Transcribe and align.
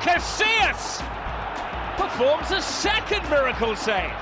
Casillas 0.00 1.02
performs 1.96 2.50
a 2.52 2.62
second 2.62 3.28
miracle 3.28 3.74
save. 3.74 4.12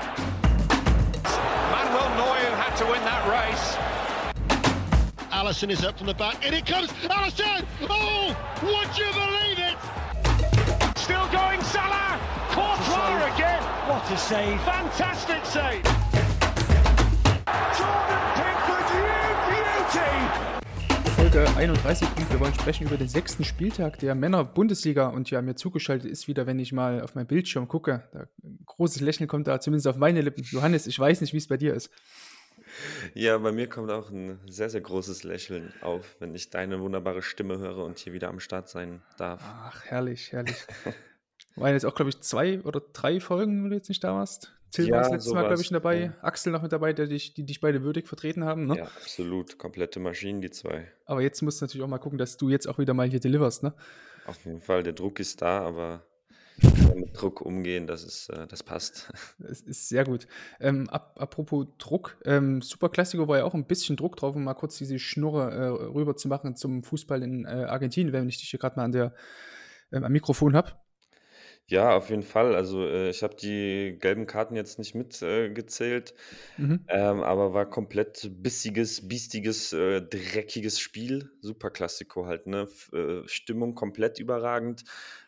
Manuel 1.71 2.09
Neuer 2.17 2.55
had 2.55 2.75
to 2.77 2.85
win 2.85 3.01
that 3.05 3.27
race. 3.29 3.77
Allison 5.31 5.69
is 5.69 5.83
up 5.83 5.97
from 5.97 6.07
the 6.07 6.15
back, 6.15 6.43
and 6.43 6.55
it 6.55 6.65
comes. 6.65 6.91
Allison! 7.09 7.65
Oh, 7.83 8.35
would 8.63 8.97
you 8.97 9.05
believe 9.13 9.59
it? 9.59 10.97
Still 10.97 11.27
going, 11.29 11.61
Salah. 11.61 12.19
Courtois 12.49 13.33
again. 13.35 13.61
What 13.87 14.09
a 14.11 14.17
save. 14.17 14.59
Fantastic 14.61 15.45
save. 15.45 15.96
Folge 21.37 21.55
31 21.55 22.07
und 22.17 22.31
wir 22.31 22.39
wollen 22.39 22.53
sprechen 22.55 22.87
über 22.87 22.97
den 22.97 23.07
sechsten 23.07 23.43
Spieltag 23.43 23.99
der 23.99 24.15
Männer-Bundesliga 24.15 25.09
und 25.09 25.29
ja, 25.29 25.39
mir 25.43 25.53
zugeschaltet 25.53 26.09
ist 26.09 26.27
wieder, 26.27 26.47
wenn 26.47 26.57
ich 26.57 26.73
mal 26.73 27.01
auf 27.01 27.13
meinen 27.13 27.27
Bildschirm 27.27 27.67
gucke, 27.67 28.09
da, 28.11 28.27
ein 28.43 28.57
großes 28.65 29.01
Lächeln 29.01 29.27
kommt 29.27 29.45
da 29.45 29.59
zumindest 29.59 29.85
auf 29.85 29.97
meine 29.97 30.21
Lippen. 30.21 30.43
Johannes, 30.43 30.87
ich 30.87 30.97
weiß 30.97 31.21
nicht, 31.21 31.33
wie 31.33 31.37
es 31.37 31.47
bei 31.47 31.57
dir 31.57 31.75
ist. 31.75 31.91
Ja, 33.13 33.37
bei 33.37 33.51
mir 33.51 33.69
kommt 33.69 33.91
auch 33.91 34.09
ein 34.09 34.39
sehr, 34.49 34.71
sehr 34.71 34.81
großes 34.81 35.23
Lächeln 35.25 35.71
auf, 35.81 36.15
wenn 36.17 36.33
ich 36.33 36.49
deine 36.49 36.79
wunderbare 36.79 37.21
Stimme 37.21 37.59
höre 37.59 37.85
und 37.85 37.99
hier 37.99 38.13
wieder 38.13 38.29
am 38.29 38.39
Start 38.39 38.67
sein 38.67 39.03
darf. 39.19 39.39
Ach, 39.43 39.85
herrlich, 39.85 40.31
herrlich. 40.31 40.65
Waren 41.55 41.73
jetzt 41.73 41.85
auch, 41.85 41.93
glaube 41.93 42.09
ich, 42.09 42.19
zwei 42.21 42.61
oder 42.61 42.81
drei 42.93 43.19
Folgen, 43.19 43.63
wo 43.63 43.69
du 43.69 43.75
jetzt 43.75 43.89
nicht 43.89 44.03
da 44.03 44.15
warst. 44.15 44.56
War 44.75 44.85
Ja, 44.85 44.99
das 44.99 45.11
letzte 45.11 45.33
Mal, 45.33 45.47
glaube 45.47 45.61
ich, 45.61 45.69
dabei. 45.69 45.99
ja. 45.99 46.13
Axel 46.21 46.51
noch 46.51 46.61
mit 46.61 46.71
dabei, 46.71 46.93
der 46.93 47.07
dich, 47.07 47.33
die 47.33 47.43
dich 47.43 47.61
beide 47.61 47.83
würdig 47.83 48.07
vertreten 48.07 48.43
haben. 48.43 48.65
Ne? 48.67 48.77
Ja, 48.77 48.83
absolut. 48.85 49.57
Komplette 49.57 49.99
Maschinen, 49.99 50.41
die 50.41 50.49
zwei. 50.51 50.91
Aber 51.05 51.21
jetzt 51.21 51.41
musst 51.41 51.61
du 51.61 51.65
natürlich 51.65 51.83
auch 51.83 51.89
mal 51.89 51.97
gucken, 51.99 52.17
dass 52.17 52.37
du 52.37 52.49
jetzt 52.49 52.67
auch 52.67 52.77
wieder 52.77 52.93
mal 52.93 53.07
hier 53.09 53.19
deliverst. 53.19 53.63
Ne? 53.63 53.73
Auf 54.25 54.43
jeden 54.45 54.61
Fall, 54.61 54.83
der 54.83 54.93
Druck 54.93 55.19
ist 55.19 55.41
da, 55.41 55.61
aber 55.61 56.03
mit 56.95 57.19
Druck 57.19 57.41
umgehen, 57.41 57.85
das 57.87 58.03
ist, 58.03 58.29
äh, 58.29 58.47
das 58.47 58.63
passt. 58.63 59.11
Es 59.39 59.61
ist 59.61 59.89
sehr 59.89 60.03
gut. 60.03 60.27
Ähm, 60.59 60.89
ap 60.89 61.19
apropos 61.21 61.67
Druck, 61.77 62.17
ähm, 62.25 62.61
Super 62.61 62.89
Classico 62.89 63.27
war 63.27 63.37
ja 63.37 63.43
auch 63.45 63.53
ein 63.53 63.65
bisschen 63.67 63.95
Druck 63.95 64.15
drauf, 64.17 64.35
um 64.35 64.43
mal 64.43 64.55
kurz 64.55 64.77
diese 64.77 64.97
Schnurre 64.99 65.51
äh, 65.51 65.67
rüber 65.67 66.15
zu 66.17 66.27
machen 66.27 66.55
zum 66.55 66.83
Fußball 66.83 67.21
in 67.23 67.45
äh, 67.45 67.65
Argentinien, 67.69 68.11
wenn 68.11 68.27
ich 68.27 68.39
dich 68.39 68.49
hier 68.49 68.59
gerade 68.59 68.75
mal 68.75 68.85
an 68.85 68.91
der, 68.91 69.13
ähm, 69.91 70.03
am 70.03 70.11
Mikrofon 70.11 70.55
habe. 70.55 70.71
Ja, 71.69 71.95
auf 71.97 72.09
jeden 72.09 72.23
Fall. 72.23 72.55
Also 72.55 72.85
äh, 72.87 73.09
ich 73.09 73.23
habe 73.23 73.35
die 73.35 73.97
gelben 73.99 74.25
Karten 74.25 74.55
jetzt 74.55 74.79
nicht 74.79 74.95
mitgezählt, 74.95 75.51
äh, 75.51 75.53
gezählt, 75.53 76.13
Mhm. 76.57 76.87
ähm, 76.89 77.21
aber 77.21 77.53
war 77.53 77.69
komplett 77.69 78.29
bissiges, 78.41 79.05
biestiges, 79.09 79.73
äh, 79.73 80.01
dreckiges 80.01 80.79
Spiel. 80.79 81.29
Super 81.41 81.69
Klassiko 81.69 82.25
halt, 82.25 82.47
ne? 82.47 82.61
F 82.63 82.89
äh, 82.93 83.27
Stimmung 83.27 83.75
komplett 83.75 84.17
überragend. 84.19 84.85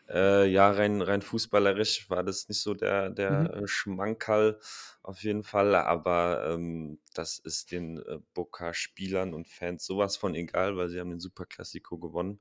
Äh, 0.08 0.46
ja, 0.50 0.70
rein, 0.70 1.02
rein 1.02 1.20
fußballerisch 1.22 2.08
war 2.08 2.24
das 2.24 2.48
nicht 2.48 2.60
so 2.62 2.72
der, 2.74 3.10
der 3.10 3.50
Mhm. 3.50 3.50
äh, 3.54 3.66
Schmankerl 3.68 4.58
auf 5.02 5.22
jeden 5.22 5.42
Fall, 5.42 5.74
aber 5.74 6.52
ähm, 6.54 7.00
das 7.14 7.38
ist 7.38 7.70
den 7.72 7.98
äh, 7.98 8.18
Boca-Spielern 8.34 9.34
und 9.34 9.46
Fans 9.46 9.84
sowas 9.84 10.16
von 10.16 10.34
egal, 10.34 10.76
weil 10.78 10.88
sie 10.88 10.98
haben 11.00 11.10
den 11.10 11.20
Super 11.20 11.44
Classico 11.46 11.98
gewonnen 11.98 12.40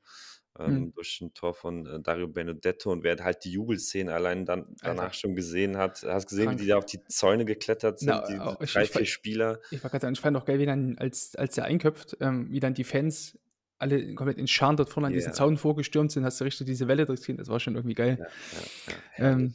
ähm, 0.59 0.73
Mhm. 0.73 0.93
durch 0.93 1.19
ein 1.21 1.33
Tor 1.33 1.53
von 1.53 1.85
äh, 1.85 1.99
Dario 2.01 2.27
Benedetto 2.27 2.91
und 2.91 3.03
wer 3.03 3.15
halt 3.23 3.43
die 3.45 3.51
Jubelszene 3.51 4.13
allein 4.13 4.45
dann 4.45 4.75
danach 4.81 5.03
Alter, 5.03 5.13
schon 5.13 5.35
gesehen 5.35 5.77
hat, 5.77 6.03
hast 6.05 6.27
gesehen, 6.27 6.43
wie 6.43 6.45
krank. 6.47 6.59
die 6.61 6.67
da 6.67 6.77
auf 6.77 6.85
die 6.85 7.03
Zäune 7.07 7.45
geklettert 7.45 7.99
sind, 7.99 8.09
Na, 8.09 8.25
die 8.27 8.33
äh, 8.33 8.63
ich, 8.63 8.73
drei, 8.73 8.83
ich, 8.83 8.91
vier 8.91 9.01
fa- 9.01 9.05
Spieler. 9.05 9.59
ich 9.71 9.83
war 9.83 9.89
gerade 9.89 10.01
sagen, 10.03 10.13
ich 10.13 10.19
fand 10.19 10.37
auch 10.37 10.45
geil, 10.45 10.59
wie 10.59 10.65
dann, 10.65 10.97
als, 10.97 11.35
als 11.35 11.57
er 11.57 11.65
einköpft, 11.65 12.17
ähm, 12.19 12.47
wie 12.51 12.59
dann 12.59 12.73
die 12.73 12.83
Fans 12.83 13.37
alle 13.77 14.13
komplett 14.15 14.37
in 14.37 14.47
Scharen 14.47 14.75
dort 14.75 14.89
vorne 14.89 15.07
an 15.07 15.13
diesen 15.13 15.31
Zaun 15.33 15.55
vorgestürmt 15.57 16.11
sind, 16.11 16.25
hast 16.25 16.41
du 16.41 16.43
richtig 16.43 16.67
diese 16.67 16.87
Welle 16.89 17.05
durchziehen, 17.05 17.37
das 17.37 17.47
war 17.47 17.59
schon 17.61 17.75
irgendwie 17.75 17.95
geil. 17.95 18.17
ja, 18.19 18.25
ja, 18.25 18.93
ja, 19.25 19.31
Ähm. 19.31 19.53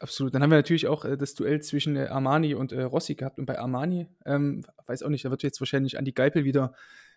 Absolut. 0.00 0.34
Dann 0.34 0.42
haben 0.42 0.50
wir 0.50 0.56
natürlich 0.58 0.86
auch 0.86 1.06
äh, 1.06 1.16
das 1.16 1.34
Duell 1.34 1.62
zwischen 1.62 1.96
äh, 1.96 2.08
Armani 2.08 2.54
und 2.54 2.72
äh, 2.72 2.82
Rossi 2.82 3.14
gehabt. 3.14 3.38
Und 3.38 3.46
bei 3.46 3.58
Armani, 3.58 4.06
ähm, 4.26 4.62
weiß 4.86 5.02
auch 5.02 5.08
nicht, 5.08 5.24
da 5.24 5.30
wird 5.30 5.42
jetzt 5.42 5.60
wahrscheinlich 5.62 5.96
Andi 5.96 6.12
Geipel 6.12 6.44
wieder 6.44 6.74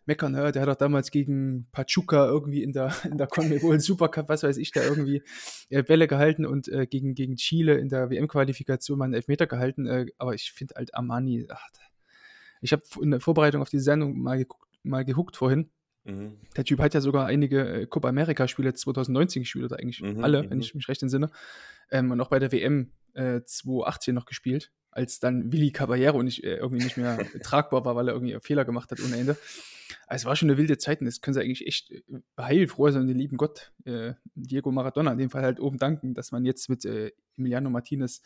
meckern. 0.07 0.31
Ne? 0.31 0.51
Der 0.51 0.62
hat 0.62 0.69
auch 0.69 0.75
damals 0.75 1.12
gegen 1.12 1.68
Pachuca 1.72 2.25
irgendwie 2.25 2.63
in 2.63 2.73
der, 2.73 2.94
in 3.03 3.18
der 3.18 3.28
Conmebol 3.28 3.79
Supercup, 3.79 4.29
was 4.29 4.44
weiß 4.44 4.57
ich, 4.57 4.72
da 4.72 4.84
irgendwie 4.84 5.23
äh, 5.69 5.84
Bälle 5.84 6.07
gehalten 6.07 6.45
und 6.45 6.68
äh, 6.68 6.88
gegen, 6.88 7.16
gegen 7.16 7.35
Chile 7.35 7.78
in 7.78 7.90
der 7.90 8.09
WM-Qualifikation 8.09 8.97
mal 8.97 9.06
einen 9.06 9.13
Elfmeter 9.13 9.47
gehalten. 9.47 9.85
Äh, 9.85 10.07
aber 10.17 10.34
ich 10.34 10.51
finde 10.51 10.75
halt 10.75 10.96
Armani, 10.96 11.47
ach, 11.50 11.67
ich 12.62 12.72
habe 12.72 12.84
in 13.01 13.12
der 13.12 13.19
Vorbereitung 13.19 13.62
auf 13.62 13.69
die 13.69 13.79
Sendung 13.79 14.19
mal, 14.19 14.38
geguckt, 14.38 14.67
mal 14.84 15.06
gehuckt 15.06 15.38
vorhin. 15.38 15.69
Mhm. 16.06 16.38
Der 16.56 16.63
Typ 16.63 16.79
hat 16.79 16.94
ja 16.94 17.01
sogar 17.01 17.28
einige 17.28 17.81
äh, 17.81 17.85
Copa 17.85 18.09
America-Spiele 18.09 18.73
2019 18.73 19.44
gespielt, 19.44 19.66
oder 19.66 19.79
eigentlich 19.79 20.01
Mhm, 20.01 20.23
alle, 20.23 20.50
wenn 20.50 20.57
mhm. 20.57 20.63
ich 20.63 20.75
mich 20.75 20.88
recht 20.88 21.01
entsinne. 21.01 21.29
Ähm, 21.91 22.12
und 22.12 22.22
auch 22.22 22.29
bei 22.29 22.40
der 22.40 22.51
WM 22.51 22.91
äh, 23.13 23.41
2018 23.44 24.16
noch 24.16 24.25
gespielt, 24.25 24.72
als 24.97 25.19
dann 25.19 25.52
Willi 25.52 25.72
Caballero 25.72 26.24
nicht, 26.24 26.44
äh, 26.44 26.56
irgendwie 26.56 26.84
nicht 26.84 26.97
mehr 26.97 27.19
tragbar 27.44 27.85
war, 27.85 27.96
weil 27.96 28.09
er 28.09 28.16
irgendwie 28.16 28.35
Fehler 28.41 28.66
gemacht 28.66 28.90
hat 28.90 29.00
ohne 29.00 29.16
Ende. 29.16 29.38
Also 30.08 30.24
es 30.24 30.25
war 30.25 30.35
schon 30.35 30.50
eine 30.50 30.58
wilde 30.58 30.80
Zeit 30.80 31.00
und 31.00 31.06
das 31.06 31.22
können 31.22 31.35
sie 31.35 31.41
eigentlich 31.41 31.68
echt 31.68 31.91
äh, 31.91 32.02
heilfroh 32.38 32.90
sein, 32.90 33.08
den 33.08 33.19
lieben 33.19 33.38
Gott, 33.38 33.72
äh, 33.85 34.13
Diego 34.34 34.72
Maradona 34.72 35.12
in 35.12 35.19
dem 35.19 35.30
Fall 35.30 35.44
halt 35.44 35.59
oben 35.59 35.78
danken, 35.78 36.16
dass 36.16 36.31
man 36.31 36.46
jetzt 36.46 36.68
mit 36.68 36.84
äh, 36.84 37.12
Emiliano 37.38 37.69
Martinez 37.69 38.24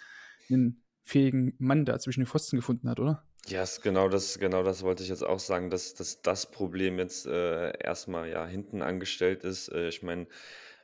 einen 0.50 0.82
fähigen 1.04 1.56
Mann 1.59 1.84
da 1.84 2.00
zwischen 2.00 2.22
den 2.22 2.28
Pfosten 2.28 2.56
gefunden 2.56 2.90
hat, 2.90 3.02
oder? 3.02 3.26
Ja, 3.48 3.64
ist 3.64 3.82
genau 3.82 4.08
das, 4.08 4.40
genau 4.40 4.64
das 4.64 4.82
wollte 4.84 5.03
ich 5.03 5.09
jetzt 5.09 5.26
auch 5.26 5.40
sagen, 5.40 5.70
dass, 5.70 5.94
dass 5.94 6.22
das 6.22 6.50
Problem 6.52 7.00
jetzt 7.00 7.26
äh, 7.26 7.78
erstmal 7.84 8.30
ja 8.30 8.46
hinten 8.46 8.82
angestellt 8.82 9.44
ist. 9.44 9.68
Äh, 9.70 9.90
ich 9.90 10.03
meine, 10.03 10.28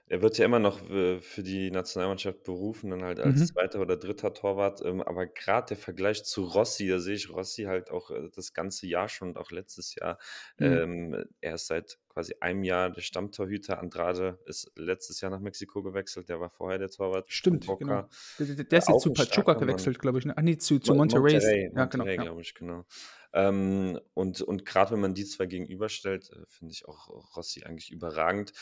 er 0.09 0.21
wird 0.21 0.37
ja 0.37 0.45
immer 0.45 0.59
noch 0.59 0.79
für 0.79 1.43
die 1.43 1.69
Nationalmannschaft 1.69 2.43
berufen, 2.43 2.89
dann 2.91 3.03
halt 3.03 3.19
als 3.19 3.39
Mhm. 3.41 3.45
zweiter 3.47 3.81
oder 3.81 3.97
dritter 3.97 4.33
Torwart. 4.33 4.81
Ähm, 4.85 5.01
aber 5.01 5.27
gerade 5.27 5.67
der 5.69 5.77
Vergleich 5.77 6.23
zu 6.23 6.43
Rossi, 6.45 6.87
da 6.87 6.99
sehe 6.99 7.15
ich 7.15 7.29
Rossi 7.29 7.63
halt 7.63 7.91
auch 7.91 8.09
äh, 8.11 8.29
das 8.33 8.53
ganze 8.53 8.87
Jahr 8.87 9.09
schon 9.09 9.29
und 9.29 9.37
auch 9.37 9.51
letztes 9.51 9.95
Jahr. 9.95 10.17
Mhm. 10.59 10.65
Ähm, 10.65 11.25
er 11.41 11.55
ist 11.55 11.67
seit 11.67 11.97
quasi 12.07 12.35
einem 12.39 12.63
Jahr 12.63 12.89
der 12.89 13.01
Stammtorhüter. 13.01 13.79
Andrade 13.79 14.39
ist 14.45 14.71
letztes 14.75 15.19
Jahr 15.21 15.29
nach 15.29 15.39
Mexiko 15.41 15.83
gewechselt, 15.83 16.29
der 16.29 16.39
war 16.39 16.49
vorher 16.49 16.79
der 16.79 16.89
Torwart 16.89 17.31
Stimmt, 17.31 17.67
genau. 17.77 18.07
Der, 18.39 18.45
der, 18.63 18.79
ist 18.79 18.87
jetzt 18.89 19.01
zu 19.01 19.13
Pachuca 19.13 19.53
gewechselt, 19.53 19.99
glaube 19.99 20.19
ich. 20.19 20.25
Ne? 20.25 20.33
Ach 20.37 20.41
nee, 20.41 20.57
zu, 20.57 20.79
zu 20.79 20.93
Mo- 20.93 20.99
Monterrey. 20.99 21.33
Monterrey, 21.33 21.63
Ja, 21.75 21.85
genau. 21.85 22.03
Monterrey, 22.05 22.17
glaube 22.17 22.41
ich, 22.41 22.53
genau. 22.55 22.85
Ähm, 23.33 23.99
und 24.13 24.41
und 24.41 24.65
gerade 24.65 24.91
wenn 24.93 25.01
man 25.01 25.13
die 25.13 25.25
zwei 25.25 25.45
gegenüberstellt, 25.47 26.31
äh, 26.31 26.45
finde 26.47 26.71
ich 26.71 26.87
auch 26.87 27.35
Rossi 27.35 27.63
eigentlich 27.65 27.91
überragend. 27.91 28.53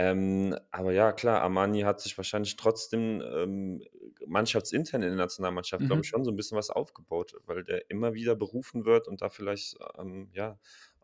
Ähm, 0.00 0.56
aber 0.70 0.92
ja, 0.92 1.12
klar, 1.12 1.42
Armani 1.42 1.80
hat 1.82 2.00
sich 2.00 2.16
wahrscheinlich 2.16 2.56
trotzdem 2.56 3.20
ähm, 3.22 3.82
mannschaftsintern 4.26 5.02
in 5.02 5.08
der 5.10 5.16
Nationalmannschaft, 5.18 5.86
glaube 5.86 6.00
Mhm. 6.00 6.04
ich, 6.04 6.08
schon 6.08 6.24
so 6.24 6.30
ein 6.30 6.36
bisschen 6.36 6.56
was 6.56 6.70
aufgebaut, 6.70 7.34
weil 7.46 7.64
der 7.64 7.90
immer 7.90 8.14
wieder 8.14 8.36
berufen 8.36 8.84
wird 8.84 9.08
und 9.08 9.20
da 9.20 9.28
vielleicht 9.30 9.76
ähm, 9.98 10.30
ja 10.32 10.58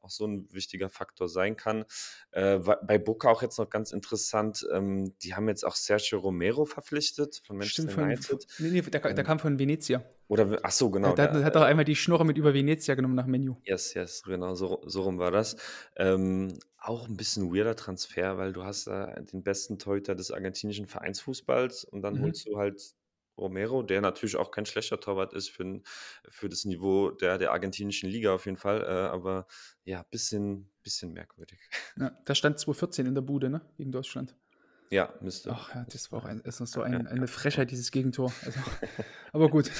auch 0.06 0.10
so 0.10 0.26
ein 0.26 0.48
wichtiger 0.52 0.88
Faktor 0.88 1.28
sein 1.28 1.56
kann. 1.56 1.84
Äh, 2.30 2.58
bei 2.58 2.98
Boca 2.98 3.30
auch 3.30 3.42
jetzt 3.42 3.58
noch 3.58 3.68
ganz 3.70 3.92
interessant, 3.92 4.66
ähm, 4.72 5.16
die 5.22 5.34
haben 5.34 5.48
jetzt 5.48 5.64
auch 5.64 5.76
Sergio 5.76 6.18
Romero 6.20 6.64
verpflichtet 6.64 7.42
von 7.44 7.56
Stimmt, 7.60 7.90
Manchester 7.90 7.92
von, 7.92 8.04
United. 8.04 8.46
nee, 8.58 8.70
nee, 8.70 8.82
der, 8.82 9.00
der 9.12 9.18
Ähm, 9.18 9.24
kam 9.24 9.38
von 9.38 9.58
Venezia. 9.58 10.04
oder, 10.28 10.58
ach 10.62 10.72
so, 10.72 10.90
genau. 10.90 11.14
der, 11.14 11.28
Der, 11.28 11.28
der 11.28 11.44
hat 11.44 11.54
doch 11.56 11.62
einmal 11.62 11.84
die 11.84 11.96
Schnurre 11.96 12.24
mit 12.24 12.36
über 12.38 12.54
Venezia 12.54 12.94
genommen 12.94 13.14
nach 13.14 13.26
Menu. 13.26 13.56
Yes, 13.64 13.94
yes, 13.94 14.22
genau, 14.22 14.54
so, 14.54 14.80
so 14.86 15.02
rum 15.02 15.18
war 15.18 15.30
das. 15.32 15.56
Ähm, 15.96 16.58
auch 16.78 17.08
ein 17.08 17.16
bisschen 17.16 17.52
weirder 17.52 17.74
Transfer, 17.74 18.38
weil 18.38 18.52
du 18.52 18.64
hast 18.64 18.86
da 18.86 19.06
den 19.20 19.42
besten 19.42 19.78
Torhüter 19.78 20.14
des 20.14 20.30
argentinischen 20.30 20.86
Vereinsfußballs 20.86 21.84
und 21.84 22.02
dann 22.02 22.14
Mhm. 22.14 22.20
holst 22.20 22.46
du 22.46 22.58
halt 22.58 22.94
Romero, 23.38 23.82
der 23.82 24.00
natürlich 24.00 24.36
auch 24.36 24.50
kein 24.50 24.66
schlechter 24.66 25.00
Torwart 25.00 25.32
ist 25.32 25.50
für, 25.50 25.80
für 26.28 26.48
das 26.48 26.64
Niveau 26.64 27.10
der, 27.10 27.38
der 27.38 27.52
argentinischen 27.52 28.08
Liga 28.08 28.34
auf 28.34 28.46
jeden 28.46 28.56
Fall, 28.56 28.82
äh, 28.82 28.86
aber 28.86 29.46
ja, 29.84 30.02
bisschen, 30.10 30.70
bisschen 30.82 31.12
merkwürdig. 31.12 31.58
Ja, 31.98 32.12
da 32.24 32.34
stand 32.34 32.58
2014 32.58 33.06
in 33.06 33.14
der 33.14 33.22
Bude, 33.22 33.50
ne? 33.50 33.62
Gegen 33.76 33.92
Deutschland. 33.92 34.36
Ja, 34.90 35.12
müsste. 35.20 35.50
Ach 35.52 35.74
ja, 35.74 35.84
das 35.90 36.12
war 36.12 36.20
auch 36.20 36.24
ein, 36.26 36.40
ist 36.40 36.60
noch 36.60 36.66
so 36.66 36.80
ein, 36.82 37.06
eine. 37.08 37.26
Frechheit, 37.26 37.70
dieses 37.72 37.90
Gegentor. 37.90 38.32
Also, 38.44 38.60
aber 39.32 39.48
gut, 39.48 39.70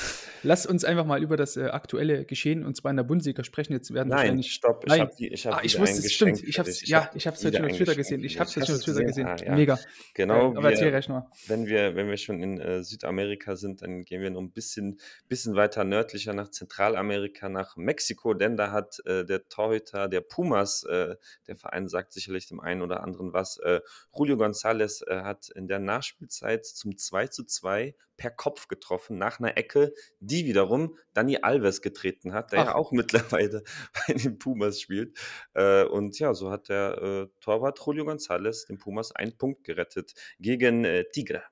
lass 0.43 0.67
uns 0.67 0.85
einfach 0.85 1.07
mal 1.07 1.23
über 1.23 1.37
das 1.37 1.57
äh, 1.57 1.67
aktuelle 1.67 2.25
Geschehen 2.25 2.65
und 2.65 2.77
zwar 2.77 2.91
in 2.91 2.97
der 2.97 3.05
Bundesliga 3.05 3.45
sprechen. 3.45 3.73
Jetzt 3.73 3.95
werden 3.95 4.09
Nein, 4.09 4.19
wahrscheinlich. 4.19 4.53
stopp, 4.53 4.85
ich 4.87 4.99
habe 5.01 5.13
ich 5.19 5.47
hab 5.47 5.55
Ah, 5.55 5.61
ich 5.63 5.79
wusste 5.79 5.99
es, 5.99 6.13
stimmt. 6.13 6.43
Ich 6.43 6.59
hab's, 6.59 6.79
dich. 6.79 6.89
ja, 6.89 7.09
ich 7.15 7.27
hab's 7.27 7.45
wieder 7.45 7.59
heute 7.61 7.63
schon 7.63 7.71
auf 7.71 7.77
Twitter 7.77 7.95
gesehen. 7.95 8.25
Ich 8.25 8.33
dich. 8.33 8.41
hab's 8.41 8.57
heute 8.57 8.67
schon 8.67 8.75
auf 8.77 8.83
Twitter 8.83 9.05
gesehen? 9.05 9.27
Ah, 9.29 9.37
ja. 9.37 9.55
Mega. 9.55 9.79
Genau, 10.15 10.53
Äh, 10.53 10.57
aber 10.57 10.71
erzähl 10.71 10.87
wir, 10.87 10.91
gleich 10.91 11.09
nochmal. 11.09 11.29
wenn 11.47 11.67
wir, 11.67 11.95
wenn 11.95 12.09
wir 12.09 12.17
schon 12.17 12.43
in 12.43 12.61
äh, 12.61 12.83
Südamerika 12.83 13.55
sind, 13.55 13.83
dann 13.83 14.05
gehen 14.05 14.23
wir 14.23 14.31
noch 14.31 14.41
ein 14.41 14.51
bisschen, 14.51 14.99
bisschen 15.29 15.55
weiter 15.55 15.85
nördlicher 15.85 16.33
nach 16.33 16.51
Zentralamerika, 16.51 17.49
nach 17.49 17.77
Mexiko, 17.77 18.35
denn 18.35 18.57
da 18.57 18.73
hat 18.73 19.01
äh, 19.07 19.25
der 19.25 19.49
Torhüter 19.49 20.09
der 20.09 20.21
Pumas, 20.21 20.83
äh, 20.85 21.15
der 21.47 21.57
Verein 21.57 21.89
sagt 21.89 22.13
sicherlich 22.13 22.49
dem 22.49 22.59
einen 22.61 22.83
oder 22.83 23.05
anderen 23.05 23.33
was, 23.33 23.59
äh, 23.59 23.81
Julio 24.17 24.37
González 24.37 24.96
äh, 25.03 25.23
hat 25.23 25.49
in 25.51 25.69
der 25.69 25.79
Nachspielzeit 25.79 26.67
zum 26.67 26.97
2 26.97 27.29
zu 27.29 27.45
2 27.45 27.95
per 28.17 28.31
Kopf 28.31 28.69
getroffen 28.69 29.19
nach 29.19 29.39
einer 29.41 29.57
Ecke, 29.57 29.93
die 30.21 30.47
wiederum 30.47 30.97
Dani 31.13 31.39
Alves 31.43 31.83
getreten 31.83 32.33
hat, 32.33 32.53
der 32.53 32.61
Ach. 32.61 32.67
ja 32.67 32.75
auch 32.75 32.93
mittlerweile 32.93 33.63
bei 34.07 34.15
den 34.15 34.39
Pumas 34.39 34.81
spielt. 34.81 35.19
Äh, 35.55 35.85
und 35.85 36.19
ja, 36.19 36.35
so 36.35 36.51
hat 36.51 36.69
der 36.69 37.03
äh, 37.03 37.41
Torwart 37.41 37.81
Julio 37.85 38.05
González 38.05 38.67
den 38.67 38.79
Pumas 38.79 39.13
einen 39.13 39.37
Punkt 39.37 39.65
gerettet 39.65 40.15
gegen 40.39 40.87
Tigre. 41.13 41.43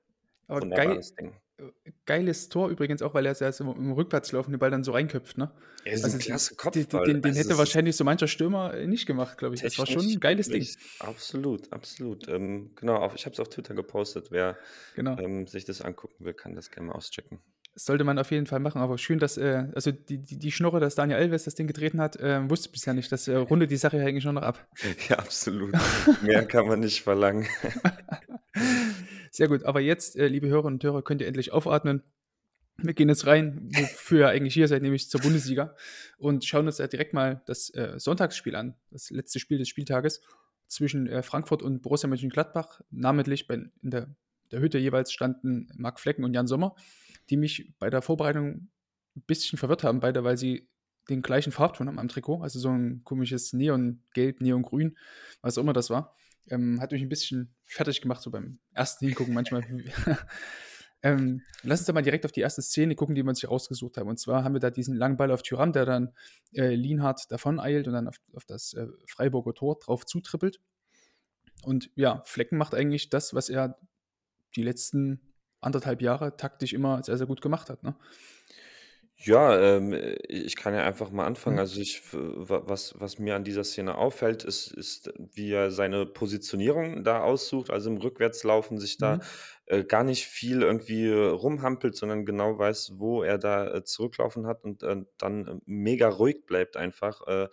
Aber 0.47 0.67
geil, 0.67 1.01
geiles 2.05 2.49
Tor 2.49 2.69
übrigens 2.69 3.01
auch, 3.01 3.13
weil 3.13 3.25
er 3.25 3.33
ja 3.33 3.51
so 3.51 3.71
im 3.71 3.91
Rückwärtslaufen 3.91 4.51
den 4.51 4.59
Ball 4.59 4.71
dann 4.71 4.83
so 4.83 4.91
reinköpft, 4.91 5.37
ne? 5.37 5.51
Ja, 5.85 5.93
ist 5.93 6.03
also 6.03 6.17
ein 6.17 6.19
klasse 6.19 6.55
Kopfball. 6.55 7.05
Den, 7.05 7.21
den, 7.21 7.33
den 7.33 7.35
hätte 7.35 7.57
wahrscheinlich 7.57 7.95
so 7.95 8.03
mancher 8.03 8.27
Stürmer 8.27 8.73
äh, 8.73 8.87
nicht 8.87 9.05
gemacht, 9.05 9.37
glaube 9.37 9.55
ich. 9.55 9.61
Das 9.61 9.77
war 9.77 9.85
schon 9.85 10.05
ein 10.05 10.19
geiles 10.19 10.49
Ding. 10.49 10.67
Absolut, 10.99 11.71
absolut. 11.71 12.27
Ähm, 12.27 12.71
genau, 12.75 13.11
ich 13.15 13.25
habe 13.25 13.33
es 13.33 13.39
auf 13.39 13.49
Twitter 13.49 13.73
gepostet. 13.73 14.27
Wer 14.31 14.57
genau. 14.95 15.17
ähm, 15.17 15.47
sich 15.47 15.65
das 15.65 15.81
angucken 15.81 16.25
will, 16.25 16.33
kann 16.33 16.55
das 16.55 16.71
gerne 16.71 16.87
mal 16.87 16.95
auschecken. 16.95 17.39
Das 17.75 17.85
sollte 17.85 18.05
man 18.05 18.17
auf 18.17 18.31
jeden 18.31 18.45
Fall 18.45 18.61
machen, 18.61 18.79
aber 18.79 18.97
schön, 18.97 19.19
dass, 19.19 19.37
äh, 19.37 19.65
also 19.75 19.91
die, 19.91 20.17
die, 20.17 20.39
die 20.39 20.51
Schnorre, 20.51 20.79
dass 20.79 20.95
Daniel 20.95 21.19
Alves 21.19 21.43
das 21.43 21.55
Ding 21.55 21.67
getreten 21.67 21.99
hat, 21.99 22.15
äh, 22.15 22.49
wusste 22.49 22.67
ich 22.67 22.71
bisher 22.71 22.93
nicht. 22.93 23.11
Das 23.11 23.27
äh, 23.27 23.35
rundet 23.35 23.69
die 23.69 23.75
Sache 23.75 23.99
eigentlich 23.99 24.23
schon 24.23 24.35
noch 24.35 24.43
ab. 24.43 24.65
Ja, 25.09 25.17
absolut. 25.19 25.73
Mehr 26.21 26.45
kann 26.45 26.67
man 26.67 26.79
nicht 26.79 27.03
verlangen. 27.03 27.45
Sehr 29.35 29.49
gut, 29.49 29.65
aber 29.65 29.81
jetzt, 29.81 30.15
äh, 30.15 30.29
liebe 30.29 30.47
Hörerinnen 30.47 30.75
und 30.75 30.83
Hörer, 30.85 31.01
könnt 31.01 31.19
ihr 31.19 31.27
endlich 31.27 31.51
aufatmen. 31.51 32.03
Wir 32.77 32.93
gehen 32.93 33.09
jetzt 33.09 33.27
rein, 33.27 33.69
wofür 33.75 34.19
ihr 34.19 34.29
eigentlich 34.29 34.53
hier 34.53 34.69
seid, 34.69 34.81
nämlich 34.81 35.09
zur 35.09 35.19
Bundesliga 35.19 35.75
und 36.17 36.45
schauen 36.45 36.67
uns 36.67 36.77
da 36.77 36.87
direkt 36.87 37.13
mal 37.13 37.41
das 37.45 37.69
äh, 37.73 37.99
Sonntagsspiel 37.99 38.55
an, 38.55 38.75
das 38.91 39.09
letzte 39.09 39.41
Spiel 39.41 39.57
des 39.57 39.67
Spieltages 39.67 40.21
zwischen 40.67 41.07
äh, 41.07 41.21
Frankfurt 41.21 41.63
und 41.63 41.81
Borussia 41.81 42.07
Mönchengladbach. 42.07 42.79
Namentlich 42.91 43.45
bei, 43.45 43.55
in 43.55 43.73
der, 43.91 44.15
der 44.51 44.61
Hütte 44.61 44.77
jeweils 44.77 45.11
standen 45.11 45.67
Marc 45.75 45.99
Flecken 45.99 46.23
und 46.23 46.33
Jan 46.33 46.47
Sommer, 46.47 46.73
die 47.29 47.35
mich 47.35 47.73
bei 47.77 47.89
der 47.89 48.01
Vorbereitung 48.01 48.69
ein 49.17 49.23
bisschen 49.27 49.59
verwirrt 49.59 49.83
haben, 49.83 49.99
beide, 49.99 50.23
weil 50.23 50.37
sie 50.37 50.69
den 51.09 51.21
gleichen 51.21 51.51
Farbton 51.51 51.89
haben 51.89 51.99
am 51.99 52.07
Trikot, 52.07 52.41
also 52.41 52.57
so 52.57 52.69
ein 52.69 53.03
komisches 53.03 53.51
Neongelb, 53.51 54.39
Neongrün, 54.39 54.97
was 55.41 55.57
auch 55.57 55.63
immer 55.63 55.73
das 55.73 55.89
war. 55.89 56.15
Ähm, 56.49 56.79
hat 56.79 56.91
mich 56.91 57.01
ein 57.01 57.09
bisschen 57.09 57.55
fertig 57.65 58.01
gemacht, 58.01 58.21
so 58.21 58.31
beim 58.31 58.59
ersten 58.73 59.05
Hingucken 59.05 59.33
manchmal. 59.33 59.63
ähm, 61.03 61.41
lass 61.63 61.79
uns 61.79 61.87
da 61.87 61.93
mal 61.93 62.03
direkt 62.03 62.25
auf 62.25 62.31
die 62.31 62.41
erste 62.41 62.61
Szene 62.61 62.95
gucken, 62.95 63.15
die 63.15 63.23
wir 63.23 63.29
uns 63.29 63.39
hier 63.39 63.49
rausgesucht 63.49 63.97
haben. 63.97 64.09
Und 64.09 64.19
zwar 64.19 64.43
haben 64.43 64.53
wir 64.53 64.59
da 64.59 64.69
diesen 64.69 64.95
langen 64.95 65.17
Ball 65.17 65.31
auf 65.31 65.41
Thuram, 65.41 65.73
der 65.73 65.85
dann 65.85 66.13
äh, 66.53 66.75
Lienhardt 66.75 67.29
davon 67.29 67.59
eilt 67.59 67.87
und 67.87 67.93
dann 67.93 68.07
auf, 68.07 68.17
auf 68.33 68.45
das 68.45 68.73
äh, 68.73 68.87
Freiburger 69.07 69.53
Tor 69.53 69.79
drauf 69.79 70.05
zutrippelt. 70.05 70.59
Und 71.63 71.89
ja, 71.95 72.21
Flecken 72.25 72.57
macht 72.57 72.75
eigentlich 72.75 73.09
das, 73.09 73.33
was 73.33 73.49
er 73.49 73.79
die 74.55 74.63
letzten 74.63 75.33
anderthalb 75.61 76.01
Jahre 76.01 76.37
taktisch 76.37 76.73
immer 76.73 77.03
sehr, 77.03 77.17
sehr 77.17 77.27
gut 77.27 77.41
gemacht 77.41 77.69
hat. 77.69 77.83
Ne? 77.83 77.95
Ja, 79.17 79.57
ähm, 79.77 79.93
ich 80.27 80.57
kann 80.57 80.73
ja 80.73 80.83
einfach 80.83 81.09
mal 81.09 81.25
anfangen. 81.25 81.57
Mhm. 81.57 81.59
Also 81.59 81.79
ich, 81.79 82.01
was, 82.11 82.93
was 82.99 83.17
mir 83.17 83.35
an 83.35 83.45
dieser 83.45 83.63
Szene 83.63 83.95
auffällt, 83.97 84.43
ist, 84.43 84.67
ist, 84.73 85.09
wie 85.17 85.51
er 85.53 85.71
seine 85.71 86.05
Positionierung 86.05 87.03
da 87.05 87.21
aussucht, 87.23 87.69
also 87.69 87.89
im 87.89 87.97
Rückwärtslaufen 87.97 88.77
sich 88.77 88.97
da 88.97 89.19
Mhm. 89.19 89.21
äh, 89.67 89.85
gar 89.85 90.03
nicht 90.03 90.25
viel 90.27 90.61
irgendwie 90.63 91.09
rumhampelt, 91.11 91.95
sondern 91.95 92.25
genau 92.25 92.59
weiß, 92.59 92.93
wo 92.97 93.23
er 93.23 93.37
da 93.37 93.67
äh, 93.75 93.83
zurücklaufen 93.85 94.47
hat 94.47 94.65
und 94.65 94.83
äh, 94.83 94.97
dann 95.17 95.47
äh, 95.47 95.55
mega 95.65 96.09
ruhig 96.09 96.45
bleibt 96.45 96.75
einfach 96.75 97.21
äh, 97.27 97.47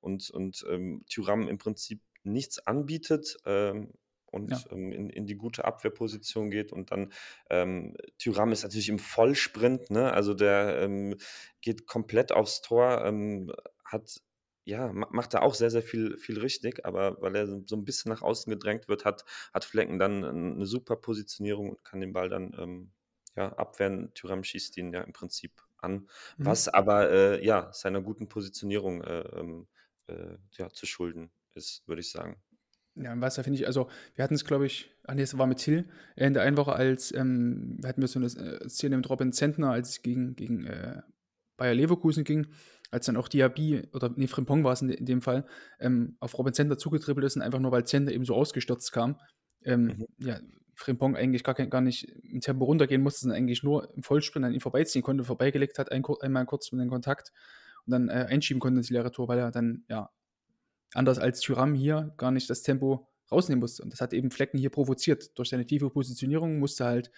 und, 0.00 0.30
und 0.30 0.64
ähm, 0.70 1.04
Thuram 1.12 1.48
im 1.48 1.58
Prinzip 1.58 2.00
nichts 2.22 2.64
anbietet. 2.64 3.36
Ähm, 3.44 3.92
und 4.30 4.50
ja. 4.50 4.60
ähm, 4.70 4.92
in, 4.92 5.10
in 5.10 5.26
die 5.26 5.36
gute 5.36 5.64
Abwehrposition 5.64 6.50
geht. 6.50 6.72
Und 6.72 6.90
dann 6.90 7.12
ähm, 7.50 7.96
Tyram 8.18 8.52
ist 8.52 8.62
natürlich 8.62 8.88
im 8.88 8.98
Vollsprint, 8.98 9.90
ne? 9.90 10.12
Also 10.12 10.34
der 10.34 10.80
ähm, 10.80 11.16
geht 11.60 11.86
komplett 11.86 12.32
aufs 12.32 12.60
Tor, 12.62 13.04
ähm, 13.04 13.52
hat 13.84 14.20
ja, 14.68 14.92
macht 14.92 15.32
er 15.32 15.42
auch 15.44 15.54
sehr, 15.54 15.70
sehr 15.70 15.82
viel, 15.82 16.18
viel 16.18 16.38
richtig, 16.38 16.84
aber 16.84 17.22
weil 17.22 17.34
er 17.36 17.46
so 17.46 17.74
ein 17.74 17.86
bisschen 17.86 18.12
nach 18.12 18.20
außen 18.20 18.50
gedrängt 18.50 18.86
wird, 18.86 19.06
hat, 19.06 19.24
hat 19.54 19.64
Flecken 19.64 19.98
dann 19.98 20.22
eine 20.22 20.66
super 20.66 20.96
Positionierung 20.96 21.70
und 21.70 21.84
kann 21.84 22.02
den 22.02 22.12
Ball 22.12 22.28
dann 22.28 22.54
ähm, 22.58 22.92
ja, 23.34 23.50
abwehren. 23.54 24.12
Tyram 24.12 24.44
schießt 24.44 24.76
ihn 24.76 24.92
ja 24.92 25.00
im 25.00 25.14
Prinzip 25.14 25.62
an, 25.78 25.92
mhm. 25.92 26.06
was 26.36 26.68
aber 26.68 27.10
äh, 27.10 27.42
ja 27.42 27.72
seiner 27.72 28.02
guten 28.02 28.28
Positionierung 28.28 29.02
äh, 29.02 29.20
ähm, 29.38 29.68
äh, 30.06 30.36
ja, 30.58 30.68
zu 30.68 30.84
schulden 30.84 31.30
ist, 31.54 31.88
würde 31.88 32.00
ich 32.00 32.10
sagen. 32.10 32.36
Ja, 33.00 33.18
was 33.20 33.36
da 33.36 33.42
finde 33.42 33.58
ich, 33.58 33.66
also 33.66 33.88
wir 34.14 34.24
hatten 34.24 34.34
es, 34.34 34.44
glaube 34.44 34.66
ich, 34.66 34.90
ach 35.04 35.14
nee, 35.14 35.22
es 35.22 35.38
war 35.38 35.46
mit 35.46 35.58
Till 35.58 35.88
in 36.16 36.34
der 36.34 36.42
einen 36.42 36.56
Woche, 36.56 36.72
als 36.72 37.14
ähm, 37.14 37.78
hatten 37.84 38.00
wir 38.00 38.08
so 38.08 38.18
eine 38.18 38.26
äh, 38.26 38.68
Szene 38.68 38.96
mit 38.96 39.08
Robin 39.08 39.32
Zentner, 39.32 39.70
als 39.70 39.90
es 39.90 40.02
gegen, 40.02 40.34
gegen 40.34 40.66
äh, 40.66 41.02
Bayer 41.56 41.74
Leverkusen 41.74 42.24
ging, 42.24 42.48
als 42.90 43.06
dann 43.06 43.16
auch 43.16 43.28
Diaby, 43.28 43.88
oder 43.92 44.12
nee, 44.16 44.26
Frimpong 44.26 44.64
war 44.64 44.72
es 44.72 44.82
in, 44.82 44.90
in, 44.90 45.06
dem 45.06 45.22
Fall, 45.22 45.46
ähm, 45.78 46.16
auf 46.20 46.36
Robin 46.38 46.54
Zentner 46.54 46.78
zugetribbelt 46.78 47.26
ist 47.26 47.36
und 47.36 47.42
einfach 47.42 47.60
nur, 47.60 47.72
weil 47.72 47.84
Zentner 47.84 48.12
eben 48.12 48.24
so 48.24 48.34
ausgestürzt 48.34 48.92
kam, 48.92 49.16
ähm, 49.64 49.84
mhm. 49.84 50.06
ja, 50.18 50.40
Frimpong 50.74 51.16
eigentlich 51.16 51.42
gar, 51.42 51.54
gar 51.54 51.80
nicht 51.80 52.04
im 52.22 52.40
Tempo 52.40 52.64
runtergehen 52.64 53.02
musste, 53.02 53.22
sondern 53.22 53.38
eigentlich 53.38 53.64
nur 53.64 53.92
im 53.96 54.02
Vollsprint 54.02 54.46
an 54.46 54.52
ihn 54.52 54.60
vorbeiziehen 54.60 55.02
konnte, 55.02 55.24
vorbeigelegt 55.24 55.78
hat, 55.78 55.90
ein, 55.90 56.04
einmal 56.20 56.46
kurz 56.46 56.70
mit 56.70 56.80
dem 56.80 56.88
Kontakt 56.88 57.32
und 57.84 57.90
dann 57.92 58.08
äh, 58.08 58.26
einschieben 58.28 58.60
konnte 58.60 58.78
ins 58.78 58.90
leere 58.90 59.10
Tor, 59.10 59.26
weil 59.26 59.38
er 59.38 59.50
dann 59.50 59.84
ja 59.88 60.10
anders 60.94 61.18
als 61.18 61.40
Tyram 61.40 61.74
hier 61.74 62.14
gar 62.16 62.30
nicht 62.30 62.48
das 62.48 62.62
Tempo 62.62 63.08
rausnehmen 63.30 63.60
musste. 63.60 63.82
Und 63.82 63.92
das 63.92 64.00
hat 64.00 64.12
eben 64.12 64.30
Flecken 64.30 64.58
hier 64.58 64.70
provoziert. 64.70 65.38
Durch 65.38 65.50
seine 65.50 65.66
tiefe 65.66 65.90
Positionierung 65.90 66.58
musste 66.58 66.84
halt 66.84 67.10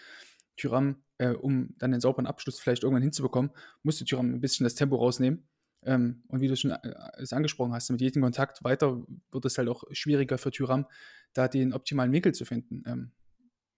Tyram, 0.56 1.02
äh, 1.18 1.30
um 1.30 1.74
dann 1.78 1.92
den 1.92 2.00
sauberen 2.00 2.26
Abschluss 2.26 2.60
vielleicht 2.60 2.82
irgendwann 2.82 3.02
hinzubekommen, 3.02 3.50
musste 3.82 4.04
Tyram 4.04 4.34
ein 4.34 4.40
bisschen 4.40 4.64
das 4.64 4.74
Tempo 4.74 4.96
rausnehmen. 4.96 5.48
Ähm, 5.82 6.22
und 6.28 6.40
wie 6.40 6.48
du 6.48 6.56
schon 6.56 6.72
äh, 6.72 6.94
es 7.18 7.32
angesprochen 7.32 7.72
hast, 7.72 7.90
mit 7.90 8.00
jedem 8.00 8.22
Kontakt 8.22 8.62
weiter 8.64 9.02
wird 9.30 9.44
es 9.44 9.56
halt 9.56 9.68
auch 9.68 9.84
schwieriger 9.92 10.36
für 10.36 10.50
Tyram, 10.50 10.86
da 11.32 11.48
den 11.48 11.72
optimalen 11.72 12.12
Winkel 12.12 12.34
zu 12.34 12.44
finden. 12.44 12.82
Ähm, 12.86 13.12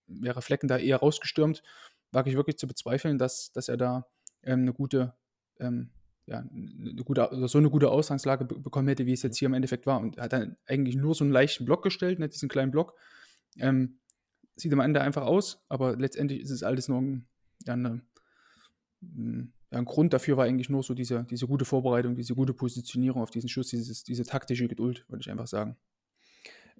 wäre 0.06 0.42
Flecken 0.42 0.68
da 0.68 0.78
eher 0.78 0.96
rausgestürmt, 0.96 1.62
wage 2.10 2.30
ich 2.30 2.36
wirklich 2.36 2.58
zu 2.58 2.66
bezweifeln, 2.66 3.18
dass, 3.18 3.52
dass 3.52 3.68
er 3.68 3.76
da 3.76 4.06
ähm, 4.42 4.62
eine 4.62 4.72
gute 4.72 5.14
ähm, 5.60 5.90
ja, 6.26 6.38
eine 6.38 7.02
gute, 7.04 7.30
oder 7.30 7.48
so 7.48 7.58
eine 7.58 7.70
gute 7.70 7.90
Ausgangslage 7.90 8.44
bekommen 8.44 8.88
hätte, 8.88 9.06
wie 9.06 9.12
es 9.12 9.22
jetzt 9.22 9.38
hier 9.38 9.46
im 9.46 9.54
Endeffekt 9.54 9.86
war. 9.86 10.00
Und 10.00 10.18
hat 10.18 10.32
dann 10.32 10.56
eigentlich 10.66 10.96
nur 10.96 11.14
so 11.14 11.24
einen 11.24 11.32
leichten 11.32 11.64
Block 11.64 11.82
gestellt, 11.82 12.18
ne, 12.18 12.28
diesen 12.28 12.48
kleinen 12.48 12.70
Block. 12.70 12.94
Ähm, 13.58 13.98
sieht 14.56 14.72
am 14.72 14.80
Ende 14.80 15.00
einfach 15.00 15.22
aus, 15.22 15.64
aber 15.68 15.96
letztendlich 15.96 16.40
ist 16.40 16.50
es 16.50 16.62
alles 16.62 16.88
nur 16.88 17.00
ein, 17.00 17.28
ja, 17.66 17.74
eine, 17.74 18.02
ja, 19.00 19.78
ein 19.78 19.84
Grund 19.84 20.12
dafür 20.12 20.36
war 20.36 20.44
eigentlich 20.44 20.68
nur 20.68 20.82
so 20.82 20.94
diese, 20.94 21.24
diese 21.24 21.46
gute 21.46 21.64
Vorbereitung, 21.64 22.14
diese 22.14 22.34
gute 22.34 22.54
Positionierung 22.54 23.22
auf 23.22 23.30
diesen 23.30 23.48
Schuss, 23.48 23.68
dieses, 23.68 24.04
diese 24.04 24.24
taktische 24.24 24.68
Geduld, 24.68 25.04
würde 25.08 25.22
ich 25.22 25.30
einfach 25.30 25.46
sagen. 25.46 25.76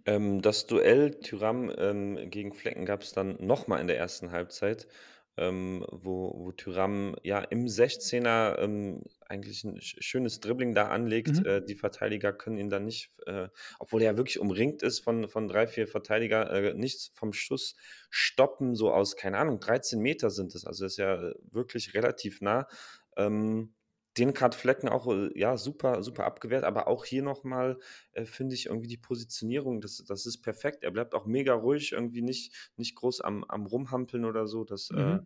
Ähm, 0.05 0.43
das 0.43 0.67
Duell 0.67 1.19
Tyram 1.21 1.73
ähm, 1.77 2.31
gegen 2.31 2.53
Flecken 2.53 2.85
gab 2.85 3.03
es 3.03 3.13
dann 3.13 3.37
nochmal 3.45 3.81
in 3.81 3.87
der 3.87 3.99
ersten 3.99 4.31
Halbzeit 4.31 4.89
ähm, 5.37 5.85
wo, 5.91 6.33
wo 6.37 6.53
Tyram 6.53 7.17
ja 7.23 7.41
im 7.41 7.67
16er 7.67 8.59
ähm, 8.59 9.03
eigentlich 9.27 9.65
ein 9.65 9.81
schönes 9.81 10.41
Dribbling 10.41 10.75
da 10.75 10.89
anlegt. 10.89 11.41
Mhm. 11.41 11.47
Äh, 11.47 11.63
die 11.63 11.75
Verteidiger 11.75 12.33
können 12.33 12.59
ihn 12.59 12.69
dann 12.69 12.85
nicht, 12.85 13.11
äh, 13.27 13.49
obwohl 13.79 14.03
er 14.03 14.17
wirklich 14.17 14.39
umringt 14.39 14.83
ist 14.83 15.01
von, 15.01 15.29
von 15.29 15.49
drei, 15.49 15.67
vier 15.67 15.89
Verteidiger, 15.89 16.51
äh, 16.53 16.75
nichts 16.75 17.13
vom 17.15 17.33
Schuss 17.33 17.77
stoppen, 18.11 18.75
so 18.75 18.93
aus, 18.93 19.17
keine 19.17 19.39
Ahnung, 19.39 19.59
13 19.59 20.01
Meter 20.01 20.31
sind 20.31 20.55
es. 20.55 20.67
Also 20.67 20.85
ist 20.85 20.99
ja 20.99 21.33
wirklich 21.51 21.95
relativ 21.95 22.43
nah. 22.43 22.69
Ähm, 23.17 23.75
den 24.19 24.35
hat 24.35 24.55
Flecken 24.55 24.89
auch 24.89 25.07
äh, 25.09 25.31
ja, 25.39 25.57
super, 25.57 26.03
super 26.03 26.25
abgewehrt, 26.25 26.65
aber 26.65 26.87
auch 26.87 27.05
hier 27.05 27.23
nochmal 27.23 27.79
äh, 28.13 28.25
finde 28.25 28.55
ich 28.55 28.67
irgendwie 28.67 28.89
die 28.89 28.99
Positionierung, 28.99 29.81
das, 29.81 30.05
das 30.07 30.27
ist 30.27 30.43
perfekt. 30.43 30.85
Er 30.85 30.91
bleibt 30.91 31.15
auch 31.15 31.27
mega 31.27 31.55
ruhig, 31.55 31.93
irgendwie 31.93 32.23
nicht, 32.23 32.73
nicht 32.77 32.95
groß 32.95 33.23
am, 33.23 33.45
am 33.45 33.67
Rumhampeln 33.67 34.25
oder 34.25 34.47
so. 34.47 34.65
Das, 34.65 34.91
äh, 34.91 34.95
mhm. 34.95 35.21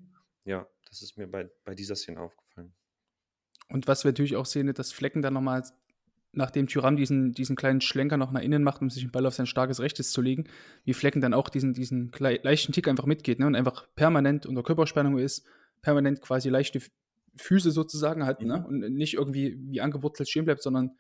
äh, 0.45 0.50
ja, 0.50 0.69
das 0.88 1.02
ist 1.02 1.16
mir 1.16 1.26
bei, 1.26 1.50
bei 1.64 1.75
dieser 1.75 1.97
Szene 1.97 2.21
aufgefallen. 2.21 2.73
Und 3.69 3.88
was 3.88 4.05
wir 4.05 4.11
natürlich 4.11 4.37
auch 4.37 4.47
sehen, 4.47 4.73
dass 4.73 4.93
Flecken 4.93 5.23
dann 5.23 5.35
nochmal, 5.35 5.64
nachdem 6.31 6.69
Tyram 6.69 6.97
diesen, 6.97 7.33
diesen 7.33 7.57
kleinen 7.57 7.81
Schlenker 7.81 8.16
noch 8.16 8.31
nach 8.31 8.43
innen 8.43 8.62
macht, 8.62 8.81
um 8.81 8.90
sich 8.90 9.02
den 9.02 9.11
Ball 9.11 9.26
auf 9.26 9.35
sein 9.35 9.47
starkes 9.47 9.81
Rechtes 9.81 10.12
zu 10.12 10.23
legen, 10.23 10.45
wie 10.85 10.95
Flecken 10.95 11.21
dann 11.21 11.35
auch 11.35 11.49
diesen, 11.49 11.75
diesen 11.75 12.12
leichten 12.19 12.73
Tick 12.73 12.87
einfach 12.87 13.07
mitgeht 13.07 13.40
ne, 13.40 13.47
und 13.47 13.57
einfach 13.57 13.88
permanent 13.97 14.47
unter 14.47 14.62
Körperspannung 14.62 15.19
ist, 15.19 15.45
permanent 15.83 16.21
quasi 16.21 16.49
leichte 16.49 16.81
Füße 17.37 17.71
sozusagen 17.71 18.25
hat, 18.26 18.40
ne? 18.40 18.59
mhm. 18.59 18.78
ne? 18.78 18.87
Und 18.87 18.95
nicht 18.95 19.14
irgendwie 19.14 19.57
wie 19.59 19.81
angewurzelt 19.81 20.28
stehen 20.28 20.45
bleibt, 20.45 20.62
sondern 20.62 20.97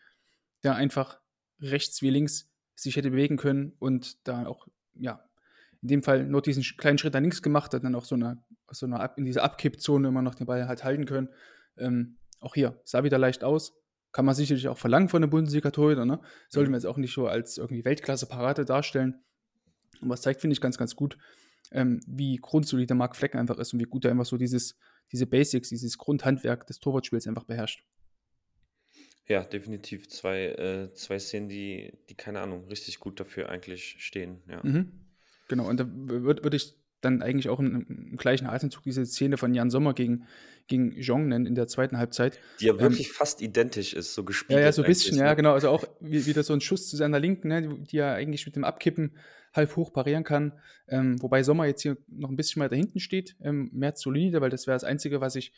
der 0.62 0.74
einfach 0.74 1.20
rechts 1.60 2.02
wie 2.02 2.10
links 2.10 2.50
sich 2.74 2.96
hätte 2.96 3.10
bewegen 3.10 3.36
können 3.36 3.72
und 3.78 4.26
da 4.28 4.46
auch, 4.46 4.68
ja, 4.94 5.24
in 5.82 5.88
dem 5.88 6.02
Fall 6.02 6.26
nur 6.26 6.42
diesen 6.42 6.62
kleinen 6.62 6.98
Schritt 6.98 7.14
nach 7.14 7.20
links 7.20 7.42
gemacht 7.42 7.72
hat, 7.72 7.84
dann 7.84 7.94
auch 7.94 8.04
so 8.04 8.14
eine, 8.14 8.42
so 8.70 8.86
eine 8.86 9.10
in 9.16 9.24
dieser 9.24 9.44
Abkippzone 9.44 10.08
immer 10.08 10.22
noch 10.22 10.34
den 10.34 10.46
Ball 10.46 10.68
halt 10.68 10.84
halten 10.84 11.06
können. 11.06 11.28
Ähm, 11.76 12.18
auch 12.40 12.54
hier 12.54 12.80
sah 12.84 13.04
wieder 13.04 13.18
leicht 13.18 13.44
aus. 13.44 13.74
Kann 14.12 14.24
man 14.24 14.34
sicherlich 14.34 14.68
auch 14.68 14.78
verlangen 14.78 15.08
von 15.08 15.20
der 15.20 15.28
Bundesliga-Torhüter, 15.28 16.06
ne? 16.06 16.20
Sollte 16.48 16.68
mhm. 16.68 16.72
man 16.72 16.80
jetzt 16.80 16.86
auch 16.86 16.96
nicht 16.96 17.12
so 17.12 17.26
als 17.26 17.58
irgendwie 17.58 17.84
Weltklasse-Parade 17.84 18.64
darstellen. 18.64 19.22
Aber 20.00 20.14
es 20.14 20.22
zeigt, 20.22 20.40
finde 20.40 20.54
ich, 20.54 20.60
ganz, 20.60 20.78
ganz 20.78 20.96
gut, 20.96 21.18
ähm, 21.70 22.00
wie 22.06 22.36
grundsolide 22.36 22.94
Marc 22.94 23.16
Flecken 23.16 23.38
einfach 23.38 23.58
ist 23.58 23.72
und 23.72 23.80
wie 23.80 23.84
gut 23.84 24.04
er 24.04 24.10
einfach 24.10 24.26
so 24.26 24.36
dieses 24.36 24.78
diese 25.12 25.26
Basics, 25.26 25.68
dieses 25.68 25.98
Grundhandwerk 25.98 26.66
des 26.66 26.80
Torwartspiels 26.80 27.26
einfach 27.26 27.44
beherrscht. 27.44 27.84
Ja, 29.28 29.42
definitiv 29.42 30.08
zwei, 30.08 30.46
äh, 30.46 30.92
zwei 30.94 31.18
Szenen, 31.18 31.48
die, 31.48 31.92
die, 32.08 32.14
keine 32.14 32.40
Ahnung, 32.40 32.68
richtig 32.68 33.00
gut 33.00 33.18
dafür 33.18 33.48
eigentlich 33.48 33.96
stehen. 33.98 34.42
Ja. 34.48 34.60
Mhm. 34.62 34.92
Genau, 35.48 35.68
und 35.68 35.78
da 35.78 35.86
würde 35.88 36.44
würd 36.44 36.54
ich 36.54 36.74
dann 37.00 37.22
eigentlich 37.22 37.48
auch 37.48 37.60
im, 37.60 37.86
im 37.88 38.16
gleichen 38.16 38.46
Atemzug 38.46 38.82
diese 38.82 39.04
Szene 39.04 39.36
von 39.36 39.54
Jan 39.54 39.70
Sommer 39.70 39.94
gegen, 39.94 40.26
gegen 40.66 40.92
Jong 40.92 41.28
nennen 41.28 41.46
in 41.46 41.54
der 41.54 41.66
zweiten 41.68 41.98
Halbzeit. 41.98 42.38
Die 42.60 42.66
ja 42.66 42.80
wirklich 42.80 43.08
ähm, 43.08 43.14
fast 43.14 43.42
identisch 43.42 43.94
ist, 43.94 44.14
so 44.14 44.24
gespielt. 44.24 44.58
Ja, 44.58 44.66
ja, 44.66 44.72
so 44.72 44.82
ein 44.82 44.88
bisschen, 44.88 45.16
ja, 45.16 45.30
ne? 45.30 45.36
genau. 45.36 45.52
Also 45.52 45.70
auch 45.70 45.84
wieder 46.00 46.42
so 46.42 46.52
ein 46.52 46.60
Schuss 46.60 46.88
zu 46.88 46.96
seiner 46.96 47.20
Linken, 47.20 47.48
ne, 47.48 47.78
die 47.80 47.98
er 47.98 48.14
eigentlich 48.14 48.46
mit 48.46 48.56
dem 48.56 48.64
Abkippen 48.64 49.16
halb 49.52 49.76
hoch 49.76 49.92
parieren 49.92 50.24
kann. 50.24 50.52
Ähm, 50.88 51.20
wobei 51.22 51.42
Sommer 51.42 51.66
jetzt 51.66 51.82
hier 51.82 51.96
noch 52.08 52.30
ein 52.30 52.36
bisschen 52.36 52.60
weiter 52.60 52.76
hinten 52.76 53.00
steht, 53.00 53.36
ähm, 53.42 53.70
mehr 53.72 53.94
zur 53.94 54.12
Linie, 54.12 54.40
weil 54.40 54.50
das 54.50 54.66
wäre 54.66 54.74
das 54.74 54.84
Einzige, 54.84 55.20
was 55.20 55.36
ich 55.36 55.52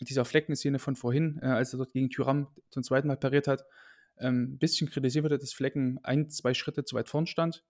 dieser 0.00 0.24
Fleckenszene 0.24 0.78
von 0.78 0.96
vorhin, 0.96 1.38
äh, 1.42 1.46
als 1.46 1.72
er 1.72 1.78
dort 1.78 1.92
gegen 1.92 2.10
Tyram 2.10 2.48
zum 2.70 2.82
zweiten 2.82 3.08
Mal 3.08 3.16
pariert 3.16 3.46
hat, 3.46 3.64
ähm, 4.18 4.54
ein 4.54 4.58
bisschen 4.58 4.90
kritisiert 4.90 5.24
wurde, 5.24 5.38
dass 5.38 5.52
Flecken 5.52 6.00
ein, 6.02 6.30
zwei 6.30 6.54
Schritte 6.54 6.84
zu 6.84 6.96
weit 6.96 7.08
vorn 7.08 7.26
stand. 7.26 7.64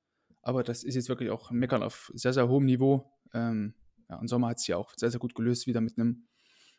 Aber 0.45 0.63
das 0.63 0.85
ist 0.85 0.95
jetzt 0.95 1.09
wirklich 1.09 1.31
auch 1.31 1.51
Meckern 1.51 1.83
auf 1.83 2.13
sehr, 2.15 2.35
sehr 2.35 2.49
hohem 2.49 2.67
Niveau. 2.67 3.11
Ähm, 3.33 3.75
ja, 4.11 4.17
und 4.17 4.29
Sommer 4.29 4.49
hat 4.49 4.59
es 4.59 4.67
ja 4.67 4.77
auch 4.77 4.93
sehr, 4.97 5.11
sehr 5.11 5.19
gut 5.19 5.35
gelöst, 5.35 5.67
wieder 5.67 5.81
mit 5.81 5.99
einem, 5.99 6.27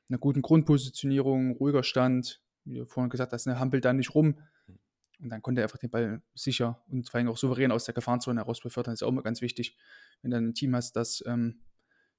einer 0.08 0.20
guten 0.20 0.44
Grundpositionierung, 0.44 1.54
ruhiger 1.58 1.82
Stand. 1.82 2.42
Wie 2.64 2.76
du 2.76 2.86
vorhin 2.86 3.10
gesagt 3.10 3.34
hast, 3.34 3.48
ne, 3.48 3.60
hampelt 3.60 3.84
da 3.84 3.92
nicht 3.92 4.14
rum. 4.14 4.40
Und 5.20 5.30
dann 5.30 5.42
konnte 5.42 5.62
er 5.62 5.66
einfach 5.66 5.80
den 5.80 5.90
Ball 5.90 6.22
sicher 6.36 6.84
und 6.90 7.10
vor 7.10 7.18
allem 7.18 7.30
auch 7.30 7.38
souverän 7.38 7.72
aus 7.72 7.86
der 7.86 7.94
Gefahrenzone 7.94 8.40
heraus 8.40 8.60
befördern. 8.60 8.94
Das 8.94 9.02
ist 9.02 9.04
auch 9.04 9.12
immer 9.12 9.24
ganz 9.24 9.42
wichtig, 9.42 9.78
wenn 10.22 10.32
du 10.32 10.38
ein 10.38 10.54
Team 10.54 10.76
hast, 10.76 10.96
das 10.96 11.24
ähm, 11.26 11.62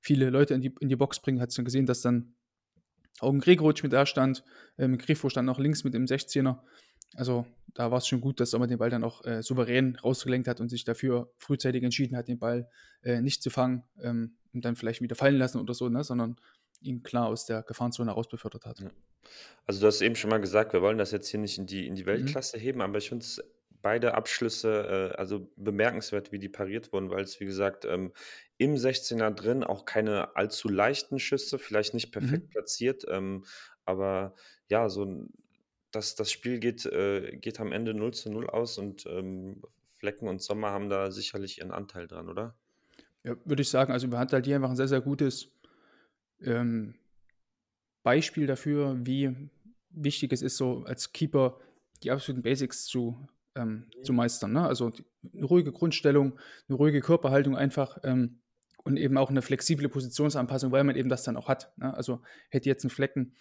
viele 0.00 0.30
Leute 0.30 0.54
in 0.54 0.62
die, 0.62 0.74
in 0.80 0.88
die 0.88 0.96
Box 0.96 1.20
bringt. 1.20 1.40
Hat 1.40 1.50
es 1.50 1.54
dann 1.54 1.64
gesehen, 1.64 1.86
dass 1.86 2.00
dann 2.00 2.34
auch 3.20 3.32
Gregoritsch 3.38 3.82
mit 3.82 3.92
da 3.92 4.04
stand, 4.06 4.44
ähm, 4.78 4.98
Grifo 4.98 5.28
stand 5.28 5.46
noch 5.46 5.58
links 5.58 5.84
mit 5.84 5.94
dem 5.94 6.06
16er. 6.06 6.58
Also 7.14 7.46
da 7.74 7.90
war 7.90 7.98
es 7.98 8.06
schon 8.06 8.20
gut, 8.20 8.40
dass 8.40 8.50
Sommer 8.50 8.66
den 8.66 8.78
Ball 8.78 8.90
dann 8.90 9.04
auch 9.04 9.24
äh, 9.24 9.42
souverän 9.42 9.96
rausgelenkt 9.96 10.48
hat 10.48 10.60
und 10.60 10.68
sich 10.68 10.84
dafür 10.84 11.30
frühzeitig 11.36 11.82
entschieden 11.82 12.16
hat, 12.16 12.28
den 12.28 12.38
Ball 12.38 12.68
äh, 13.02 13.20
nicht 13.20 13.42
zu 13.42 13.50
fangen 13.50 13.84
ähm, 14.00 14.36
und 14.54 14.64
dann 14.64 14.76
vielleicht 14.76 15.02
wieder 15.02 15.14
fallen 15.14 15.36
lassen 15.36 15.60
oder 15.60 15.74
so, 15.74 15.88
ne? 15.88 16.02
sondern 16.02 16.36
ihn 16.80 17.02
klar 17.02 17.26
aus 17.28 17.46
der 17.46 17.62
Gefahrenzone 17.62 18.10
heraus 18.10 18.28
befördert 18.28 18.64
hat. 18.64 18.82
Also 19.66 19.80
du 19.80 19.86
hast 19.86 20.00
eben 20.00 20.16
schon 20.16 20.30
mal 20.30 20.40
gesagt, 20.40 20.72
wir 20.72 20.82
wollen 20.82 20.98
das 20.98 21.10
jetzt 21.10 21.28
hier 21.28 21.40
nicht 21.40 21.58
in 21.58 21.66
die, 21.66 21.86
in 21.86 21.94
die 21.94 22.02
mhm. 22.02 22.06
Weltklasse 22.06 22.56
mhm. 22.56 22.62
heben, 22.62 22.80
aber 22.80 22.98
ich 22.98 23.08
finde 23.08 23.24
es 23.24 23.42
beide 23.82 24.14
Abschlüsse 24.14 25.12
äh, 25.14 25.16
also 25.16 25.50
bemerkenswert, 25.56 26.32
wie 26.32 26.38
die 26.38 26.48
pariert 26.48 26.92
wurden, 26.92 27.10
weil 27.10 27.24
es, 27.24 27.38
wie 27.40 27.44
gesagt, 27.44 27.84
ähm, 27.84 28.12
im 28.58 28.74
16er 28.74 29.30
drin 29.30 29.64
auch 29.64 29.84
keine 29.84 30.34
allzu 30.34 30.68
leichten 30.68 31.18
Schüsse, 31.18 31.58
vielleicht 31.58 31.94
nicht 31.94 32.10
perfekt 32.10 32.44
mhm. 32.44 32.50
platziert, 32.50 33.04
ähm, 33.08 33.44
aber 33.84 34.34
ja, 34.68 34.88
so 34.88 35.04
ein 35.04 35.32
das, 35.96 36.14
das 36.14 36.30
Spiel 36.30 36.60
geht, 36.60 36.86
äh, 36.86 37.36
geht 37.36 37.58
am 37.60 37.72
Ende 37.72 37.94
0 37.94 38.14
zu 38.14 38.30
0 38.30 38.48
aus 38.48 38.78
und 38.78 39.06
ähm, 39.06 39.62
Flecken 39.98 40.28
und 40.28 40.42
Sommer 40.42 40.70
haben 40.70 40.88
da 40.88 41.10
sicherlich 41.10 41.58
ihren 41.58 41.72
Anteil 41.72 42.06
dran, 42.06 42.28
oder? 42.28 42.54
Ja, 43.24 43.36
würde 43.44 43.62
ich 43.62 43.68
sagen. 43.68 43.92
Also, 43.92 44.10
wir 44.10 44.18
hatten 44.18 44.32
halt 44.32 44.46
hier 44.46 44.56
einfach 44.56 44.70
ein 44.70 44.76
sehr, 44.76 44.88
sehr 44.88 45.00
gutes 45.00 45.48
ähm, 46.42 46.94
Beispiel 48.02 48.46
dafür, 48.46 48.96
wie 49.04 49.34
wichtig 49.90 50.32
es 50.32 50.42
ist, 50.42 50.56
so 50.56 50.84
als 50.84 51.12
Keeper 51.12 51.58
die 52.02 52.10
absoluten 52.10 52.42
Basics 52.42 52.84
zu, 52.84 53.16
ähm, 53.54 53.86
mhm. 53.96 54.04
zu 54.04 54.12
meistern. 54.12 54.52
Ne? 54.52 54.66
Also 54.66 54.92
eine 55.34 55.46
ruhige 55.46 55.72
Grundstellung, 55.72 56.38
eine 56.68 56.76
ruhige 56.76 57.00
Körperhaltung 57.00 57.56
einfach 57.56 57.98
ähm, 58.04 58.38
und 58.84 58.98
eben 58.98 59.16
auch 59.16 59.30
eine 59.30 59.42
flexible 59.42 59.88
Positionsanpassung, 59.88 60.70
weil 60.70 60.84
man 60.84 60.94
eben 60.94 61.08
das 61.08 61.24
dann 61.24 61.36
auch 61.36 61.48
hat. 61.48 61.72
Ne? 61.78 61.92
Also 61.94 62.20
hätte 62.50 62.68
jetzt 62.68 62.84
ein 62.84 62.90
Flecken 62.90 63.32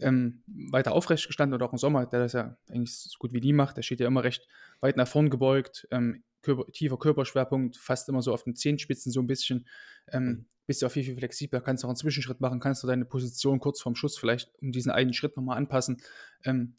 ähm, 0.00 0.42
weiter 0.46 0.92
aufrecht 0.92 1.26
gestanden 1.26 1.54
oder 1.54 1.66
auch 1.66 1.72
im 1.72 1.78
Sommer, 1.78 2.06
der 2.06 2.20
das 2.20 2.32
ja 2.32 2.56
eigentlich 2.68 2.96
so 2.96 3.18
gut 3.18 3.32
wie 3.32 3.40
nie 3.40 3.52
macht. 3.52 3.76
Der 3.76 3.82
steht 3.82 4.00
ja 4.00 4.06
immer 4.06 4.24
recht 4.24 4.46
weit 4.80 4.96
nach 4.96 5.08
vorn 5.08 5.30
gebeugt, 5.30 5.86
ähm, 5.90 6.22
Körper, 6.42 6.70
tiefer 6.72 6.98
Körperschwerpunkt, 6.98 7.76
fast 7.76 8.08
immer 8.08 8.22
so 8.22 8.32
auf 8.32 8.44
den 8.44 8.56
Zehenspitzen 8.56 9.12
so 9.12 9.20
ein 9.20 9.26
bisschen. 9.26 9.66
Ähm, 10.08 10.24
mhm. 10.24 10.46
Bist 10.66 10.82
du 10.82 10.86
auch 10.86 10.90
viel, 10.90 11.04
viel 11.04 11.16
flexibler, 11.16 11.60
kannst 11.60 11.84
auch 11.84 11.88
einen 11.88 11.96
Zwischenschritt 11.96 12.40
machen, 12.40 12.60
kannst 12.60 12.82
du 12.82 12.86
deine 12.86 13.04
Position 13.04 13.58
kurz 13.58 13.80
vorm 13.80 13.96
Schuss 13.96 14.16
vielleicht 14.16 14.52
um 14.62 14.72
diesen 14.72 14.92
einen 14.92 15.12
Schritt 15.12 15.36
nochmal 15.36 15.58
anpassen, 15.58 16.00
ähm, 16.44 16.76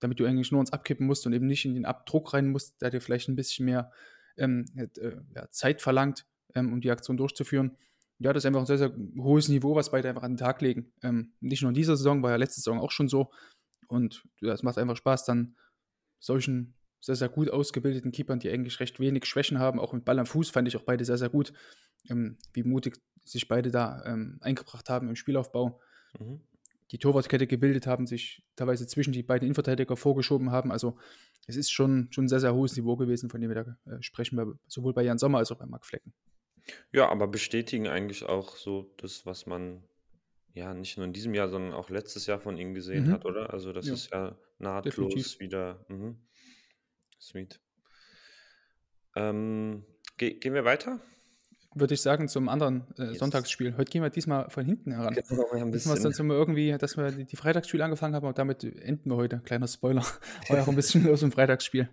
damit 0.00 0.18
du 0.20 0.26
eigentlich 0.26 0.50
nur 0.50 0.60
ins 0.60 0.72
Abkippen 0.72 1.06
musst 1.06 1.26
und 1.26 1.32
eben 1.32 1.46
nicht 1.46 1.64
in 1.64 1.74
den 1.74 1.84
Abdruck 1.84 2.34
rein 2.34 2.48
musst, 2.48 2.82
der 2.82 2.90
dir 2.90 3.00
vielleicht 3.00 3.28
ein 3.28 3.36
bisschen 3.36 3.64
mehr 3.64 3.92
ähm, 4.36 4.66
äh, 4.76 4.88
ja, 5.34 5.48
Zeit 5.50 5.82
verlangt, 5.82 6.26
ähm, 6.54 6.72
um 6.72 6.80
die 6.80 6.90
Aktion 6.90 7.16
durchzuführen 7.16 7.76
ja, 8.18 8.32
das 8.32 8.42
ist 8.42 8.46
einfach 8.46 8.60
ein 8.60 8.66
sehr, 8.66 8.78
sehr 8.78 8.96
hohes 9.18 9.48
Niveau, 9.48 9.74
was 9.74 9.90
beide 9.90 10.08
einfach 10.08 10.22
an 10.22 10.32
den 10.32 10.38
Tag 10.38 10.60
legen. 10.60 10.92
Ähm, 11.02 11.32
nicht 11.40 11.62
nur 11.62 11.70
in 11.70 11.74
dieser 11.74 11.96
Saison, 11.96 12.22
war 12.22 12.30
ja 12.30 12.36
letzte 12.36 12.60
Saison 12.60 12.80
auch 12.80 12.90
schon 12.90 13.08
so. 13.08 13.30
Und 13.86 14.24
ja, 14.40 14.52
es 14.52 14.62
macht 14.62 14.78
einfach 14.78 14.96
Spaß, 14.96 15.24
dann 15.24 15.56
solchen 16.18 16.74
sehr, 17.00 17.14
sehr 17.14 17.28
gut 17.28 17.48
ausgebildeten 17.48 18.10
Keepern, 18.10 18.40
die 18.40 18.50
eigentlich 18.50 18.80
recht 18.80 18.98
wenig 18.98 19.24
Schwächen 19.24 19.58
haben, 19.58 19.78
auch 19.78 19.92
mit 19.92 20.04
Ball 20.04 20.18
am 20.18 20.26
Fuß, 20.26 20.50
fand 20.50 20.66
ich 20.66 20.76
auch 20.76 20.82
beide 20.82 21.04
sehr, 21.04 21.16
sehr 21.16 21.28
gut, 21.28 21.52
ähm, 22.08 22.36
wie 22.52 22.64
mutig 22.64 23.00
sich 23.24 23.46
beide 23.46 23.70
da 23.70 24.02
ähm, 24.04 24.38
eingebracht 24.40 24.88
haben 24.88 25.08
im 25.08 25.16
Spielaufbau. 25.16 25.80
Mhm. 26.18 26.40
Die 26.90 26.98
Torwartkette 26.98 27.46
gebildet 27.46 27.86
haben, 27.86 28.06
sich 28.06 28.42
teilweise 28.56 28.86
zwischen 28.86 29.12
die 29.12 29.22
beiden 29.22 29.46
Innenverteidiger 29.46 29.96
vorgeschoben 29.96 30.50
haben. 30.50 30.72
Also 30.72 30.96
es 31.46 31.54
ist 31.54 31.70
schon, 31.70 32.08
schon 32.10 32.24
ein 32.24 32.28
sehr, 32.28 32.40
sehr 32.40 32.54
hohes 32.54 32.76
Niveau 32.76 32.96
gewesen, 32.96 33.30
von 33.30 33.40
dem 33.40 33.50
wir 33.50 33.64
da 33.64 33.92
äh, 33.92 34.02
sprechen, 34.02 34.58
sowohl 34.66 34.94
bei 34.94 35.02
Jan 35.02 35.18
Sommer 35.18 35.38
als 35.38 35.52
auch 35.52 35.58
bei 35.58 35.66
Marc 35.66 35.84
Flecken. 35.84 36.14
Ja, 36.92 37.08
aber 37.08 37.26
bestätigen 37.28 37.88
eigentlich 37.88 38.24
auch 38.24 38.56
so 38.56 38.94
das, 38.98 39.26
was 39.26 39.46
man 39.46 39.82
ja 40.54 40.74
nicht 40.74 40.96
nur 40.96 41.06
in 41.06 41.12
diesem 41.12 41.34
Jahr, 41.34 41.48
sondern 41.48 41.72
auch 41.72 41.90
letztes 41.90 42.26
Jahr 42.26 42.40
von 42.40 42.56
ihnen 42.58 42.74
gesehen 42.74 43.06
Mhm. 43.06 43.12
hat, 43.12 43.24
oder? 43.24 43.52
Also 43.52 43.72
das 43.72 43.86
Ja, 43.86 43.94
ist 43.94 44.10
ja 44.12 44.30
definitiv. 44.30 44.58
nahtlos 44.58 45.40
wieder. 45.40 45.84
Mhm. 45.88 46.18
Sweet. 47.20 47.60
Ähm, 49.16 49.84
ge 50.16 50.34
gehen 50.34 50.54
wir 50.54 50.64
weiter? 50.64 51.00
Würde 51.74 51.94
ich 51.94 52.00
sagen, 52.00 52.28
zum 52.28 52.48
anderen 52.48 52.86
äh, 52.98 53.04
Yes. 53.10 53.18
Sonntagsspiel. 53.18 53.76
Heute 53.76 53.90
gehen 53.90 54.02
wir 54.02 54.10
diesmal 54.10 54.48
von 54.50 54.64
hinten 54.64 54.92
heran. 54.92 55.14
Genau, 55.28 55.46
ja, 55.54 55.62
ein 55.62 55.72
Wissen 55.72 55.92
wir 55.92 56.00
sonst 56.00 56.18
immer 56.18 56.34
irgendwie, 56.34 56.76
dass 56.78 56.96
wir 56.96 57.10
die, 57.12 57.24
die 57.24 57.36
Freitagsspiele 57.36 57.84
angefangen 57.84 58.14
haben 58.14 58.26
und 58.26 58.38
damit 58.38 58.64
enden 58.64 59.10
wir 59.10 59.16
heute. 59.16 59.40
Kleiner 59.44 59.68
Spoiler. 59.68 60.02
War 60.48 60.56
ja 60.56 60.62
auch 60.62 60.68
ein 60.68 60.76
bisschen 60.76 61.04
los 61.04 61.22
im 61.22 61.30
Freitagsspiel. 61.30 61.88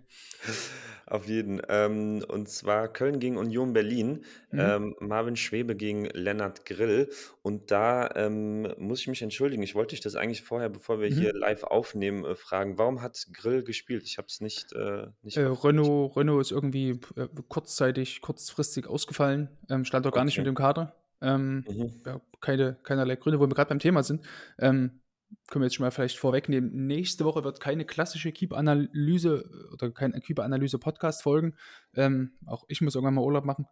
Auf 1.08 1.28
jeden. 1.28 1.62
Ähm, 1.68 2.24
und 2.26 2.48
zwar 2.48 2.88
Köln 2.88 3.20
gegen 3.20 3.36
Union 3.36 3.72
Berlin, 3.72 4.24
Mhm. 4.50 4.58
ähm, 4.60 4.96
Marvin 4.98 5.36
Schwebe 5.36 5.76
gegen 5.76 6.06
Lennart 6.06 6.64
Grill. 6.66 7.10
Und 7.42 7.70
da 7.70 8.10
ähm, 8.16 8.72
muss 8.76 9.00
ich 9.00 9.06
mich 9.08 9.22
entschuldigen. 9.22 9.62
Ich 9.62 9.76
wollte 9.76 9.90
dich 9.90 10.00
das 10.00 10.16
eigentlich 10.16 10.42
vorher, 10.42 10.68
bevor 10.68 11.00
wir 11.00 11.08
hier 11.08 11.32
mhm. 11.32 11.40
live 11.40 11.62
aufnehmen, 11.62 12.24
äh, 12.24 12.34
fragen. 12.34 12.76
Warum 12.76 13.02
hat 13.02 13.24
Grill 13.32 13.62
gespielt? 13.62 14.02
Ich 14.04 14.18
habe 14.18 14.26
es 14.26 14.40
nicht, 14.40 14.72
äh, 14.72 15.06
nicht 15.22 15.36
Äh, 15.36 15.42
Renault, 15.46 16.16
Renault 16.16 16.40
ist 16.40 16.50
irgendwie 16.50 16.98
äh, 17.14 17.28
kurzzeitig, 17.48 18.20
kurzfristig 18.20 18.88
ausgefallen, 18.88 19.48
ähm, 19.70 19.84
stand 19.84 20.06
auch 20.08 20.12
gar 20.12 20.24
nicht 20.24 20.38
mit 20.38 20.46
dem 20.46 20.56
Kader. 20.56 20.96
Ähm, 21.22 21.64
Mhm. 21.68 22.00
ja, 22.04 22.20
keine, 22.40 22.76
keinerlei 22.82 23.16
Gründe, 23.16 23.38
wo 23.38 23.44
wir 23.44 23.54
gerade 23.54 23.68
beim 23.68 23.78
Thema 23.78 24.02
sind. 24.02 24.22
Ähm, 24.58 25.00
können 25.48 25.62
wir 25.62 25.66
jetzt 25.66 25.76
schon 25.76 25.84
mal 25.84 25.90
vielleicht 25.90 26.18
vorwegnehmen. 26.18 26.86
Nächste 26.86 27.24
Woche 27.24 27.44
wird 27.44 27.60
keine 27.60 27.84
klassische 27.84 28.32
Keep-Analyse 28.32 29.48
oder 29.72 29.90
kein 29.90 30.12
Keep-Analyse-Podcast 30.12 31.22
folgen. 31.22 31.54
Ähm, 31.94 32.32
auch 32.46 32.64
ich 32.68 32.80
muss 32.80 32.94
irgendwann 32.94 33.14
mal 33.14 33.24
Urlaub 33.24 33.44
machen. 33.44 33.66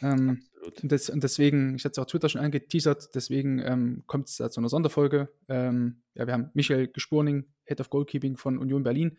Ähm, 0.00 0.42
und, 0.64 0.92
das, 0.92 1.10
und, 1.10 1.22
deswegen, 1.22 1.74
ich 1.76 1.84
hatte 1.84 1.92
es 1.92 1.98
auch 1.98 2.06
Twitter 2.06 2.28
schon 2.28 2.40
angeteasert, 2.40 3.14
deswegen 3.14 3.58
ähm, 3.58 4.04
kommt 4.06 4.28
es 4.28 4.36
da 4.36 4.50
zu 4.50 4.60
einer 4.60 4.68
Sonderfolge. 4.68 5.28
Ähm, 5.48 6.02
ja, 6.14 6.26
wir 6.26 6.34
haben 6.34 6.50
Michael 6.54 6.88
Gesporning, 6.88 7.46
Head 7.64 7.80
of 7.80 7.90
Goalkeeping 7.90 8.36
von 8.36 8.58
Union 8.58 8.82
Berlin, 8.82 9.18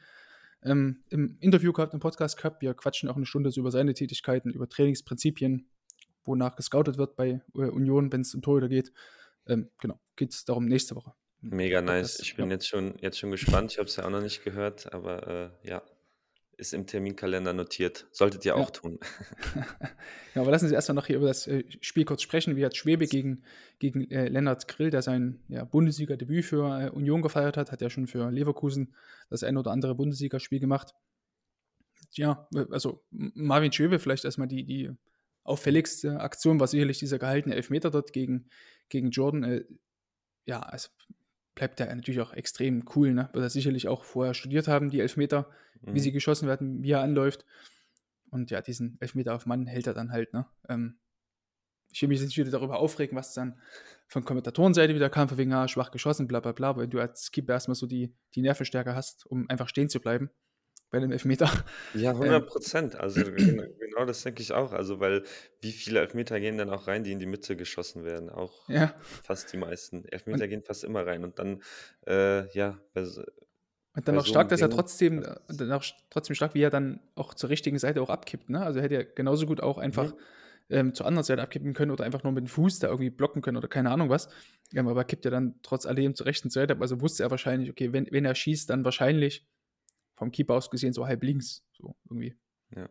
ähm, 0.64 1.04
im 1.10 1.38
Interview 1.40 1.74
gehabt, 1.74 1.94
im 1.94 2.00
Podcast 2.00 2.38
gehabt. 2.38 2.62
Wir 2.62 2.74
quatschen 2.74 3.10
auch 3.10 3.18
eine 3.18 3.26
Stunde 3.26 3.52
so 3.52 3.62
über 3.62 3.72
seine 3.72 3.94
Tätigkeiten, 3.94 4.50
über 4.52 4.68
Trainingsprinzipien, 4.68 5.68
wonach 6.26 6.56
gescoutet 6.56 6.98
wird 6.98 7.16
bei 7.16 7.42
äh, 7.56 7.60
Union, 7.70 8.12
wenn 8.12 8.22
es 8.22 8.34
um 8.34 8.42
Torhüter 8.42 8.70
geht. 8.70 8.92
Ähm, 9.48 9.70
genau, 9.80 10.00
geht 10.16 10.32
es 10.32 10.46
darum 10.46 10.66
nächste 10.66 10.96
Woche. 10.96 11.14
Mega 11.44 11.82
nice. 11.82 12.20
Ich 12.20 12.36
bin 12.36 12.46
ja. 12.46 12.54
jetzt 12.54 12.68
schon, 12.68 12.96
jetzt 13.00 13.20
schon 13.20 13.32
gespannt. 13.32 13.74
Ich 13.74 13.78
habe 13.78 13.88
es 13.88 13.98
ja 13.98 14.06
auch 14.06 14.10
noch 14.10 14.22
nicht 14.22 14.44
gehört, 14.44 14.94
aber 14.94 15.52
äh, 15.64 15.70
ja, 15.70 15.84
ist 16.56 16.74
im 16.74 16.88
Terminkalender 16.88 17.52
notiert. 17.52 18.08
Solltet 18.12 18.46
ihr 18.46 18.56
auch 18.56 18.72
tun. 18.72 19.00
ja, 20.36 20.42
aber 20.42 20.52
lassen 20.52 20.70
Sie 20.70 20.74
erstmal 20.74 20.96
noch 20.96 21.08
hier 21.08 21.18
über 21.18 21.28
das 21.28 21.46
äh, 21.48 21.66
Spiel 21.82 22.06
kurz 22.06 22.22
sprechen. 22.22 22.56
Wie 22.56 22.64
hat 22.64 22.78
Schwebe 22.78 23.08
gegen, 23.08 23.44
gegen 23.80 24.10
äh, 24.10 24.30
Lennart 24.30 24.70
Grill, 24.70 24.90
der 24.90 25.02
sein 25.02 25.44
ja, 25.50 25.66
Bundesliga-Debüt 25.66 26.46
für 26.46 26.80
äh, 26.80 26.90
Union 26.92 27.22
gefeiert 27.22 27.58
hat, 27.58 27.74
hat 27.74 27.82
ja 27.82 27.90
schon 27.90 28.08
für 28.08 28.32
Leverkusen 28.32 28.96
das 29.30 29.44
ein 29.44 29.58
oder 29.58 29.72
andere 29.72 29.96
Bundesligaspiel 29.96 30.62
gemacht. 30.62 30.94
Ja, 32.14 32.48
also 32.70 33.04
Marvin 33.12 33.74
Schwebe 33.74 34.00
vielleicht 34.00 34.24
erstmal 34.24 34.48
die, 34.48 34.64
die 34.64 34.92
auffälligste 35.44 36.22
Aktion 36.22 36.60
war 36.60 36.68
sicherlich 36.68 37.00
dieser 37.00 37.20
gehaltene 37.20 37.56
Elfmeter 37.56 37.92
dort 37.92 38.14
gegen, 38.14 38.48
gegen 38.88 39.10
Jordan. 39.10 39.44
Äh, 39.44 39.66
ja, 40.46 40.60
also 40.62 40.90
bleibt 41.56 41.80
er 41.80 41.94
natürlich 41.94 42.22
auch 42.22 42.34
extrem 42.34 42.84
cool. 42.96 43.14
Ne? 43.14 43.30
Wird 43.34 43.44
er 43.44 43.50
sicherlich 43.50 43.88
auch 43.88 44.04
vorher 44.04 44.34
studiert 44.34 44.68
haben, 44.68 44.90
die 44.90 45.00
Elfmeter, 45.00 45.50
mhm. 45.82 45.94
wie 45.94 46.00
sie 46.00 46.12
geschossen 46.12 46.48
werden, 46.48 46.84
wie 46.84 46.92
er 46.92 47.02
anläuft. 47.02 47.46
Und 48.30 48.52
ja, 48.52 48.62
diesen 48.62 48.98
Elfmeter 49.00 49.36
auf 49.36 49.46
Mann 49.46 49.68
hält 49.68 49.88
er 49.88 49.94
dann 49.94 50.12
halt. 50.12 50.34
Ne? 50.34 50.46
Ähm, 50.68 50.98
ich 51.92 52.02
will 52.02 52.10
mich 52.10 52.20
jetzt 52.20 52.28
nicht 52.28 52.38
wieder 52.38 52.50
darüber 52.52 52.80
aufregen, 52.80 53.16
was 53.16 53.34
dann 53.34 53.60
von 54.08 54.26
Kommentatorenseite 54.26 54.96
wieder 54.96 55.10
kam, 55.10 55.30
von 55.30 55.38
wegen, 55.38 55.54
ah, 55.54 55.68
schwach 55.68 55.92
geschossen, 55.92 56.28
bla 56.28 56.40
bla 56.40 56.52
bla, 56.52 56.76
weil 56.76 56.88
du 56.88 57.00
als 57.00 57.32
Keeper 57.32 57.54
erstmal 57.54 57.76
so 57.76 57.86
die, 57.86 58.16
die 58.34 58.42
Nervenstärke 58.42 58.96
hast, 58.96 59.26
um 59.28 59.48
einfach 59.50 59.70
stehen 59.70 59.90
zu 59.90 60.00
bleiben. 60.00 60.32
Bei 60.94 61.00
dem 61.02 61.12
Elfmeter. 61.12 61.52
Ja, 61.96 62.14
Ähm, 62.22 62.42
100 62.42 62.48
Prozent. 62.48 62.96
Also 62.96 63.24
gen 63.32 63.58
genau 63.80 64.06
das 64.06 64.24
denke 64.24 64.42
ich 64.42 64.52
auch. 64.52 64.72
Also, 64.74 65.00
weil 65.00 65.24
wie 65.62 65.72
viele 65.72 66.00
Elfmeter 66.00 66.40
gehen 66.40 66.58
dann 66.58 66.70
auch 66.72 66.88
rein, 66.88 67.04
die 67.04 67.12
in 67.12 67.20
die 67.20 67.26
Mitte 67.28 67.56
geschossen 67.56 68.04
werden? 68.04 68.30
Auch 68.30 68.54
ja. 68.68 68.94
fast 69.22 69.54
die 69.54 69.58
meisten. 69.58 70.06
Und, 70.32 70.42
Elfmeter 70.42 70.48
gehen 70.48 70.64
fast 70.64 70.84
immer 70.84 71.06
rein. 71.06 71.24
Und 71.24 71.38
dann, 71.40 71.62
äh, 72.08 72.48
ja, 72.56 72.80
s- 72.96 73.22
und 73.96 74.08
dann 74.08 74.18
auch 74.18 74.26
so 74.26 74.26
stark, 74.26 74.50
dass 74.50 74.62
er 74.62 74.70
Ding. 74.70 74.72
trotzdem, 74.72 75.22
das 75.22 75.58
äh, 75.58 75.58
dann 75.58 75.72
auch 75.72 75.84
trotzdem 76.10 76.36
stark, 76.36 76.56
wie 76.56 76.62
er 76.62 76.72
dann 76.72 77.00
auch 77.16 77.34
zur 77.36 77.50
richtigen 77.50 77.78
Seite 77.78 78.02
auch 78.02 78.10
abkippt. 78.10 78.50
Ne? 78.50 78.62
Also 78.62 78.80
er 78.80 78.84
hätte 78.86 78.96
ja 78.96 79.04
genauso 79.04 79.46
gut 79.46 79.62
auch 79.62 79.78
einfach 79.78 80.16
Mhm. 80.16 80.20
ähm, 80.70 80.94
zur 80.96 81.06
anderen 81.06 81.24
Seite 81.26 81.42
abkippen 81.44 81.74
können 81.74 81.92
oder 81.92 82.04
einfach 82.06 82.24
nur 82.24 82.32
mit 82.32 82.44
dem 82.46 82.48
Fuß 82.48 82.80
da 82.80 82.88
irgendwie 82.88 83.12
blocken 83.12 83.42
können 83.44 83.58
oder 83.58 83.68
keine 83.68 83.92
Ahnung 83.92 84.10
was. 84.10 84.30
Ja, 84.72 84.82
aber 84.82 85.00
er 85.02 85.06
kippt 85.06 85.26
ja 85.26 85.32
dann 85.32 85.60
trotz 85.62 85.86
alledem 85.86 86.16
zur 86.16 86.26
rechten 86.26 86.50
Seite 86.50 86.74
ab. 86.74 86.82
Also 86.82 87.02
wusste 87.02 87.24
er 87.24 87.30
wahrscheinlich, 87.32 87.70
okay, 87.70 87.94
wenn, 87.94 88.08
wenn 88.12 88.26
er 88.26 88.34
schießt, 88.34 88.70
dann 88.70 88.84
wahrscheinlich 88.86 89.46
vom 90.16 90.32
Keeper 90.32 90.56
aus 90.56 90.70
gesehen 90.70 90.94
so 90.94 91.06
halb 91.08 91.24
links. 91.24 91.64
So 91.74 91.96
irgendwie. 92.10 92.36
Ja, 92.76 92.90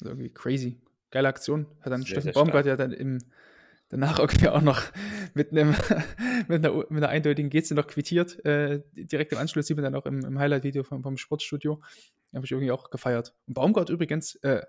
Also 0.00 0.10
irgendwie 0.10 0.30
crazy. 0.30 0.80
Geile 1.10 1.28
Aktion. 1.28 1.66
Hat 1.80 1.92
dann 1.92 2.04
Steffen 2.04 2.32
Baumgart 2.32 2.66
ja 2.66 2.76
dann 2.76 2.92
im, 2.92 3.18
danach 3.88 4.18
irgendwie 4.18 4.48
auch 4.48 4.62
noch 4.62 4.82
mit 5.34 5.52
einem 5.52 5.74
mit 6.48 6.64
einer, 6.64 6.76
mit 6.76 6.90
einer 6.90 7.08
eindeutigen 7.08 7.50
Geste 7.50 7.74
noch 7.74 7.86
quittiert. 7.86 8.44
Äh, 8.44 8.82
direkt 8.94 9.32
im 9.32 9.38
Anschluss 9.38 9.66
sieht 9.66 9.76
man 9.76 9.84
dann 9.84 9.94
auch 9.94 10.06
im, 10.06 10.24
im 10.24 10.38
Highlight-Video 10.38 10.82
vom, 10.82 11.02
vom 11.02 11.16
Sportstudio. 11.16 11.80
Habe 12.34 12.44
ich 12.44 12.52
irgendwie 12.52 12.72
auch 12.72 12.90
gefeiert. 12.90 13.34
Und 13.46 13.54
Baumgart 13.54 13.88
übrigens, 13.88 14.34
äh, 14.42 14.62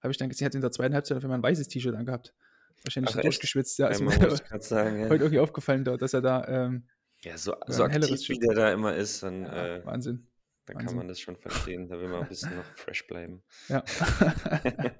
habe 0.00 0.10
ich 0.10 0.18
dann 0.18 0.28
gesehen, 0.28 0.46
hat 0.46 0.54
in 0.54 0.60
der 0.60 0.72
zweiten 0.72 0.94
Halbzeit 0.94 1.16
auf 1.18 1.24
einmal 1.24 1.38
ein 1.38 1.42
weißes 1.42 1.68
T-Shirt 1.68 1.94
angehabt. 1.94 2.34
Wahrscheinlich 2.82 3.14
Ach 3.16 3.20
durchgeschwitzt. 3.20 3.78
Ja, 3.78 3.88
ist 3.88 4.00
mir 4.00 4.10
sagen, 4.60 5.04
heute 5.04 5.14
ja. 5.14 5.20
irgendwie 5.20 5.38
aufgefallen, 5.38 5.84
da, 5.84 5.96
dass 5.96 6.14
er 6.14 6.22
da 6.22 6.46
ähm, 6.46 6.84
Ja, 7.20 7.36
so, 7.36 7.54
so 7.66 7.82
ein 7.82 7.90
helleres 7.90 8.22
aktiv 8.22 8.36
wie 8.36 8.38
der 8.38 8.54
da 8.54 8.72
immer 8.72 8.94
ist, 8.94 9.22
dann, 9.22 9.42
Ja, 9.42 9.76
äh, 9.76 9.86
Wahnsinn. 9.86 10.26
Kann 10.74 10.82
Wahnsinn. 10.82 10.98
man 10.98 11.08
das 11.08 11.20
schon 11.20 11.36
verstehen. 11.36 11.88
Da 11.88 11.98
will 12.00 12.08
man 12.08 12.22
ein 12.22 12.28
bisschen 12.28 12.56
noch 12.56 12.64
fresh 12.76 13.06
bleiben. 13.06 13.42
Ja. 13.68 13.84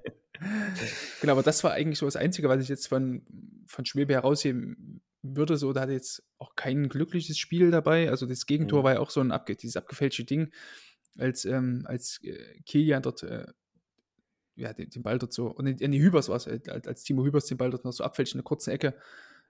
genau, 1.21 1.33
aber 1.33 1.43
das 1.43 1.63
war 1.63 1.73
eigentlich 1.73 1.99
so 1.99 2.05
das 2.05 2.15
Einzige, 2.15 2.49
was 2.49 2.61
ich 2.61 2.69
jetzt 2.69 2.87
von, 2.87 3.25
von 3.67 3.85
Schwebe 3.85 4.13
herausheben 4.13 5.01
würde. 5.21 5.57
So, 5.57 5.73
da 5.73 5.81
hatte 5.81 5.93
jetzt 5.93 6.23
auch 6.37 6.55
kein 6.55 6.89
glückliches 6.89 7.37
Spiel 7.37 7.71
dabei. 7.71 8.09
Also 8.09 8.25
das 8.25 8.45
Gegentor 8.45 8.81
Mhm. 8.81 8.83
war 8.85 8.93
ja 8.93 8.99
auch 8.99 9.09
so 9.09 9.21
ein 9.21 9.31
abge 9.31 9.55
dieses 9.55 9.77
abgefälschte 9.77 10.25
Ding, 10.25 10.51
als, 11.17 11.45
ähm, 11.45 11.83
als 11.85 12.19
äh, 12.23 12.61
Kilian 12.65 13.01
dort 13.01 13.23
äh, 13.23 13.45
ja, 14.55 14.73
den, 14.73 14.89
den 14.89 15.03
Ball 15.03 15.19
dort 15.19 15.33
so, 15.33 15.47
und 15.47 15.67
in, 15.67 15.77
in 15.77 15.91
die 15.91 16.01
Hübers 16.01 16.29
war 16.29 16.37
es, 16.37 16.47
äh, 16.47 16.59
als, 16.67 16.87
als 16.87 17.03
Timo 17.03 17.23
Hübers 17.23 17.45
den 17.45 17.57
Ball 17.57 17.69
dort 17.71 17.85
noch 17.85 17.91
so 17.93 18.03
abfälscht 18.03 18.33
in 18.33 18.39
einer 18.39 18.43
kurzen 18.45 18.71
Ecke, 18.71 18.95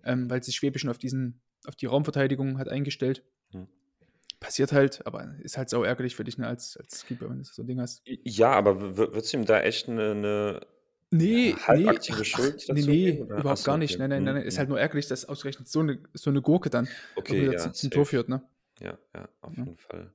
ähm, 0.03 0.29
weil 0.29 0.43
sich 0.43 0.55
Schwebe 0.55 0.79
schon 0.79 0.89
auf 0.89 0.97
diesen, 0.97 1.41
auf 1.65 1.75
die 1.75 1.86
Raumverteidigung 1.86 2.57
hat 2.57 2.69
eingestellt. 2.69 3.24
Hm. 3.51 3.67
Passiert 4.39 4.72
halt, 4.72 5.06
aber 5.08 5.36
ist 5.39 5.58
halt 5.58 5.70
sau 5.70 5.84
ärgerlich 5.84 6.15
für 6.15 6.24
dich 6.24 6.38
ne, 6.38 6.48
als, 6.48 6.77
als 6.77 7.03
Keeper, 7.06 7.29
wenn 7.29 7.39
du 7.39 7.44
so 7.44 7.63
ein 7.63 7.67
Ding 7.67 7.79
hast. 7.82 8.03
Ja, 8.24 8.51
aber 8.53 8.98
würdest 8.98 9.34
du 9.34 9.38
ihm 9.38 9.46
da 9.46 9.60
echt 9.62 9.89
eine, 9.89 10.12
eine 10.12 10.67
Nee, 11.12 11.63
ja, 11.67 11.67
halb 11.67 12.01
nee, 12.10 12.25
ach, 12.32 12.41
Schuld 12.41 12.67
nee, 12.67 12.82
dazu 12.82 12.84
nee? 12.84 13.22
Oder? 13.22 13.38
überhaupt 13.38 13.50
Achso, 13.50 13.63
gar 13.63 13.77
nicht. 13.77 13.98
okay. 13.98 14.00
Nein, 14.00 14.10
nein, 14.10 14.24
nein, 14.24 14.34
Hm, 14.34 14.36
nein. 14.36 14.44
Ist 14.44 14.58
hm. 14.58 14.60
halt 14.60 14.67
nur 14.70 14.79
ärgerlich, 14.79 15.08
dass 15.08 15.24
ausgerechnet 15.25 15.67
so 15.70 15.79
eine, 15.79 16.03
so 16.13 16.29
eine 16.29 16.41
Gurke 16.41 16.70
dann 16.70 16.98
Okay, 17.15 17.39
wieder 17.39 17.56
ja, 17.56 17.58
zu, 17.58 17.72
zum 17.72 17.91
Tor 17.91 18.06
führt, 18.06 18.27
ne? 18.29 18.41
Ja, 18.79 18.98
ja, 19.15 19.29
auf 19.41 19.58
Ja. 19.58 19.65
jeden 19.65 19.77
Fall. 19.77 20.13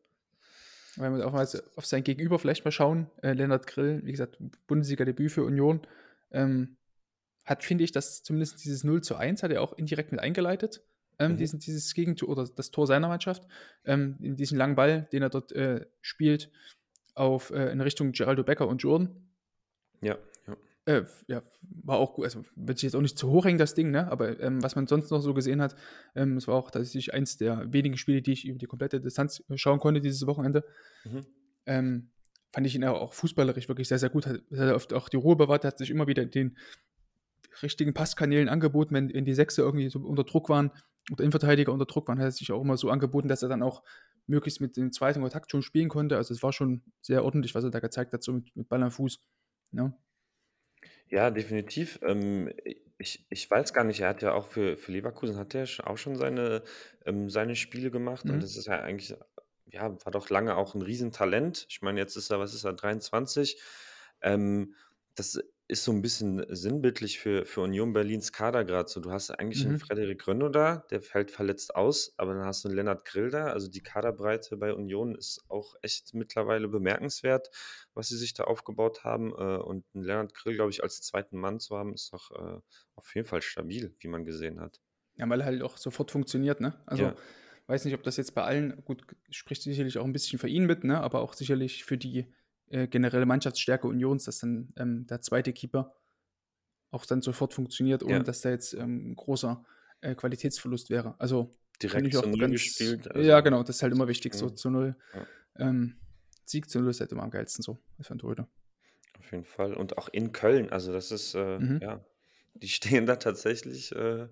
Wenn 0.97 1.17
wir 1.17 1.27
auch 1.27 1.33
mal 1.33 1.47
auf 1.77 1.87
sein 1.87 2.05
Gegenüber 2.05 2.39
vielleicht 2.39 2.65
mal 2.65 2.71
schauen, 2.71 3.11
äh, 3.23 3.33
Lennart 3.33 3.67
Grill, 3.67 4.03
wie 4.05 4.11
gesagt, 4.13 4.37
Bundesliga-Debüt 4.67 5.33
für 5.33 5.45
Union, 5.45 5.87
ähm, 6.33 6.77
hat, 7.45 7.65
finde 7.65 7.85
ich, 7.85 7.93
das 7.93 8.23
zumindest 8.23 8.65
dieses 8.65 8.85
0 8.85 9.03
zu 9.03 9.17
1 9.17 9.43
hat 9.43 9.53
er 9.53 9.63
auch 9.63 9.75
indirekt 9.75 10.13
mit 10.13 10.21
eingeleitet, 10.21 10.85
ähm, 11.19 11.33
Mhm. 11.33 11.37
diesen, 11.37 11.59
dieses 11.61 11.93
Gegentor 11.95 12.29
oder 12.29 12.49
das 12.49 12.71
Tor 12.71 12.87
seiner 12.87 13.09
Mannschaft, 13.09 13.47
ähm, 13.85 14.17
in 14.21 14.37
diesen 14.37 14.59
langen 14.59 14.75
Ball, 14.75 15.09
den 15.13 15.23
er 15.23 15.31
dort 15.31 15.53
äh, 15.53 15.87
spielt, 16.01 16.51
auf, 17.15 17.51
äh, 17.51 17.71
in 17.71 17.81
Richtung 17.81 18.13
Geraldo 18.13 18.43
Becker 18.43 18.67
und 18.69 18.83
Jordan. 18.83 19.15
Ja, 20.01 20.19
ja. 20.47 20.57
Äh, 20.87 21.05
ja, 21.29 21.43
war 21.85 21.99
auch 21.99 22.15
gut. 22.15 22.25
Also 22.25 22.45
wird 22.57 22.79
sich 22.79 22.85
jetzt 22.85 22.97
auch 22.97 23.03
nicht 23.03 23.19
zu 23.19 23.31
hoch 23.31 23.45
hängen, 23.45 23.59
das 23.59 23.75
Ding, 23.75 23.91
ne? 23.91 24.11
Aber 24.11 24.41
ähm, 24.41 24.63
was 24.63 24.75
man 24.75 24.87
sonst 24.87 25.11
noch 25.11 25.21
so 25.21 25.33
gesehen 25.35 25.61
hat, 25.63 25.77
ähm, 26.17 26.37
es 26.37 26.49
war 26.49 26.57
auch 26.57 26.71
tatsächlich 26.71 27.15
eins 27.15 27.37
der 27.37 27.73
wenigen 27.73 27.97
Spiele, 27.97 28.23
die 28.23 28.33
ich 28.33 28.47
über 28.47 28.59
die 28.59 28.67
komplette 28.67 29.01
Distanz 29.01 29.45
äh, 29.49 29.57
schauen 29.57 29.79
konnte 29.79 30.01
dieses 30.01 30.27
Wochenende. 30.27 30.65
Mhm. 31.05 31.27
Ähm, 31.67 32.11
fand 32.53 32.67
ich 32.67 32.75
ihn 32.75 32.85
auch, 32.85 33.13
fußballerisch 33.13 33.69
wirklich 33.69 33.89
sehr, 33.89 33.99
sehr 33.99 34.11
gut. 34.11 34.27
Hat, 34.27 34.37
hat 34.37 34.43
er 34.51 34.75
oft 34.75 34.93
auch 34.93 35.09
die 35.09 35.17
Ruhe 35.17 35.37
bewahrt, 35.37 35.65
hat 35.65 35.79
sich 35.79 35.91
immer 35.91 36.07
wieder 36.07 36.25
den 36.25 36.57
richtigen 37.63 37.95
Passkanälen 37.95 38.49
angeboten, 38.49 38.95
wenn, 38.95 39.13
wenn 39.13 39.25
die 39.25 39.35
Sechse 39.35 39.63
irgendwie 39.63 39.89
so 39.91 40.01
unter 40.01 40.25
Druck 40.25 40.49
waren 40.49 40.71
oder 41.11 41.23
Innenverteidiger 41.25 41.73
unter 41.73 41.87
Druck 41.87 42.09
waren, 42.09 42.19
hat 42.19 42.27
er 42.27 42.31
sich 42.33 42.51
auch 42.53 42.61
immer 42.63 42.77
so 42.77 42.91
angeboten, 42.91 43.29
dass 43.29 43.43
er 43.43 43.49
dann 43.49 43.63
auch 43.63 43.83
möglichst 44.27 44.61
mit 44.61 44.77
dem 44.77 44.93
zweiten 44.93 45.21
Kontakt 45.21 45.51
schon 45.51 45.63
spielen 45.63 45.89
konnte. 45.89 46.17
Also 46.17 46.33
es 46.33 46.43
war 46.43 46.53
schon 46.53 46.83
sehr 47.01 47.25
ordentlich, 47.25 47.55
was 47.55 47.65
er 47.65 47.71
da 47.71 47.81
gezeigt 47.81 48.13
hat, 48.13 48.23
so 48.23 48.33
mit, 48.33 48.55
mit 48.57 48.69
Ball 48.69 48.83
am 48.83 48.91
Fuß. 48.93 49.21
Ja. 49.73 49.93
Ja, 51.09 51.31
definitiv. 51.31 51.99
Ähm, 52.03 52.51
ich, 52.99 53.27
ich 53.29 53.51
weiß 53.51 53.73
gar 53.73 53.85
nicht, 53.85 54.01
er 54.01 54.09
hat 54.09 54.23
ja 54.23 54.33
auch 54.33 54.47
für, 54.47 54.77
für 54.77 54.93
Leverkusen 54.93 55.37
hat 55.37 55.55
er 55.55 55.67
auch 55.85 55.99
schon 55.99 56.17
seine, 56.17 56.63
ähm, 57.05 57.29
seine 57.31 57.57
Spiele 57.57 57.91
gemacht 57.91 58.31
und 58.31 58.37
Mhm. 58.37 58.41
das 58.43 58.57
ist 58.57 58.67
ja 58.67 58.81
eigentlich, 58.81 59.15
ja, 59.67 59.91
war 60.05 60.13
doch 60.13 60.31
lange 60.31 60.57
auch 60.57 60.75
ein 60.75 60.83
Riesentalent. 60.83 61.67
Ich 61.69 61.83
meine, 61.83 62.01
jetzt 62.01 62.17
ist 62.17 62.31
er, 62.31 62.39
was 62.39 62.55
ist 62.55 62.65
er, 62.65 62.73
23. 62.75 63.61
Ähm, 64.23 64.75
das 65.15 65.39
ist 65.73 65.85
so 65.85 65.93
ein 65.93 66.03
bisschen 66.03 66.45
sinnbildlich 66.49 67.19
für, 67.19 67.45
für 67.47 67.63
Union 67.63 67.93
Berlins 67.93 68.33
Kader 68.33 68.65
gerade 68.65 68.89
so. 68.89 69.01
Du 69.01 69.11
hast 69.11 69.31
eigentlich 69.31 69.65
einen 69.65 69.75
Mhm. 69.75 69.79
Frederik 69.79 70.27
Rönno 70.27 70.49
da, 70.49 70.77
der 70.91 71.01
fällt 71.03 71.31
verletzt 71.31 71.75
aus, 71.75 72.15
aber 72.19 72.35
dann 72.35 72.45
hast 72.45 72.65
du 72.65 72.69
einen 72.69 72.77
Lennart 72.77 73.05
Grill 73.05 73.31
da. 73.31 73.47
Also 73.47 73.69
die 73.69 73.83
Kaderbreite 73.83 74.57
bei 74.57 74.73
Union 74.75 75.15
ist 75.17 75.45
auch 75.49 75.75
echt 75.83 76.15
mittlerweile 76.15 76.69
bemerkenswert, 76.69 77.51
was 77.95 78.09
sie 78.09 78.19
sich 78.19 78.35
da 78.35 78.45
aufgebaut 78.45 79.05
haben. 79.05 79.33
Äh, 79.33 79.57
und 79.59 79.85
einen 79.95 80.05
Lennart 80.05 80.35
Grill, 80.35 80.55
glaube 80.55 80.71
ich, 80.71 80.83
als 80.83 81.01
zweiten 81.03 81.39
Mann 81.39 81.59
zu 81.61 81.77
haben, 81.77 81.95
ist 81.95 82.13
doch 82.13 82.31
äh, 82.31 82.61
auf 82.95 83.15
jeden 83.15 83.27
Fall 83.27 83.43
stabil, 83.43 83.95
wie 83.99 84.09
man 84.09 84.25
gesehen 84.25 84.61
hat. 84.61 84.81
Ja, 85.17 85.29
weil 85.29 85.41
er 85.41 85.47
halt 85.47 85.63
auch 85.63 85.77
sofort 85.77 86.11
funktioniert, 86.11 86.61
ne? 86.61 86.83
Also, 86.87 87.13
Ja. 87.13 87.23
weiß 87.67 87.85
nicht, 87.85 87.95
ob 87.95 88.03
das 88.03 88.17
jetzt 88.17 88.35
bei 88.35 88.43
allen, 88.45 88.83
gut, 88.85 89.05
spricht 89.31 89.63
sicherlich 89.63 89.99
auch 89.99 90.05
ein 90.05 90.13
bisschen 90.13 90.39
für 90.39 90.49
ihn 90.49 90.65
mit, 90.67 90.85
ne? 90.85 91.01
Aber 91.01 91.21
auch 91.21 91.35
sicherlich 91.35 91.85
für 91.85 91.99
die 91.99 92.33
äh, 92.73 92.89
generelle 92.89 93.27
Mannschaftsstärke 93.27 93.87
Unions, 93.87 94.25
dass 94.25 94.39
dann 94.41 94.73
ähm, 94.77 95.07
der 95.07 95.21
zweite 95.21 95.53
Keeper 95.53 95.95
auch 96.91 97.07
dann 97.07 97.23
sofort 97.23 97.55
funktioniert, 97.55 98.03
ohne 98.03 98.13
Ja. 98.15 98.23
dass 98.23 98.41
da 98.43 98.51
jetzt 98.51 98.75
ähm, 98.75 99.13
ein 99.13 99.17
großer 99.17 99.65
äh, 100.01 100.15
Qualitätsverlust 100.15 100.91
wäre. 100.91 101.15
Also, 101.19 101.51
Direkt 101.83 102.13
zu 102.13 102.27
Null 102.27 102.39
ganz. 102.39 102.53
gespielt. 102.53 103.07
ja, 103.15 103.37
also, 103.37 103.43
genau, 103.45 103.63
das 103.63 103.77
ist 103.77 103.83
halt 103.83 103.93
immer 103.93 104.09
wichtig, 104.09 104.35
so 104.35 104.47
Mhm. 104.47 104.57
zu 104.57 104.71
Null. 104.71 104.97
Ja. 105.15 105.27
Ähm, 105.59 105.97
Sieg 106.45 106.69
zu 106.69 106.81
Null 106.81 106.91
ist 106.91 107.01
halt 107.01 107.13
immer 107.13 107.23
am 107.23 107.31
geilsten 107.31 107.63
so, 107.63 107.79
als 107.99 108.11
einen 108.11 108.19
Torhüter. 108.21 108.49
Auf 109.19 109.31
jeden 109.33 109.45
Fall. 109.45 109.75
Und 109.75 109.97
auch 109.99 110.09
in 110.09 110.33
Köln, 110.33 110.71
also 110.71 110.93
das 110.93 111.11
ist, 111.13 111.35
äh, 111.35 111.59
Mhm. 111.59 111.79
ja, 111.81 112.05
die 112.55 112.69
stehen 113.05 113.07
da 113.07 113.17
tatsächlich 113.17 113.93
äh, 113.93 114.29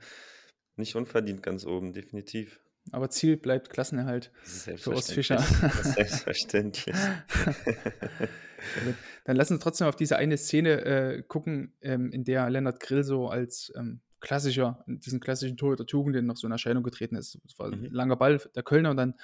nicht 0.77 0.97
unverdient 0.97 1.43
ganz 1.43 1.65
oben, 1.65 1.93
definitiv. 1.93 2.61
Aber 2.93 3.11
Ziel 3.11 3.37
bleibt 3.37 3.71
Klassenerhalt 3.71 4.31
für 4.43 4.91
Urs 4.91 5.07
selbstverständlich. 5.07 6.97
Dann 9.25 9.37
lass 9.37 9.51
uns 9.51 9.63
trotzdem 9.63 9.87
auf 9.87 9.97
diese 9.97 10.17
eine 10.17 10.37
Szene 10.37 10.85
äh, 10.85 11.23
gucken, 11.23 11.75
ähm, 11.81 12.13
in 12.13 12.25
der 12.25 12.49
Lennart 12.51 12.81
Grill 12.81 13.05
so 13.05 13.29
als 13.29 13.73
ähm, 13.77 14.01
klassischer, 14.21 14.85
diesen 14.87 15.21
klassischen 15.21 15.57
Tor 15.57 15.77
der 15.77 15.87
Tugenden 15.87 16.27
noch 16.27 16.37
so 16.37 16.47
in 16.47 16.53
Erscheinung 16.53 16.83
getreten 16.83 17.17
ist. 17.17 17.39
Es 17.47 17.59
war 17.59 17.73
ein 17.73 17.83
Mhm. 17.83 17.89
langer 17.91 18.17
Ball 18.17 18.39
der 18.55 18.63
Kölner 18.63 18.91
und 18.91 18.97
dann 18.97 19.15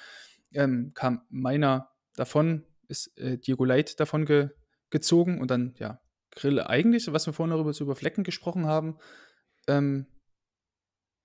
ähm, 0.53 0.93
kam 0.95 1.23
meiner 1.29 1.91
davon, 2.15 2.65
ist 2.89 3.17
äh, 3.19 3.37
Diego 3.39 3.65
Leit 3.65 4.01
davon 4.01 4.25
ge 4.25 4.51
gezogen 4.89 5.41
und 5.41 5.51
dann, 5.51 5.75
ja, 5.79 6.01
Grill 6.31 6.61
eigentlich, 6.61 7.13
was 7.13 7.27
wir 7.27 7.33
vorhin 7.33 7.51
darüber 7.51 7.73
so 7.73 7.85
über 7.85 7.97
Flecken 7.97 8.23
gesprochen 8.23 8.67
haben, 8.67 8.99
ähm, 9.67 10.07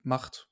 macht, 0.02 0.48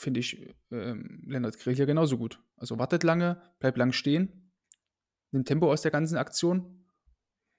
finde 0.00 0.20
ich, 0.20 0.54
ähm, 0.70 1.22
Lennart 1.26 1.58
Grill 1.58 1.76
hier 1.76 1.86
genauso 1.86 2.16
gut. 2.16 2.42
Also 2.56 2.78
wartet 2.78 3.04
lange, 3.04 3.40
bleibt 3.58 3.76
lang 3.76 3.92
stehen, 3.92 4.50
nimmt 5.30 5.46
Tempo 5.46 5.70
aus 5.70 5.82
der 5.82 5.90
ganzen 5.90 6.16
Aktion 6.16 6.86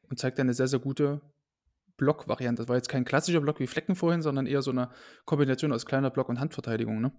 und 0.10 0.18
zeigt 0.18 0.40
eine 0.40 0.54
sehr, 0.54 0.68
sehr 0.68 0.80
gute 0.80 1.22
Block-Variante. 1.98 2.64
Das 2.64 2.68
war 2.70 2.78
jetzt 2.78 2.90
kein 2.90 3.06
klassischer 3.06 3.42
Block 3.42 3.60
wie 3.60 3.68
Flecken 3.68 3.96
vorhin, 3.96 4.24
sondern 4.24 4.48
eher 4.48 4.64
so 4.64 4.72
eine 4.72 4.90
Kombination 5.26 5.72
aus 5.72 5.86
kleiner 5.86 6.10
Block- 6.10 6.30
und 6.30 6.40
Handverteidigung. 6.40 7.00
Ne? 7.00 7.12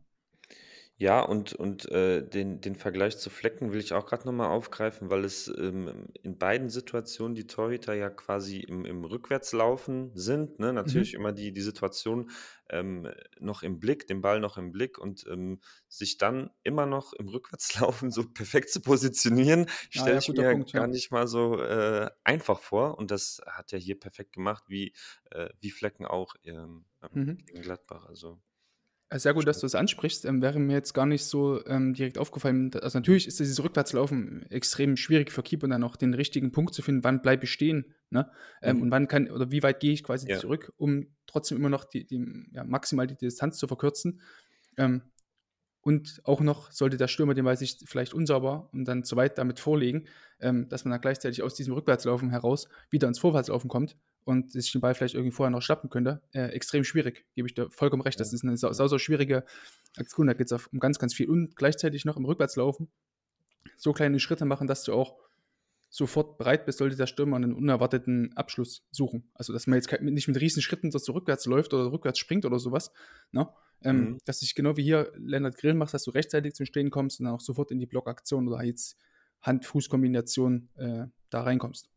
Ja, 0.99 1.21
und, 1.21 1.53
und 1.55 1.91
äh, 1.91 2.23
den, 2.27 2.61
den 2.61 2.77
Vergleich 2.77 3.19
zu 3.19 3.29
Flecken 3.29 3.73
will 3.73 3.81
ich 3.81 3.93
auch 3.93 4.07
gerade 4.07 4.25
nochmal 4.27 4.51
aufgreifen, 4.51 5.11
weil 5.11 5.25
es 5.25 5.49
ähm, 5.49 6.07
in 6.23 6.39
beiden 6.39 6.69
Situationen 6.71 7.35
die 7.35 7.47
Torhüter 7.49 7.95
ja 7.95 8.09
quasi 8.09 8.61
im, 8.61 8.85
im 8.85 9.03
Rückwärtslaufen 9.05 10.13
sind. 10.15 10.61
Ne? 10.61 10.73
Natürlich 10.73 11.15
immer 11.15 11.33
die, 11.33 11.53
die 11.53 11.61
Situation 11.63 12.31
ähm, 12.69 13.09
noch 13.41 13.63
im 13.65 13.81
Blick, 13.81 14.07
den 14.07 14.21
Ball 14.21 14.39
noch 14.39 14.59
im 14.59 14.71
Blick 14.71 14.97
und 14.99 15.27
ähm, 15.29 15.61
sich 15.89 16.19
dann 16.19 16.51
immer 16.63 16.87
noch 16.87 17.15
im 17.15 17.29
Rückwärtslaufen 17.29 18.11
so 18.13 18.29
perfekt 18.33 18.71
zu 18.71 18.81
positionieren, 18.81 19.67
Ah, 19.95 20.09
stelle 20.09 20.19
ja, 20.19 20.21
ich 20.21 20.31
mir 20.31 20.45
Punkt, 20.45 20.73
gar 20.73 20.87
ja. 20.87 20.87
nicht 20.87 21.11
mal 21.11 21.27
so 21.27 21.61
äh, 21.61 22.11
einfach 22.23 22.61
vor. 22.61 22.97
Und 22.99 23.11
das 23.11 23.41
hat 23.47 23.73
er 23.73 23.79
hier 23.81 23.99
perfekt 23.99 24.35
gemacht, 24.35 24.65
wie, 24.69 24.95
äh, 25.31 25.49
wie 25.59 25.71
Flecken 25.73 26.07
auch 26.07 26.35
ähm, 26.45 26.85
ähm, 27.03 27.11
Mhm. 27.15 27.39
gegen 27.47 27.63
Gladbach. 27.63 28.07
Also. 28.07 28.41
Sehr 29.15 29.35
gut, 29.35 29.47
dass 29.47 29.59
du 29.61 29.67
es 29.67 29.75
ansprichst. 29.75 30.25
Ähm, 30.25 30.41
wäre 30.41 30.59
mir 30.59 30.73
jetzt 30.75 30.95
gar 30.95 31.05
nicht 31.07 31.25
so 31.25 31.65
ähm, 31.67 31.93
direkt 31.93 32.17
aufgefallen. 32.19 32.71
Also 32.81 32.99
natürlich 32.99 33.27
ist 33.27 33.41
dieses 33.41 33.63
Rückwärtslaufen 33.63 34.51
extrem 34.51 34.97
schwierig 34.97 35.31
für 35.31 35.43
Keeper 35.43 35.69
dann 35.69 35.83
auch 35.85 35.97
den 35.97 36.15
richtigen 36.15 36.51
Punkt 36.53 36.73
zu 36.73 36.81
finden, 36.83 37.05
wann 37.05 37.21
bleibe 37.21 37.45
ich 37.45 37.51
stehen, 37.53 37.95
ne? 38.11 38.31
Ähm, 38.63 38.81
Mhm. 38.81 38.83
und 38.83 38.91
wann 38.91 39.09
kann 39.09 39.31
oder 39.31 39.51
wie 39.51 39.63
weit 39.63 39.81
gehe 39.81 39.93
ich 39.93 40.03
quasi 40.03 40.29
Ja. 40.29 40.31
zurück, 40.31 40.73
um 40.79 41.09
trotzdem 41.27 41.59
immer 41.59 41.69
noch 41.69 41.85
die, 41.85 42.07
die 42.07 42.25
ja, 42.53 42.65
maximal 42.65 43.07
die 43.07 43.17
Distanz 43.17 43.59
zu 43.59 43.67
verkürzen. 43.69 44.21
Ähm, 44.79 45.03
und 45.83 46.21
auch 46.25 46.41
noch 46.41 46.71
sollte 46.71 46.97
der 46.97 47.09
Stürmer 47.09 47.35
den 47.35 47.45
Ball 47.45 47.57
sich 47.57 47.79
vielleicht 47.87 48.15
unsauber 48.15 48.71
und 48.73 48.85
dann 48.87 49.05
zu 49.05 49.17
weit 49.17 49.37
damit 49.39 49.59
vorlegen, 49.61 50.07
ähm, 50.41 50.69
dass 50.69 50.85
man 50.85 50.93
dann 50.93 51.01
gleichzeitig 51.01 51.43
aus 51.43 51.55
diesem 51.55 51.75
Rückwärtslaufen 51.75 52.31
heraus 52.31 52.69
wieder 52.91 53.09
ins 53.09 53.19
Vorwärtslaufen 53.19 53.69
kommt 53.69 53.97
und 54.25 54.53
sich 54.53 54.73
den 54.73 54.81
Ball 54.81 54.95
vielleicht 54.95 55.15
irgendwie 55.15 55.33
vorher 55.33 55.51
noch 55.51 55.63
schnappen 55.63 55.91
könnte. 55.91 56.23
Äh, 56.33 56.49
extrem 56.49 56.85
schwierig, 56.85 57.25
gebe 57.35 57.49
ich 57.49 57.55
dir 57.55 57.71
vollkommen 57.71 58.03
recht. 58.03 58.21
Das 58.21 58.33
ist 58.33 58.45
eine 58.45 58.57
sau, 58.57 58.73
sau, 58.73 58.87
sau 58.87 58.99
schwierige 58.99 59.45
Aktion. 59.97 60.27
Da 60.27 60.35
geht 60.35 60.51
es 60.51 60.67
um 60.69 60.81
ganz, 60.81 60.99
ganz 60.99 61.15
viel. 61.15 61.29
Und 61.29 61.57
gleichzeitig 61.57 62.05
noch 62.05 62.17
im 62.17 62.25
Rückwärtslaufen 62.25 62.89
so 63.77 63.93
kleine 63.93 64.21
Schritte 64.21 64.45
machen, 64.45 64.67
dass 64.67 64.85
du 64.85 64.93
auch 64.93 65.17
sofort 65.89 66.39
bereit 66.39 66.65
bist, 66.65 66.79
sollte 66.79 66.97
der 66.97 67.07
Stürmer 67.07 67.37
einen 67.37 67.53
unerwarteten 67.53 68.33
Abschluss 68.35 68.87
suchen. 68.91 69.29
Also, 69.35 69.53
dass 69.53 69.67
man 69.67 69.77
jetzt 69.77 69.93
nicht 70.01 70.27
mit 70.27 70.41
riesen 70.41 70.63
Schritten 70.63 70.91
dass 70.91 71.05
du 71.05 71.13
rückwärts 71.13 71.45
läuft 71.45 71.75
oder 71.75 71.93
rückwärts 71.93 72.19
springt 72.19 72.47
oder 72.47 72.59
sowas. 72.59 72.93
Ne? 73.31 73.49
Ähm, 73.83 73.97
Mhm. 74.01 74.19
Dass 74.25 74.39
du 74.39 74.47
dich 74.47 74.55
genau 74.55 74.77
wie 74.77 74.85
hier 74.85 75.13
Lennart 75.17 75.57
Grill 75.59 75.75
machst, 75.75 75.93
dass 75.93 76.05
du 76.05 76.13
rechtzeitig 76.13 76.55
zum 76.55 76.67
Stehen 76.67 76.91
kommst 76.91 77.21
und 77.21 77.27
dann 77.27 77.35
auch 77.35 77.41
sofort 77.41 77.71
in 77.71 77.79
die 77.79 77.87
Blockaktion 77.87 78.49
oder 78.49 78.63
jetzt 78.65 78.97
Hand-Fuß-Kombination 79.43 80.69
äh, 80.77 81.07
da 81.31 81.43
reinkommst. 81.43 81.91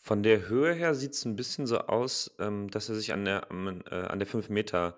Von 0.00 0.22
der 0.22 0.48
Höhe 0.48 0.72
her 0.74 0.94
sieht 0.94 1.14
es 1.14 1.24
ein 1.24 1.36
bisschen 1.36 1.66
so 1.66 1.78
aus, 1.80 2.34
ähm, 2.38 2.70
dass 2.70 2.88
er 2.88 2.94
sich 2.94 3.12
an 3.12 3.24
der, 3.24 3.50
am, 3.50 3.82
äh, 3.90 3.94
an 3.94 4.18
der 4.18 4.26
5-Meter-Raumlinie 4.26 4.96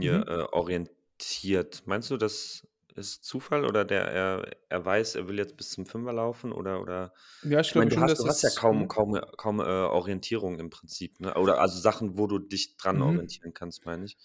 Mhm. 0.00 0.22
äh, 0.26 0.42
orientiert. 0.52 1.82
Meinst 1.86 2.10
du, 2.10 2.16
das 2.16 2.66
ist 2.94 3.24
Zufall 3.24 3.64
oder 3.64 3.84
der, 3.84 4.04
er, 4.06 4.56
er 4.68 4.84
weiß, 4.84 5.16
er 5.16 5.28
will 5.28 5.38
jetzt 5.38 5.56
bis 5.56 5.70
zum 5.70 5.86
Fünfer 5.86 6.12
laufen? 6.12 6.52
Oder, 6.52 6.80
oder 6.80 7.12
Ja, 7.42 7.60
ich 7.60 7.68
ich 7.68 7.72
glaube 7.72 7.90
du 7.90 7.92
schon, 7.92 8.00
hast, 8.00 8.06
dass 8.06 8.22
du 8.22 8.28
hast 8.28 8.42
ja 8.42 8.50
kaum, 8.50 8.78
Mhm. 8.78 8.88
kaum, 8.88 9.18
kaum 9.36 9.60
äh, 9.60 9.64
Orientierung 9.64 10.58
im 10.60 10.70
Prinzip. 10.70 11.20
Ne? 11.20 11.34
Oder 11.34 11.60
also 11.60 11.78
Sachen, 11.80 12.18
wo 12.18 12.26
du 12.26 12.38
dich 12.38 12.76
dran 12.76 12.96
Mhm. 12.96 13.02
orientieren 13.02 13.52
kannst, 13.54 13.84
meine 13.86 14.04
ich. 14.06 14.16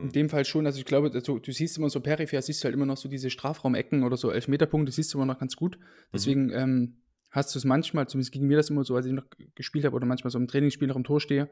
In 0.00 0.08
Ähm, 0.08 0.12
dem 0.12 0.28
Fall 0.28 0.44
schon, 0.44 0.66
also 0.66 0.78
ich 0.78 0.84
glaube, 0.84 1.10
also, 1.12 1.38
du 1.38 1.52
siehst 1.52 1.78
immer 1.78 1.88
so 1.88 2.00
peripher, 2.00 2.42
siehst 2.42 2.62
du 2.62 2.66
halt 2.66 2.74
immer 2.74 2.84
noch 2.86 2.98
so 2.98 3.08
diese 3.08 3.30
Strafraumecken 3.30 4.04
oder 4.04 4.16
so 4.18 4.30
Elfmeterpunkte, 4.30 4.92
siehst 4.92 5.12
du 5.14 5.18
immer 5.18 5.26
noch 5.26 5.38
ganz 5.38 5.56
gut. 5.56 5.78
mhm. 6.12 6.16
Deswegen 6.16 6.50
ähm, 6.50 6.98
hast 7.36 7.54
du 7.54 7.58
es 7.58 7.66
manchmal, 7.66 8.08
zumindest 8.08 8.32
ging 8.32 8.46
mir 8.46 8.56
das 8.56 8.70
immer 8.70 8.82
so, 8.82 8.96
als 8.96 9.04
ich 9.04 9.12
noch 9.12 9.26
gespielt 9.54 9.84
habe 9.84 9.94
oder 9.94 10.06
manchmal 10.06 10.30
so 10.30 10.38
im 10.38 10.48
Trainingsspiel 10.48 10.88
noch 10.88 10.96
im 10.96 11.04
Tor 11.04 11.20
stehe, 11.20 11.50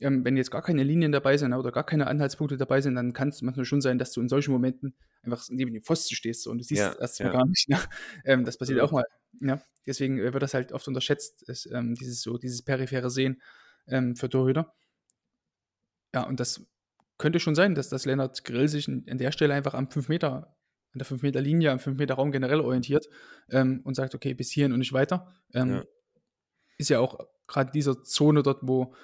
ähm, 0.00 0.24
wenn 0.24 0.36
jetzt 0.36 0.50
gar 0.50 0.60
keine 0.60 0.82
Linien 0.82 1.12
dabei 1.12 1.36
sind 1.36 1.52
oder 1.52 1.70
gar 1.70 1.86
keine 1.86 2.08
Anhaltspunkte 2.08 2.56
dabei 2.56 2.80
sind, 2.80 2.96
dann 2.96 3.12
kann 3.12 3.28
es 3.28 3.40
manchmal 3.40 3.64
schon 3.64 3.80
sein, 3.80 3.98
dass 3.98 4.12
du 4.12 4.20
in 4.20 4.28
solchen 4.28 4.50
Momenten 4.50 4.96
einfach 5.22 5.44
neben 5.48 5.72
dem 5.72 5.82
Pfosten 5.82 6.16
stehst 6.16 6.48
und 6.48 6.58
du 6.58 6.64
siehst 6.64 6.80
Ja, 6.80 6.90
es 6.90 6.98
erstmal 6.98 7.32
ja. 7.32 7.38
gar 7.38 7.46
nicht. 7.46 7.68
Ne? 7.68 7.78
Ähm, 8.24 8.44
das 8.44 8.58
passiert 8.58 8.80
auch 8.80 8.92
Absolut. 8.92 9.06
mal. 9.40 9.48
Ja? 9.56 9.62
Deswegen 9.86 10.18
äh, 10.18 10.32
wird 10.32 10.42
das 10.42 10.52
halt 10.52 10.72
oft 10.72 10.88
unterschätzt, 10.88 11.48
ist, 11.48 11.66
ähm, 11.72 11.94
dieses 11.94 12.22
so, 12.22 12.36
dieses 12.36 12.62
periphere 12.62 13.08
Sehen 13.08 13.40
ähm, 13.86 14.16
für 14.16 14.28
Torhüter. 14.28 14.74
Ja, 16.12 16.24
und 16.24 16.40
das 16.40 16.66
könnte 17.18 17.38
schon 17.38 17.54
sein, 17.54 17.76
dass 17.76 17.88
das 17.88 18.04
Lennart 18.04 18.44
Grill 18.44 18.66
sich 18.66 18.88
an 18.88 19.04
an 19.08 19.18
der 19.18 19.30
Stelle 19.30 19.54
einfach 19.54 19.74
am 19.74 19.88
5 19.88 20.08
Meter, 20.08 20.56
an 20.92 20.98
der 20.98 21.06
5 21.06 21.22
Meter 21.22 21.40
Linie, 21.40 21.70
am 21.70 21.78
5 21.78 21.98
Meter 21.98 22.14
Raum 22.14 22.32
generell 22.32 22.60
orientiert 22.60 23.06
ähm, 23.50 23.80
und 23.84 23.94
sagt, 23.94 24.14
okay, 24.14 24.34
bis 24.34 24.50
hierhin 24.50 24.72
und 24.72 24.78
nicht 24.80 24.92
weiter. 24.92 25.32
Ähm, 25.54 25.70
Ja. 25.70 25.84
Ist 26.78 26.88
ja 26.90 26.98
auch 26.98 27.18
gerade 27.46 27.70
dieser 27.72 28.02
Zone 28.04 28.42
dort, 28.42 28.60
wo 28.62 28.94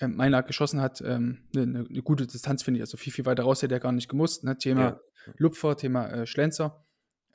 ähm, 0.00 0.16
Meiner 0.16 0.42
geschossen 0.42 0.80
hat, 0.80 1.00
ähm, 1.00 1.48
eine 1.54 1.66
ne, 1.66 1.86
ne 1.88 2.02
gute 2.02 2.26
Distanz, 2.26 2.62
finde 2.62 2.78
ich. 2.78 2.82
Also 2.82 2.96
viel, 2.96 3.12
viel 3.12 3.24
weiter 3.24 3.44
raus 3.44 3.62
hätte 3.62 3.74
er 3.74 3.80
gar 3.80 3.92
nicht 3.92 4.08
gemusst. 4.08 4.44
Ne? 4.44 4.58
Thema 4.58 4.82
Ja. 4.82 5.00
Lupfer, 5.38 5.76
Thema 5.76 6.08
äh, 6.08 6.26
Schlenzer. 6.26 6.84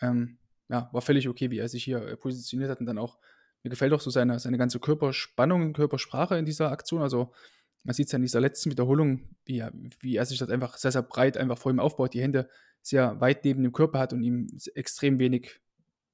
Ähm, 0.02 0.38
ja, 0.70 0.90
war 0.92 1.02
völlig 1.02 1.28
okay, 1.28 1.52
wie 1.52 1.60
er 1.60 1.68
sich 1.68 1.84
hier 1.84 2.02
äh, 2.02 2.16
positioniert 2.16 2.70
hat 2.70 2.80
und 2.80 2.86
dann 2.86 2.98
auch, 2.98 3.18
mir 3.64 3.70
gefällt 3.70 3.94
auch 3.94 4.02
so 4.02 4.10
seine, 4.10 4.40
seine 4.40 4.58
ganze 4.58 4.80
Körperspannung, 4.80 5.74
Körpersprache 5.74 6.38
in 6.38 6.46
dieser 6.46 6.72
Aktion. 6.72 7.02
Also 7.02 7.34
man 7.84 7.94
sieht 7.94 8.08
es 8.08 8.12
ja 8.12 8.17
in 8.17 8.22
dieser 8.24 8.41
letzten 8.41 8.72
Wiederholung, 8.72 9.30
wie 9.46 9.60
er, 9.60 9.72
wie 10.00 10.15
er 10.15 10.26
sich 10.26 10.38
das 10.39 10.50
einfach 10.50 10.78
sehr, 10.78 10.91
sehr 10.91 11.02
breit 11.04 11.38
einfach 11.38 11.58
vor 11.58 11.72
ihm 11.72 11.80
aufbaut, 11.80 12.13
die 12.13 12.22
Hände 12.22 12.50
sehr 12.82 13.20
weit 13.22 13.44
neben 13.46 13.63
dem 13.63 13.72
Körper 13.74 14.00
hat 14.00 14.13
und 14.13 14.24
ihm 14.24 14.48
extrem 14.76 15.20
wenig 15.20 15.60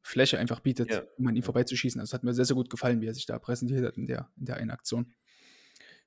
Fläche 0.01 0.37
einfach 0.39 0.61
bietet, 0.61 0.89
Ja. 0.91 1.03
um 1.17 1.27
an 1.27 1.35
ihm 1.35 1.43
vorbeizuschießen. 1.43 1.99
Also 1.99 2.13
hat 2.13 2.23
mir 2.23 2.33
sehr, 2.33 2.45
sehr 2.45 2.55
gut 2.55 2.69
gefallen, 2.69 3.01
wie 3.01 3.07
er 3.07 3.13
sich 3.13 3.25
da 3.25 3.39
präsentiert 3.39 3.85
hat 3.85 3.97
in 3.97 4.07
der, 4.07 4.29
in 4.37 4.45
der 4.45 4.55
einen 4.57 4.71
Aktion. 4.71 5.13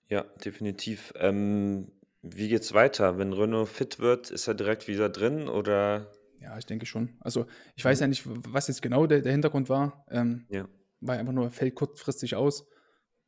Ja, 0.09 0.23
definitiv. 0.45 1.13
Ähm, 1.17 1.93
wie 2.23 2.49
geht's 2.49 2.73
weiter? 2.75 3.19
Wenn 3.19 3.33
Renault 3.33 3.69
fit 3.69 3.99
wird, 3.99 4.31
ist 4.31 4.47
er 4.49 4.55
direkt 4.55 4.89
wieder 4.89 5.09
drin 5.09 5.49
oder? 5.49 6.11
Ja, 6.41 6.57
ich 6.59 6.67
denke 6.67 6.87
schon. 6.87 7.17
Also 7.21 7.47
ich 7.77 7.85
weiß 7.85 7.99
Mhm. 7.99 8.03
ja 8.03 8.09
nicht, 8.09 8.23
was 8.27 8.69
jetzt 8.69 8.83
genau 8.83 9.07
der, 9.07 9.21
der 9.21 9.33
Hintergrund 9.33 9.69
war. 9.69 10.05
Ähm, 10.11 10.47
Ja. 10.49 10.69
war 11.01 11.17
einfach 11.19 11.33
nur, 11.33 11.51
fällt 11.51 11.75
kurzfristig 11.75 12.35
aus. 12.35 12.67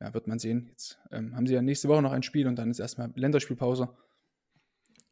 Ja, 0.03 0.13
wird 0.13 0.27
man 0.27 0.37
sehen. 0.39 0.67
Jetzt 0.69 0.99
ähm, 1.11 1.35
haben 1.35 1.47
sie 1.47 1.53
ja 1.53 1.61
nächste 1.61 1.87
Woche 1.87 2.01
noch 2.01 2.11
ein 2.11 2.23
Spiel 2.23 2.47
und 2.47 2.57
dann 2.57 2.69
ist 2.69 2.79
erstmal 2.79 3.11
Länderspielpause. 3.15 3.89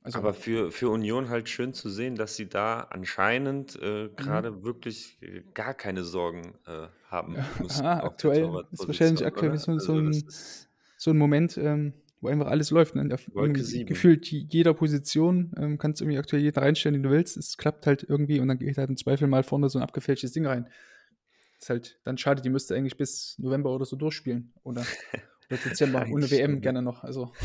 Also, 0.03 0.17
Aber 0.19 0.33
für, 0.33 0.71
für 0.71 0.89
Union 0.89 1.29
halt 1.29 1.47
schön 1.47 1.73
zu 1.73 1.89
sehen, 1.89 2.15
dass 2.15 2.35
sie 2.35 2.49
da 2.49 2.81
anscheinend 2.89 3.75
äh, 3.81 4.09
Mhm. 4.09 4.15
gerade 4.17 4.63
wirklich 4.63 5.17
äh, 5.21 5.43
gar 5.53 5.73
keine 5.75 6.03
Sorgen 6.03 6.55
äh, 6.65 6.87
haben 7.07 7.33
müssen 7.61 7.83
aha, 7.83 7.99
auf 7.99 8.01
der 8.01 8.07
aktuell 8.11 8.65
ist 8.71 8.87
wahrscheinlich 8.87 9.25
aktuell 9.25 9.57
so, 9.57 9.77
so, 9.79 9.93
Also 9.93 9.93
ein, 9.93 10.25
so 10.97 11.11
ein 11.11 11.17
Moment, 11.17 11.57
ähm, 11.57 11.93
wo 12.19 12.27
einfach 12.29 12.47
alles 12.47 12.71
läuft. 12.71 12.95
Ne? 12.95 13.07
Gefühlt 13.85 14.27
je- 14.27 14.45
jeder 14.49 14.73
Position 14.73 15.51
ähm, 15.57 15.77
kannst 15.77 16.01
du 16.01 16.05
irgendwie 16.05 16.19
aktuell 16.19 16.41
jeden 16.41 16.59
reinstellen, 16.59 16.93
den 16.93 17.03
du 17.03 17.09
willst. 17.11 17.37
Es 17.37 17.57
klappt 17.57 17.87
halt 17.87 18.03
irgendwie 18.07 18.39
und 18.39 18.47
dann 18.47 18.57
geht 18.59 18.77
halt 18.77 18.89
im 18.89 18.97
Zweifel 18.97 19.27
mal 19.27 19.43
vorne 19.43 19.69
so 19.69 19.79
ein 19.79 19.83
abgefälschtes 19.83 20.31
Ding 20.31 20.45
rein. 20.45 20.67
Ist 21.61 21.69
halt 21.69 21.99
dann 22.03 22.17
schade, 22.17 22.41
die 22.41 22.49
müsste 22.49 22.75
eigentlich 22.75 22.97
bis 22.97 23.35
November 23.37 23.69
oder 23.71 23.85
so 23.85 23.95
durchspielen. 23.95 24.51
Oder, 24.63 24.81
oder 25.49 25.59
Dezember, 25.59 26.05
ohne 26.11 26.29
WM 26.31 26.61
gerne 26.61 26.81
noch. 26.81 27.03
Also, 27.03 27.31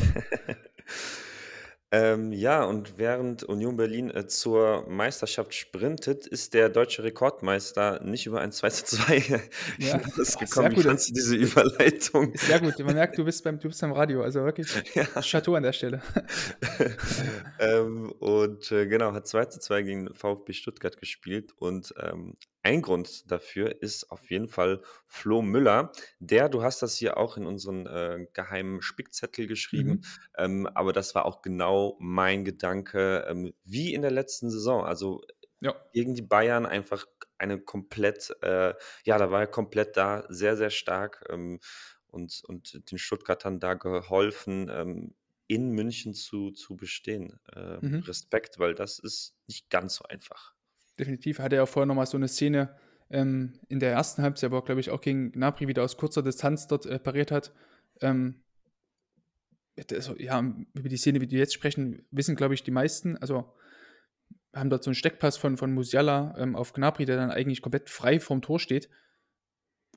Ähm, 1.89 2.33
ja, 2.33 2.65
und 2.65 2.97
während 2.97 3.43
Union 3.43 3.77
Berlin 3.77 4.09
äh, 4.09 4.27
zur 4.27 4.85
Meisterschaft 4.89 5.53
sprintet, 5.53 6.27
ist 6.27 6.53
der 6.53 6.67
deutsche 6.67 7.01
Rekordmeister 7.01 8.03
nicht 8.03 8.25
über 8.25 8.41
ein 8.41 8.51
2 8.51 8.69
zu 8.71 8.97
2 8.97 9.17
Ja, 9.77 10.01
sehr 10.17 10.69
Wie 10.69 10.75
gut. 10.75 10.83
fandst 10.83 11.09
du 11.09 11.13
diese 11.13 11.37
Überleitung? 11.37 12.33
ist 12.33 12.45
sehr 12.45 12.59
gut. 12.59 12.77
Man 12.79 12.93
merkt, 12.95 13.17
du 13.17 13.23
bist 13.23 13.41
beim, 13.45 13.57
du 13.57 13.69
bist 13.69 13.79
beim 13.79 13.93
Radio. 13.93 14.21
Also 14.21 14.43
wirklich 14.43 14.67
Ja. 14.95 15.05
Chateau 15.21 15.55
an 15.55 15.63
der 15.63 15.71
Stelle. 15.71 16.01
ähm, 17.59 18.11
und 18.19 18.69
äh, 18.73 18.85
genau, 18.87 19.13
hat 19.13 19.25
2 19.25 19.45
zu 19.45 19.59
2 19.61 19.81
gegen 19.83 20.13
VfB 20.13 20.51
Stuttgart 20.51 20.97
gespielt. 20.97 21.53
Und 21.57 21.93
ähm, 22.01 22.35
ein 22.67 22.81
Grund 22.81 23.31
dafür 23.31 23.81
ist 23.81 24.11
auf 24.11 24.29
jeden 24.29 24.47
Fall 24.49 24.81
Flo 25.07 25.41
Müller. 25.41 25.91
Der, 26.19 26.49
du 26.49 26.63
hast 26.63 26.81
das 26.81 26.95
hier 26.97 27.17
auch 27.17 27.37
in 27.37 27.45
unseren 27.45 27.85
äh, 27.87 28.27
geheimen 28.33 28.81
Spickzettel 28.81 29.47
geschrieben, 29.47 30.01
Mhm. 30.01 30.27
ähm, 30.37 30.67
aber 30.67 30.91
das 30.93 31.15
war 31.15 31.25
auch 31.25 31.41
genau 31.41 31.95
mein 31.99 32.43
Gedanke, 32.45 33.25
ähm, 33.29 33.53
wie 33.63 33.93
in 33.93 34.01
der 34.01 34.11
letzten 34.11 34.49
Saison. 34.51 34.83
Also 34.85 35.21
Ja. 35.61 35.75
gegen 35.93 36.15
die 36.15 36.21
Bayern 36.21 36.65
einfach 36.65 37.05
eine 37.37 37.59
komplett, 37.61 38.35
äh, 38.41 38.73
ja, 39.05 39.17
da 39.17 39.31
war 39.31 39.41
er 39.41 39.47
komplett 39.47 39.97
da, 39.97 40.25
sehr, 40.29 40.57
sehr 40.57 40.69
stark 40.69 41.25
ähm, 41.29 41.59
und, 42.07 42.43
und 42.47 42.91
den 42.91 42.97
Stuttgartern 42.97 43.59
da 43.59 43.73
geholfen, 43.75 44.69
ähm, 44.71 45.15
in 45.47 45.71
München 45.71 46.13
zu, 46.13 46.51
zu 46.51 46.75
bestehen. 46.75 47.39
Ähm, 47.55 47.81
Mhm. 47.81 48.01
Respekt, 48.05 48.59
weil 48.59 48.75
das 48.75 48.99
ist 48.99 49.35
nicht 49.47 49.69
ganz 49.69 49.95
so 49.95 50.05
einfach. 50.05 50.56
Definitiv 50.99 51.39
hatte 51.39 51.55
er 51.55 51.63
auch 51.63 51.69
vorher 51.69 51.85
nochmal 51.85 52.07
so 52.07 52.17
eine 52.17 52.27
Szene 52.27 52.75
ähm, 53.09 53.53
in 53.69 53.79
der 53.79 53.91
ersten 53.91 54.21
Halbzeit, 54.21 54.51
wo 54.51 54.57
er, 54.57 54.63
glaube 54.63 54.81
ich, 54.81 54.89
auch 54.89 55.01
gegen 55.01 55.31
Gnabry 55.31 55.67
wieder 55.67 55.83
aus 55.83 55.97
kurzer 55.97 56.23
Distanz 56.23 56.67
dort 56.67 56.85
äh, 56.85 56.99
pariert 56.99 57.31
hat. 57.31 57.53
Ähm, 58.01 58.41
also, 59.91 60.15
ja, 60.17 60.39
über 60.73 60.89
die 60.89 60.97
Szene, 60.97 61.21
wie 61.21 61.29
wir 61.29 61.39
jetzt 61.39 61.53
sprechen, 61.53 62.05
wissen, 62.09 62.35
glaube 62.35 62.55
ich, 62.55 62.63
die 62.63 62.71
meisten. 62.71 63.15
Also 63.17 63.53
wir 64.51 64.59
haben 64.59 64.71
dort 64.71 64.83
so 64.83 64.89
einen 64.89 64.95
Steckpass 64.95 65.37
von, 65.37 65.55
von 65.55 65.71
Musiala 65.71 66.35
ähm, 66.37 66.55
auf 66.55 66.73
Gnabry, 66.73 67.05
der 67.05 67.17
dann 67.17 67.31
eigentlich 67.31 67.61
komplett 67.61 67.89
frei 67.89 68.19
vorm 68.19 68.41
Tor 68.41 68.59
steht. 68.59 68.89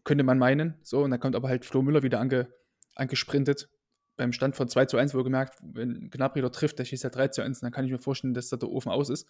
Könnte 0.04 0.24
man 0.24 0.38
meinen. 0.38 0.74
So, 0.82 1.02
und 1.02 1.10
dann 1.10 1.20
kommt 1.20 1.34
aber 1.34 1.48
halt 1.48 1.64
Flo 1.64 1.82
Müller 1.82 2.02
wieder 2.02 2.20
ange, 2.20 2.52
angesprintet. 2.94 3.70
Beim 4.16 4.32
Stand 4.32 4.54
von 4.54 4.68
2 4.68 4.84
zu 4.84 4.98
1 4.98 5.14
wohlgemerkt, 5.14 5.58
wenn 5.62 6.10
Gnabry 6.10 6.42
dort 6.42 6.54
trifft, 6.54 6.78
der 6.78 6.84
schießt 6.84 7.04
ja 7.04 7.10
3 7.10 7.28
zu 7.28 7.42
1, 7.42 7.60
dann 7.60 7.72
kann 7.72 7.86
ich 7.86 7.90
mir 7.90 7.98
vorstellen, 7.98 8.34
dass 8.34 8.50
da 8.50 8.58
der 8.58 8.68
Ofen 8.68 8.92
aus 8.92 9.08
ist 9.08 9.26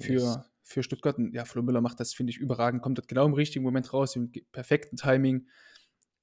für, 0.00 0.12
Yes. 0.14 0.38
für 0.62 0.82
Stuttgart. 0.82 1.18
Und 1.18 1.34
ja, 1.34 1.44
Flo 1.44 1.62
Müller 1.62 1.80
macht 1.80 2.00
das, 2.00 2.14
finde 2.14 2.30
ich, 2.30 2.38
überragend, 2.38 2.82
kommt 2.82 2.98
dort 2.98 3.08
genau 3.08 3.26
im 3.26 3.34
richtigen 3.34 3.64
Moment 3.64 3.92
raus, 3.92 4.16
im 4.16 4.32
perfekten 4.52 4.96
Timing, 4.96 5.48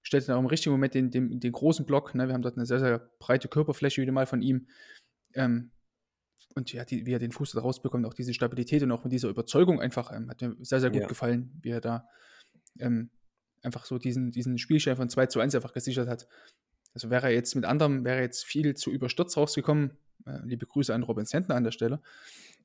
stellt 0.02 0.28
dann 0.28 0.36
auch 0.36 0.42
im 0.42 0.46
richtigen 0.48 0.72
Moment 0.72 0.94
den, 0.94 1.12
den, 1.12 1.40
den 1.40 1.52
großen 1.52 1.86
Block. 1.86 2.16
Ne? 2.16 2.28
Wir 2.28 2.34
haben 2.34 2.42
dort 2.42 2.58
eine 2.58 2.66
sehr, 2.66 2.80
sehr 2.80 3.00
breite 3.20 3.48
Körperfläche 3.48 4.02
wieder 4.02 4.12
mal 4.12 4.26
von 4.26 4.42
ihm. 4.42 4.68
Ähm, 5.34 5.72
und 6.56 6.74
ja, 6.74 6.84
die, 6.84 7.06
wie 7.06 7.14
er 7.14 7.20
den 7.20 7.32
Fuß 7.32 7.52
da 7.52 7.62
rausbekommt, 7.62 8.06
auch 8.06 8.14
diese 8.14 8.34
Stabilität 8.34 8.82
und 8.82 8.92
auch 8.92 9.04
mit 9.04 9.14
dieser 9.14 9.30
Überzeugung 9.30 9.80
einfach, 9.82 10.12
ähm, 10.12 10.30
hat 10.30 10.42
mir 10.42 10.56
sehr, 10.62 10.80
sehr 10.80 10.90
gut 10.90 11.02
Ja. 11.02 11.08
gefallen, 11.08 11.52
wie 11.62 11.70
er 11.70 11.82
da 11.82 12.08
ähm, 12.80 13.12
einfach 13.62 13.86
so 13.86 14.00
diesen, 14.00 14.32
diesen 14.32 14.58
Spielschein 14.58 14.96
von 14.96 15.10
2 15.10 15.28
zu 15.28 15.40
1 15.40 15.54
einfach 15.54 15.74
gesichert 15.74 16.08
hat. 16.08 16.28
Also 16.94 17.10
wäre 17.12 17.28
er 17.28 17.34
jetzt 17.34 17.54
mit 17.56 17.66
anderem, 17.66 18.04
wäre 18.04 18.18
er 18.18 18.24
jetzt 18.24 18.46
viel 18.46 18.74
zu 18.76 18.90
überstürzt 18.90 19.38
rausgekommen, 19.38 19.92
äh, 20.26 20.40
liebe 20.44 20.66
Grüße 20.66 20.94
an 20.94 21.04
Robin 21.04 21.26
Sentner 21.26 21.56
an 21.56 21.64
der 21.66 21.72
Stelle, 21.72 22.02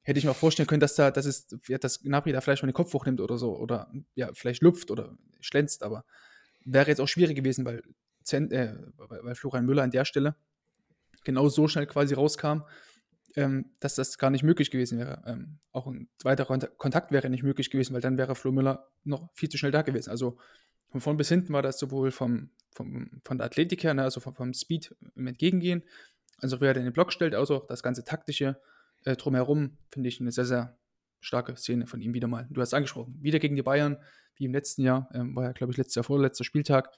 hätte 0.05 0.19
ich 0.19 0.25
mir 0.25 0.31
auch 0.31 0.37
vorstellen 0.37 0.67
können, 0.67 0.81
dass 0.81 0.95
da, 0.95 1.11
dass 1.11 1.27
es, 1.27 1.47
ja, 1.67 1.79
dass 1.79 2.03
Gnabry 2.03 2.33
da 2.33 2.41
vielleicht 2.41 2.63
mal 2.63 2.69
den 2.69 2.75
Kopf 2.75 2.93
hochnimmt 2.93 3.21
oder 3.21 3.39
so, 3.39 3.57
oder 3.57 3.91
ja, 4.15 4.31
vielleicht 4.35 4.63
lupft 4.63 4.91
oder 4.91 5.17
schlänzt, 5.41 5.83
aber 5.83 6.05
wäre 6.65 6.89
jetzt 6.89 7.01
auch 7.01 7.09
schwierig 7.09 7.37
gewesen, 7.37 7.65
weil, 7.65 7.83
Zent, 8.23 8.53
äh, 8.53 8.75
weil 8.97 9.35
Florian 9.35 9.67
Müller 9.67 9.83
an 9.83 9.91
der 9.91 10.05
Stelle 10.05 10.37
genau 11.25 11.49
so 11.49 11.69
schnell 11.69 11.87
quasi 11.87 12.15
rauskam, 12.15 12.63
ähm, 13.37 13.73
dass 13.81 13.97
das 13.97 14.19
gar 14.19 14.31
nicht 14.31 14.43
möglich 14.43 14.71
gewesen 14.71 14.99
wäre. 14.99 15.23
Ähm, 15.27 15.59
auch 15.73 15.87
ein 15.87 16.09
weiterer 16.23 16.59
Kontakt 16.77 17.11
wäre 17.11 17.31
nicht 17.31 17.43
möglich 17.43 17.71
gewesen, 17.71 17.95
weil 17.95 18.01
dann 18.01 18.19
wäre 18.19 18.35
Flo 18.35 18.53
Müller 18.53 18.91
noch 19.03 19.31
viel 19.35 19.49
zu 19.49 19.59
schnell 19.59 19.73
da 19.73 19.83
gewesen. 19.83 20.11
Also 20.11 20.39
von 20.89 21.01
vorn 21.01 21.17
bis 21.17 21.29
hinten 21.29 21.53
war 21.53 21.63
das 21.63 21.79
sowohl 21.79 22.11
vom, 22.11 22.51
vom, 22.71 23.11
von 23.25 23.39
der 23.39 23.47
Athletik 23.47 23.83
her, 23.83 23.95
ne, 23.95 24.05
also 24.05 24.21
vom, 24.21 24.35
vom, 24.35 24.55
Speed 24.55 24.95
im 25.17 25.27
Entgegengehen, 25.27 25.83
also 26.39 26.61
wer 26.61 26.75
den 26.75 26.93
Block 26.93 27.13
stellt, 27.13 27.35
also 27.35 27.57
auch 27.57 27.67
das 27.67 27.83
ganze 27.83 28.05
taktische 28.05 28.61
äh, 29.05 29.17
drumherum, 29.17 29.79
finde 29.91 30.09
ich 30.09 30.21
eine 30.21 30.33
sehr, 30.33 30.45
sehr 30.45 30.79
starke 31.21 31.57
Szene 31.57 31.87
von 31.87 32.01
ihm 32.01 32.15
wieder 32.15 32.29
mal. 32.29 32.47
Du 32.51 32.61
hast 32.61 32.75
angesprochen, 32.75 33.17
wieder 33.21 33.39
gegen 33.39 33.57
die 33.57 33.63
Bayern, 33.63 33.97
wie 34.37 34.45
im 34.45 34.53
letzten 34.53 34.83
Jahr, 34.83 35.09
ähm, 35.15 35.35
war 35.35 35.45
ja, 35.45 35.53
glaube 35.53 35.73
ich, 35.73 35.77
letztes 35.77 35.95
Jahr 35.95 36.05
vorletzter 36.05 36.45
Spieltag, 36.45 36.91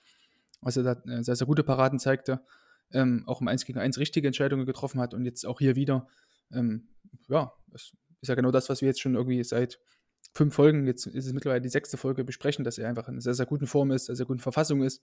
als 0.63 0.77
er 0.77 0.83
da 0.83 0.93
äh, 1.11 1.23
sehr, 1.23 1.37
sehr 1.37 1.47
gute 1.47 1.63
Paraden 1.63 1.99
zeigte, 1.99 2.41
ähm, 2.93 3.25
auch 3.27 3.41
im 3.41 3.49
1 3.49 3.65
gegen 3.65 3.79
1 3.79 3.99
richtige 3.99 4.27
Entscheidungen 4.27 4.67
getroffen 4.67 5.01
hat 5.01 5.15
und 5.15 5.25
jetzt 5.25 5.45
auch 5.47 5.59
hier 5.59 5.77
wieder, 5.77 6.09
ähm, 6.53 6.89
ja, 7.29 7.53
das 7.69 7.93
ist 8.21 8.29
ja 8.29 8.35
genau 8.35 8.51
das, 8.51 8.69
was 8.69 8.81
wir 8.81 8.89
jetzt 8.89 9.01
schon 9.01 9.15
irgendwie 9.15 9.43
seit 9.45 9.79
fünf 10.35 10.55
Folgen, 10.55 10.87
jetzt 10.87 11.07
ist 11.07 11.27
es 11.27 11.33
mittlerweile 11.33 11.61
die 11.61 11.69
sechste 11.69 11.97
Folge, 11.97 12.25
besprechen, 12.25 12.65
dass 12.65 12.79
er 12.79 12.89
einfach 12.89 13.09
in 13.09 13.15
einer 13.15 13.21
sehr, 13.21 13.35
sehr 13.35 13.47
guten 13.47 13.67
Form 13.67 13.91
ist, 13.91 14.07
sehr, 14.07 14.17
sehr 14.17 14.27
guten 14.27 14.41
Verfassung 14.41 14.83
ist 14.83 15.03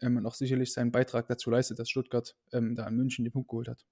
ähm, 0.00 0.16
und 0.16 0.26
auch 0.26 0.34
sicherlich 0.34 0.72
seinen 0.72 0.92
Beitrag 0.92 1.26
dazu 1.26 1.50
leistet, 1.50 1.78
dass 1.78 1.88
Stuttgart 1.88 2.34
ähm, 2.52 2.74
da 2.74 2.86
in 2.86 2.96
München 2.96 3.24
den 3.24 3.32
Punkt 3.32 3.48
geholt 3.48 3.68
hat. 3.68 3.84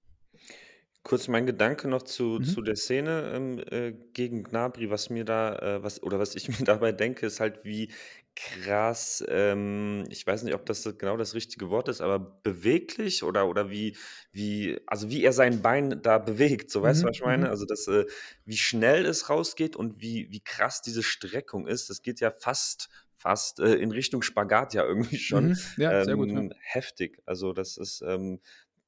Kurz 1.03 1.27
mein 1.27 1.47
Gedanke 1.47 1.87
noch 1.87 2.03
zu, 2.03 2.37
mhm. 2.39 2.43
zu 2.43 2.61
der 2.61 2.75
Szene 2.75 3.31
ähm, 3.33 3.59
äh, 3.71 3.91
gegen 4.13 4.43
Gnabry, 4.43 4.91
was 4.91 5.09
mir 5.09 5.25
da, 5.25 5.55
äh, 5.55 5.83
was, 5.83 6.03
oder 6.03 6.19
was 6.19 6.35
ich 6.35 6.47
mir 6.59 6.63
dabei 6.63 6.91
denke, 6.91 7.25
ist 7.25 7.39
halt, 7.39 7.63
wie 7.63 7.91
krass, 8.35 9.23
ähm, 9.27 10.05
ich 10.09 10.25
weiß 10.25 10.43
nicht, 10.43 10.53
ob 10.53 10.65
das 10.65 10.83
genau 10.97 11.17
das 11.17 11.33
richtige 11.33 11.69
Wort 11.69 11.89
ist, 11.89 12.01
aber 12.01 12.19
beweglich 12.19 13.23
oder, 13.23 13.47
oder 13.47 13.69
wie, 13.69 13.97
wie, 14.31 14.79
also 14.85 15.09
wie 15.09 15.23
er 15.23 15.33
sein 15.33 15.61
Bein 15.61 16.01
da 16.01 16.17
bewegt, 16.17 16.71
so 16.71 16.81
weißt 16.81 17.03
du, 17.03 17.07
was 17.07 17.17
ich 17.17 17.23
meine? 17.23 17.45
Mhm. 17.45 17.49
Also 17.49 17.65
das, 17.65 17.87
äh, 17.87 18.05
wie 18.45 18.57
schnell 18.57 19.05
es 19.05 19.29
rausgeht 19.29 19.75
und 19.75 20.01
wie, 20.01 20.31
wie 20.31 20.41
krass 20.41 20.81
diese 20.81 21.03
Streckung 21.03 21.67
ist. 21.67 21.89
Das 21.89 22.03
geht 22.03 22.19
ja 22.19 22.31
fast, 22.31 22.89
fast 23.17 23.59
äh, 23.59 23.75
in 23.75 23.91
Richtung 23.91 24.21
Spagat 24.21 24.73
ja 24.73 24.85
irgendwie 24.85 25.17
schon. 25.17 25.49
Mhm. 25.49 25.57
Ja, 25.77 26.05
sehr 26.05 26.15
gut. 26.15 26.29
Ja. 26.29 26.39
Ähm, 26.39 26.53
heftig. 26.59 27.21
Also 27.25 27.53
das 27.53 27.77
ist, 27.77 28.01
ähm, 28.01 28.39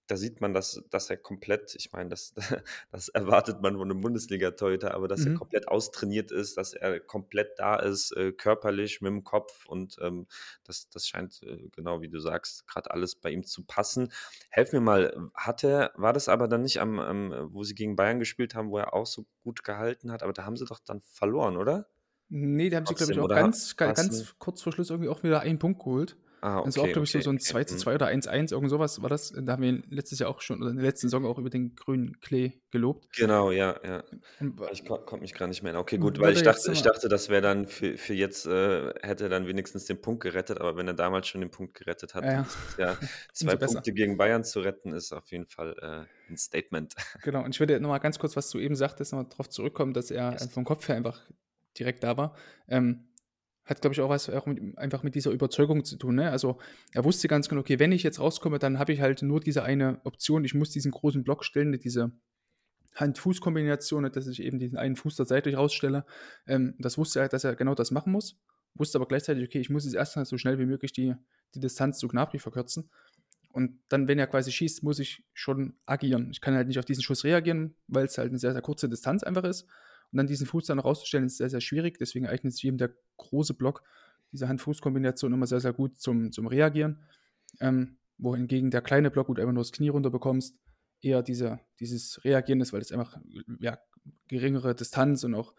da 0.08 0.18
sieht 0.18 0.42
man, 0.42 0.54
dass, 0.54 0.84
dass 0.90 1.10
er 1.10 1.18
komplett, 1.18 1.76
ich 1.76 1.92
meine, 1.94 2.10
das, 2.10 2.34
das 2.92 3.10
erwartet 3.10 3.62
man 3.62 3.78
von 3.78 3.90
einem 3.90 4.02
Bundesliga-Torhüter, 4.02 4.94
aber 4.94 5.08
dass 5.08 5.22
mhm. 5.22 5.34
er 5.34 5.38
komplett 5.38 5.68
austrainiert 5.68 6.32
ist, 6.32 6.58
dass 6.58 6.74
er 6.74 7.00
komplett 7.00 7.58
da 7.58 7.76
ist, 7.78 8.12
äh, 8.12 8.32
körperlich, 8.32 9.02
mit 9.02 9.12
dem 9.12 9.24
Kopf 9.24 9.66
und 9.66 9.98
ähm, 10.02 10.28
das, 10.64 10.90
das 10.90 11.08
scheint, 11.08 11.42
äh, 11.44 11.70
genau 11.72 12.02
wie 12.02 12.10
du 12.10 12.20
sagst, 12.20 12.68
gerade 12.68 12.92
alles 12.92 13.16
bei 13.16 13.32
ihm 13.32 13.44
zu 13.44 13.64
passen. 13.64 14.12
Helf 14.50 14.74
mir 14.74 14.82
mal, 14.82 15.32
hat 15.34 15.64
er, 15.64 15.92
war 15.96 16.14
das 16.14 16.28
aber 16.28 16.48
dann 16.48 16.64
nicht 16.64 16.82
am, 16.82 17.00
am, 17.00 17.50
wo 17.54 17.64
sie 17.64 17.76
gegen 17.76 17.96
Bayern 17.96 18.20
gespielt 18.20 18.56
haben, 18.56 18.70
wo 18.70 18.78
er 18.78 18.94
auch 18.94 19.06
so 19.06 19.26
gut 19.44 19.64
gehalten 19.64 20.12
hat, 20.12 20.24
aber 20.24 20.34
da 20.34 20.46
haben 20.46 20.58
sie 20.58 20.66
doch 20.66 20.80
dann 20.80 21.02
verloren, 21.02 21.58
oder? 21.58 21.88
Nee, 22.30 22.70
da 22.70 22.78
haben 22.78 22.86
sie, 22.86 22.96
glaube 22.96 23.14
ich, 23.14 23.20
auch 23.20 23.28
ganz, 23.28 23.76
ganz 23.78 24.36
kurz 24.40 24.62
vor 24.62 24.74
Schluss 24.74 24.90
irgendwie 24.90 25.10
auch 25.10 25.24
wieder 25.24 25.42
einen 25.42 25.60
Punkt 25.60 25.80
geholt. 25.80 26.18
Ah, 26.44 26.60
okay, 26.60 26.66
das 26.66 26.76
war 26.76 26.84
auch, 26.84 26.92
glaube 26.92 27.06
ich, 27.06 27.16
okay, 27.16 27.22
so, 27.22 27.24
so 27.24 27.30
ein 27.30 27.40
2 27.40 27.64
zu 27.64 27.78
2 27.78 27.92
mhm. 27.92 27.96
oder 27.96 28.08
1-1, 28.08 28.52
irgend 28.52 28.70
sowas 28.70 29.02
war 29.02 29.08
das. 29.08 29.32
Da 29.32 29.54
haben 29.54 29.64
wir 29.64 29.82
letztes 29.90 30.20
Jahr 30.20 30.30
auch 30.30 30.42
schon, 30.42 30.62
oder 30.62 30.72
in 30.72 30.76
der 30.76 30.86
letzten 30.86 31.08
Saison 31.08 31.26
auch 31.26 31.38
über 31.38 31.50
den 31.50 31.74
grünen 31.74 32.20
Klee 32.20 32.52
gelobt. 32.70 33.08
Genau, 33.16 33.52
ja, 33.52 33.80
ja. 33.86 34.04
Ich 34.74 34.84
konnte 34.84 35.22
mich 35.22 35.34
gerade 35.34 35.48
nicht 35.48 35.64
mehr 35.64 35.70
erinnern. 35.70 35.84
Okay, 35.84 35.98
gut, 36.00 36.20
weil 36.20 36.34
ich 36.34 36.42
dachte, 36.42 36.74
ich 36.74 36.82
dachte, 36.82 37.08
das 37.08 37.30
wäre 37.30 37.42
dann 37.42 37.66
für, 37.66 37.98
für 37.98 38.14
jetzt, 38.14 38.46
äh, 38.46 38.94
hätte 39.02 39.24
er 39.24 39.30
dann 39.30 39.48
wenigstens 39.48 39.86
den 39.86 40.02
Punkt 40.02 40.22
gerettet, 40.22 40.60
aber 40.60 40.76
wenn 40.76 40.86
er 40.86 40.94
damals 40.96 41.30
schon 41.30 41.40
den 41.40 41.50
Punkt 41.50 41.76
gerettet 41.76 42.14
hat, 42.14 42.26
ja, 42.26 42.46
ja. 42.78 42.98
zwei 43.32 43.56
Punkte 43.56 43.78
besser. 43.78 43.92
gegen 43.94 44.18
Bayern 44.18 44.44
zu 44.44 44.60
retten, 44.60 44.92
ist 44.92 45.14
auf 45.14 45.32
jeden 45.32 45.46
Fall 45.46 45.78
äh, 45.82 46.30
ein 46.30 46.38
Statement. 46.38 46.94
Genau, 47.24 47.42
und 47.46 47.56
ich 47.56 47.60
würde 47.62 47.80
nochmal 47.80 48.02
ganz 48.02 48.20
kurz, 48.20 48.36
was 48.36 48.50
du 48.50 48.60
eben 48.60 48.76
sagtest, 48.76 49.14
nochmal 49.14 49.30
darauf 49.30 49.48
zurückkommen, 49.48 49.94
dass 49.94 50.12
er 50.12 50.34
yes. 50.34 50.52
vom 50.52 50.66
Kopf 50.66 50.90
her 50.90 50.96
einfach 50.98 51.22
direkt 51.78 52.04
da 52.04 52.18
war. 52.18 52.36
Ähm, 52.68 53.06
hat, 53.66 53.82
glaube 53.82 53.94
ich, 53.94 54.02
auch 54.02 54.10
was 54.10 54.30
auch 54.30 54.46
mit, 54.46 54.78
einfach 54.78 55.04
mit 55.04 55.16
dieser 55.16 55.32
Überzeugung 55.32 55.86
zu 55.86 55.98
tun. 55.98 56.16
Ne? 56.16 56.30
Also 56.30 56.58
er 56.92 57.04
wusste 57.04 57.28
ganz 57.28 57.48
genau, 57.48 57.62
okay, 57.62 57.80
wenn 57.80 57.92
ich 57.92 58.04
jetzt 58.04 58.20
rauskomme, 58.20 58.60
dann 58.60 58.80
habe 58.80 58.92
ich 58.92 59.02
halt 59.02 59.22
nur 59.22 59.40
diese 59.40 59.64
eine 59.64 60.02
Option. 60.04 60.44
Ich 60.44 60.54
muss 60.54 60.72
diesen 60.72 60.92
großen 60.92 61.24
Block 61.24 61.46
stellen, 61.46 61.72
diese 61.80 62.12
Hand-Fuß-Kombination, 62.96 64.12
dass 64.12 64.28
ich 64.28 64.42
eben 64.42 64.60
diesen 64.60 64.78
einen 64.78 64.96
Fuß 64.96 65.16
da 65.16 65.26
seitlich 65.26 65.58
rausstelle. 65.58 66.06
Ähm, 66.46 66.76
das 66.78 66.98
wusste 66.98 67.22
er, 67.22 67.30
dass 67.30 67.44
er 67.44 67.56
genau 67.56 67.74
das 67.74 67.92
machen 67.92 68.12
muss. 68.12 68.38
Wusste 68.76 68.98
aber 68.98 69.08
gleichzeitig, 69.08 69.46
okay, 69.46 69.60
ich 69.60 69.70
muss 69.70 69.86
jetzt 69.86 69.96
erstmal 69.96 70.26
so 70.26 70.38
schnell 70.38 70.60
wie 70.60 70.66
möglich 70.66 70.92
die, 70.92 71.16
die 71.56 71.60
Distanz 71.60 72.00
zu 72.00 72.08
Gnabry 72.08 72.40
verkürzen. 72.40 72.90
Und 73.52 73.80
dann, 73.88 74.08
wenn 74.08 74.18
er 74.18 74.28
quasi 74.28 74.52
schießt, 74.52 74.82
muss 74.84 74.98
ich 74.98 75.24
schon 75.34 75.76
agieren. 75.86 76.32
Ich 76.32 76.42
kann 76.42 76.56
halt 76.56 76.68
nicht 76.68 76.80
auf 76.80 76.86
diesen 76.86 77.04
Schuss 77.04 77.24
reagieren, 77.24 77.76
weil 77.88 78.06
es 78.06 78.18
halt 78.18 78.30
eine 78.30 78.40
sehr, 78.40 78.54
sehr 78.54 78.64
kurze 78.64 78.90
Distanz 78.90 79.24
einfach 79.24 79.44
ist. 79.44 79.68
Und 80.14 80.18
dann 80.18 80.28
diesen 80.28 80.46
Fuß 80.46 80.68
dann 80.68 80.78
rauszustellen, 80.78 81.26
ist 81.26 81.38
sehr, 81.38 81.50
sehr 81.50 81.60
schwierig. 81.60 81.98
Deswegen 81.98 82.28
eignet 82.28 82.54
sich 82.54 82.66
eben 82.66 82.78
der 82.78 82.94
große 83.18 83.56
Block, 83.56 83.82
diese 84.32 84.48
Hand-Fuß-Kombination 84.48 85.34
immer 85.34 85.48
sehr, 85.48 85.60
sehr 85.60 85.74
gut 85.74 86.00
zum, 86.00 86.32
zum 86.32 86.46
Reagieren. 86.46 87.02
Ähm, 87.60 87.98
wohingegen 88.20 88.70
der 88.70 88.84
kleine 88.84 89.10
Block, 89.10 89.28
wo 89.28 89.34
du 89.34 89.42
einfach 89.42 89.54
nur 89.54 89.64
das 89.64 89.72
Knie 89.72 89.90
runter 89.90 90.12
bekommst, 90.12 90.56
eher 91.02 91.24
diese, 91.24 91.60
dieses 91.80 92.24
Reagieren 92.24 92.62
ist, 92.62 92.74
weil 92.74 92.82
es 92.82 92.92
einfach 92.92 93.18
ja, 93.60 93.80
geringere 94.28 94.76
Distanz 94.76 95.24
und 95.24 95.34
auch 95.34 95.56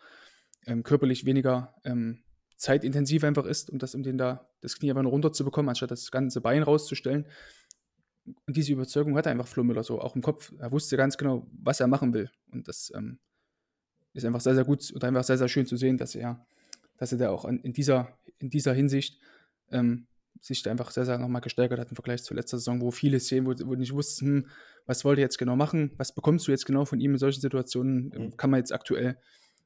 ähm, 0.67 0.85
körperlich 0.85 1.25
weniger 1.25 1.75
ähm, 1.85 2.23
zeitintensiv 2.57 3.25
einfach 3.25 3.45
ist, 3.45 3.71
um 3.71 3.81
das, 3.81 3.97
um 3.97 4.05
den 4.05 4.19
da 4.19 4.49
das 4.61 4.79
Knie 4.79 4.91
einfach 4.91 5.03
nur 5.03 5.11
runter 5.11 5.33
zu 5.33 5.45
bekommen, 5.45 5.69
anstatt 5.69 5.91
das 5.91 6.13
ganze 6.13 6.41
Bein 6.41 6.63
rauszustellen. 6.63 7.27
Und 8.47 8.57
diese 8.57 8.73
Überzeugung 8.73 9.17
hat 9.17 9.27
einfach 9.27 9.49
Flo 9.49 9.65
Müller 9.65 9.83
so 9.83 10.01
auch 10.01 10.15
im 10.15 10.23
Kopf. 10.23 10.53
Er 10.61 10.71
wusste 10.71 10.97
ganz 10.97 11.19
genau, 11.19 11.47
was 11.53 11.81
er 11.81 11.89
machen 11.89 12.15
will. 12.15 12.31
Und 12.53 12.69
das 12.69 12.93
ähm, 12.95 13.19
ist 14.15 14.25
einfach 14.25 14.41
sehr, 14.41 14.55
sehr 14.55 14.65
gut 14.65 14.91
und 14.93 15.05
einfach 15.05 15.25
sehr, 15.25 15.39
sehr 15.39 15.49
schön 15.49 15.67
zu 15.67 15.77
sehen, 15.77 15.99
dass 15.99 16.15
er, 16.15 16.45
dass 16.97 17.13
er 17.13 17.19
da 17.19 17.31
auch 17.31 17.45
in, 17.45 17.73
dieser, 17.73 18.17
in 18.39 18.49
dieser 18.49 18.73
Hinsicht 18.73 19.19
ähm, 19.71 20.07
sich 20.41 20.63
da 20.63 20.71
einfach 20.71 20.91
sehr, 20.91 21.05
sehr 21.05 21.19
nochmal 21.19 21.41
gesteigert 21.41 21.79
hat 21.79 21.91
im 21.91 21.97
Vergleich 21.97 22.23
zur 22.23 22.37
letzten 22.37 22.59
Saison, 22.59 22.81
wo 22.81 22.91
viele 22.91 23.19
Szenen, 23.21 23.47
wo, 23.47 23.55
wo 23.67 23.75
nicht 23.75 23.93
wussten, 23.93 24.27
hm, 24.27 24.47
was 24.87 25.05
wollte 25.05 25.21
er 25.21 25.25
jetzt 25.25 25.39
genau 25.39 25.57
machen, 25.57 25.93
was 25.97 26.15
bekommst 26.15 26.47
du 26.47 26.51
jetzt 26.51 26.67
genau 26.67 26.85
von 26.85 27.01
ihm 27.01 27.13
in 27.13 27.19
solchen 27.19 27.41
Situationen, 27.41 28.13
ähm, 28.15 28.23
mhm. 28.23 28.37
kann 28.37 28.51
man 28.51 28.59
jetzt 28.59 28.73
aktuell 28.73 29.17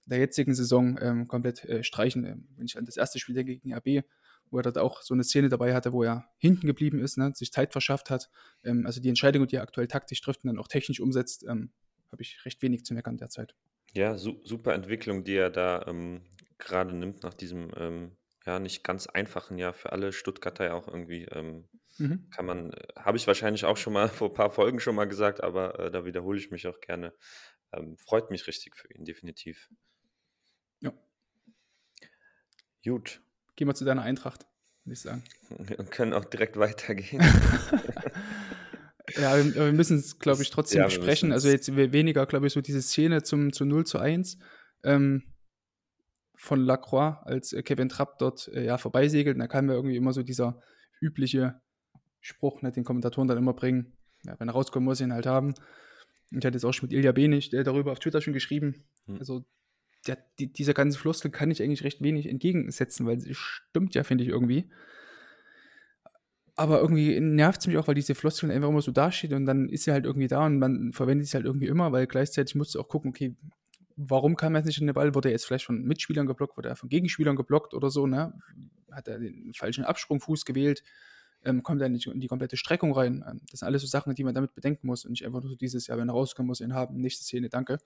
in 0.04 0.10
der 0.10 0.18
jetzigen 0.18 0.54
Saison 0.54 0.98
ähm, 1.00 1.28
komplett 1.28 1.64
äh, 1.64 1.82
streichen. 1.82 2.24
Ähm, 2.24 2.48
wenn 2.56 2.66
ich 2.66 2.78
an 2.78 2.86
das 2.86 2.96
erste 2.96 3.18
Spiel 3.18 3.34
denke 3.34 3.56
gegen 3.56 3.74
RB, 3.74 4.04
wo 4.50 4.58
er 4.58 4.62
dort 4.62 4.78
auch 4.78 5.02
so 5.02 5.14
eine 5.14 5.24
Szene 5.24 5.48
dabei 5.48 5.74
hatte, 5.74 5.92
wo 5.92 6.02
er 6.02 6.26
hinten 6.38 6.66
geblieben 6.66 7.00
ist, 7.00 7.18
ne, 7.18 7.32
sich 7.34 7.52
Zeit 7.52 7.72
verschafft 7.72 8.08
hat, 8.08 8.30
ähm, 8.64 8.86
also 8.86 9.00
die 9.00 9.08
Entscheidung, 9.08 9.46
die 9.46 9.56
er 9.56 9.62
aktuell 9.62 9.88
taktisch 9.88 10.20
trifft 10.20 10.44
und 10.44 10.48
dann 10.48 10.58
auch 10.58 10.68
technisch 10.68 11.00
umsetzt, 11.00 11.44
ähm, 11.48 11.70
habe 12.10 12.22
ich 12.22 12.44
recht 12.44 12.62
wenig 12.62 12.84
zu 12.84 12.94
meckern 12.94 13.18
derzeit. 13.18 13.54
Ja, 13.94 14.16
su 14.18 14.40
super 14.44 14.74
Entwicklung, 14.74 15.24
die 15.24 15.34
er 15.36 15.50
da, 15.50 15.84
ähm, 15.86 16.22
grade 16.58 16.94
nimmt 16.94 17.22
nach 17.22 17.34
diesem, 17.34 17.70
ähm, 17.76 18.16
ja, 18.46 18.58
nicht 18.58 18.84
ganz 18.84 19.06
einfachen 19.06 19.58
Jahr 19.58 19.74
für 19.74 19.92
alle 19.92 20.12
Stuttgarter 20.12 20.64
ja 20.66 20.74
auch 20.74 20.88
irgendwie, 20.88 21.24
ähm, 21.24 21.68
Mhm. 21.98 22.28
kann 22.30 22.46
man 22.46 22.72
äh, 22.72 22.86
habe 22.96 23.16
ich 23.18 23.26
wahrscheinlich 23.26 23.64
auch 23.64 23.76
schon 23.76 23.92
mal 23.94 24.08
vor 24.22 24.28
ein 24.30 24.34
paar 24.34 24.50
Folgen 24.50 24.80
schon 24.80 24.94
mal 24.94 25.06
gesagt, 25.08 25.42
aber, 25.42 25.78
äh, 25.80 25.90
da 25.90 26.04
wiederhole 26.04 26.38
ich 26.38 26.50
mich 26.50 26.66
auch 26.68 26.80
gerne. 26.80 27.14
Ähm, 27.72 27.96
freut 27.98 28.30
mich 28.30 28.46
richtig 28.46 28.76
für 28.76 28.88
ihn, 28.94 29.04
definitiv. 29.04 29.68
Ja. 30.80 30.92
Gut. 32.84 33.20
Gehen 33.56 33.68
wir 33.68 33.74
zu 33.74 33.84
deiner 33.84 34.02
Eintracht, 34.02 34.46
würde 34.84 34.94
ich 34.94 35.00
sagen. 35.00 35.22
Wir 35.58 35.76
können 35.84 36.12
auch 36.12 36.24
direkt 36.24 36.56
weitergehen. 36.58 37.22
Ja, 39.18 39.36
wir, 39.36 39.54
wir 39.54 39.72
müssen 39.72 39.98
es, 39.98 40.18
glaube 40.18 40.42
ich, 40.42 40.50
trotzdem 40.50 40.80
ja, 40.80 40.86
besprechen. 40.86 41.32
Also 41.32 41.48
jetzt 41.48 41.74
weniger, 41.76 42.26
glaube 42.26 42.46
ich, 42.46 42.52
so 42.52 42.60
diese 42.60 42.82
Szene 42.82 43.22
zum, 43.22 43.52
zu 43.52 43.64
0 43.64 43.84
zu 43.84 43.98
1 43.98 44.38
ähm, 44.84 45.22
von 46.36 46.60
Lacroix, 46.60 47.16
als 47.24 47.52
äh, 47.52 47.62
Kevin 47.62 47.88
Trapp 47.88 48.18
dort 48.18 48.48
äh, 48.48 48.64
ja, 48.64 48.78
vorbeisegelt. 48.78 49.34
Und 49.34 49.40
da 49.40 49.48
kam 49.48 49.68
ja 49.68 49.74
irgendwie 49.74 49.96
immer 49.96 50.12
so 50.12 50.22
dieser 50.22 50.62
übliche 51.00 51.60
Spruch, 52.20 52.62
ne, 52.62 52.72
den 52.72 52.84
Kommentatoren 52.84 53.28
dann 53.28 53.38
immer 53.38 53.54
bringen. 53.54 53.96
Ja, 54.24 54.38
wenn 54.38 54.48
er 54.48 54.54
rauskommt, 54.54 54.84
muss 54.84 55.00
er 55.00 55.08
ihn 55.08 55.12
halt 55.12 55.26
haben. 55.26 55.54
Und 56.30 56.38
ich 56.38 56.46
hatte 56.46 56.56
jetzt 56.56 56.64
auch 56.64 56.72
schon 56.72 56.88
mit 56.88 56.96
Ilja 56.96 57.12
Benig, 57.12 57.50
der 57.50 57.64
darüber 57.64 57.92
auf 57.92 57.98
Twitter 57.98 58.20
schon 58.20 58.34
geschrieben. 58.34 58.84
Hm. 59.06 59.18
Also 59.18 59.44
der, 60.06 60.18
die, 60.38 60.52
dieser 60.52 60.74
ganze 60.74 60.98
Floskel 60.98 61.30
kann 61.30 61.50
ich 61.50 61.62
eigentlich 61.62 61.84
recht 61.84 62.02
wenig 62.02 62.26
entgegensetzen, 62.26 63.06
weil 63.06 63.18
sie 63.18 63.34
stimmt 63.34 63.94
ja, 63.94 64.04
finde 64.04 64.24
ich, 64.24 64.30
irgendwie. 64.30 64.70
Aber 66.58 66.80
irgendwie 66.80 67.20
nervt 67.20 67.60
es 67.60 67.66
mich 67.66 67.78
auch, 67.78 67.88
weil 67.88 67.94
diese 67.94 68.14
Floskeln 68.14 68.50
einfach 68.50 68.68
immer 68.68 68.82
so 68.82 68.92
dasteht 68.92 69.32
und 69.32 69.46
dann 69.46 69.68
ist 69.68 69.84
sie 69.84 69.92
halt 69.92 70.04
irgendwie 70.04 70.26
da 70.26 70.44
und 70.44 70.58
man 70.58 70.92
verwendet 70.92 71.28
sie 71.28 71.36
halt 71.36 71.46
irgendwie 71.46 71.68
immer, 71.68 71.92
weil 71.92 72.06
gleichzeitig 72.06 72.54
musst 72.54 72.74
du 72.74 72.80
auch 72.80 72.88
gucken, 72.88 73.10
okay, 73.10 73.36
warum 73.96 74.36
kam 74.36 74.54
er 74.54 74.60
jetzt 74.60 74.66
nicht 74.66 74.80
in 74.80 74.86
den 74.86 74.94
Ball? 74.94 75.14
Wurde 75.14 75.28
er 75.28 75.32
jetzt 75.32 75.46
vielleicht 75.46 75.66
von 75.66 75.82
Mitspielern 75.82 76.26
geblockt? 76.26 76.56
Wurde 76.56 76.68
er 76.68 76.76
von 76.76 76.88
Gegenspielern 76.88 77.36
geblockt 77.36 77.74
oder 77.74 77.90
so? 77.90 78.06
Ne? 78.06 78.32
Hat 78.90 79.08
er 79.08 79.18
den 79.18 79.52
falschen 79.54 79.84
Absprungfuß 79.84 80.44
gewählt? 80.44 80.82
ähm, 81.44 81.62
kommt 81.62 81.80
er 81.80 81.88
nicht 81.88 82.06
in 82.06 82.20
die 82.20 82.26
komplette 82.26 82.56
Streckung 82.56 82.92
rein. 82.92 83.24
Ähm, 83.28 83.40
das 83.50 83.60
sind 83.60 83.66
alles 83.66 83.82
so 83.82 83.88
Sachen, 83.88 84.14
die 84.14 84.24
man 84.24 84.34
damit 84.34 84.54
bedenken 84.54 84.86
muss 84.86 85.04
und 85.04 85.12
nicht 85.12 85.24
einfach 85.24 85.40
nur 85.40 85.50
so 85.50 85.56
dieses, 85.56 85.86
ja, 85.86 85.96
wenn 85.96 86.08
er 86.08 86.14
rauskommt, 86.14 86.46
muss 86.46 86.60
er 86.60 86.66
ihn 86.68 86.74
haben. 86.74 87.00
Nächste 87.00 87.24
Szene, 87.24 87.48
danke. 87.48 87.78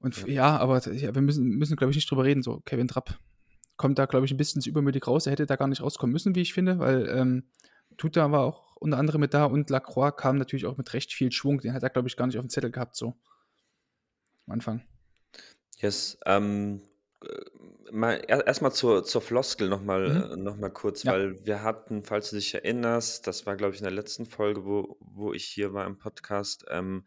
Und 0.00 0.16
ja, 0.22 0.28
ja 0.28 0.56
aber 0.58 0.80
ja, 0.92 1.14
wir 1.14 1.22
müssen, 1.22 1.48
müssen 1.48 1.76
glaube 1.76 1.92
ich, 1.92 1.96
nicht 1.96 2.10
drüber 2.10 2.24
reden. 2.24 2.42
So, 2.42 2.60
Kevin 2.64 2.88
Trapp 2.88 3.18
kommt 3.76 3.98
da, 3.98 4.06
glaube 4.06 4.26
ich, 4.26 4.32
ein 4.32 4.36
bisschen 4.36 4.62
zu 4.62 4.68
übermütig 4.68 5.06
raus. 5.06 5.26
Er 5.26 5.32
hätte 5.32 5.46
da 5.46 5.56
gar 5.56 5.68
nicht 5.68 5.82
rauskommen 5.82 6.12
müssen, 6.12 6.34
wie 6.34 6.42
ich 6.42 6.54
finde, 6.54 6.78
weil 6.78 7.08
ähm, 7.08 7.44
Tuta 7.96 8.30
war 8.30 8.40
auch 8.40 8.76
unter 8.76 8.98
anderem 8.98 9.20
mit 9.20 9.34
da 9.34 9.44
und 9.44 9.70
Lacroix 9.70 10.14
kam 10.16 10.36
natürlich 10.36 10.66
auch 10.66 10.76
mit 10.76 10.92
recht 10.94 11.12
viel 11.12 11.32
Schwung. 11.32 11.60
Den 11.60 11.72
hat 11.74 11.82
er, 11.82 11.90
glaube 11.90 12.08
ich, 12.08 12.16
gar 12.16 12.26
nicht 12.26 12.36
auf 12.38 12.44
dem 12.44 12.50
Zettel 12.50 12.70
gehabt, 12.70 12.96
so 12.96 13.14
am 14.46 14.52
Anfang. 14.52 14.82
Yes. 15.78 16.18
Ähm, 16.26 16.82
mal 17.90 18.22
erstmal 18.28 18.72
zur, 18.72 19.04
zur 19.04 19.22
Floskel 19.22 19.68
nochmal 19.68 20.08
Mhm. 20.08 20.32
äh, 20.32 20.36
noch 20.36 20.56
mal 20.56 20.70
kurz, 20.70 21.02
Ja. 21.04 21.12
weil 21.12 21.44
wir 21.46 21.62
hatten, 21.62 22.02
falls 22.02 22.30
du 22.30 22.36
dich 22.36 22.54
erinnerst, 22.54 23.26
das 23.26 23.46
war, 23.46 23.56
glaube 23.56 23.74
ich, 23.74 23.80
in 23.80 23.84
der 23.84 23.92
letzten 23.94 24.26
Folge, 24.26 24.64
wo, 24.64 24.96
wo 25.00 25.32
ich 25.32 25.44
hier 25.44 25.72
war 25.72 25.86
im 25.86 25.98
Podcast, 25.98 26.64
ähm, 26.68 27.04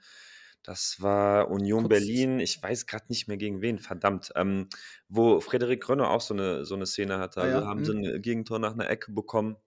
das 0.63 0.97
war 0.99 1.49
Union 1.49 1.83
Kurz- 1.83 1.89
Berlin, 1.89 2.39
ich 2.39 2.61
weiß 2.61 2.87
gerade 2.87 3.05
nicht 3.09 3.27
mehr 3.27 3.37
gegen 3.37 3.61
wen, 3.61 3.79
verdammt, 3.79 4.31
ähm, 4.35 4.67
wo 5.07 5.39
Frederik 5.39 5.87
Rönner 5.87 6.09
auch 6.09 6.21
so 6.21 6.33
eine, 6.33 6.65
so 6.65 6.75
eine 6.75 6.85
Szene 6.85 7.19
hatte. 7.19 7.41
Ah 7.41 7.43
Also 7.43 7.57
ja, 7.59 7.65
haben 7.65 7.79
mhm. 7.79 7.85
sie 7.85 7.93
ein 7.93 8.21
Gegentor 8.21 8.59
nach 8.59 8.73
einer 8.73 8.89
Ecke 8.89 9.11
bekommen 9.11 9.57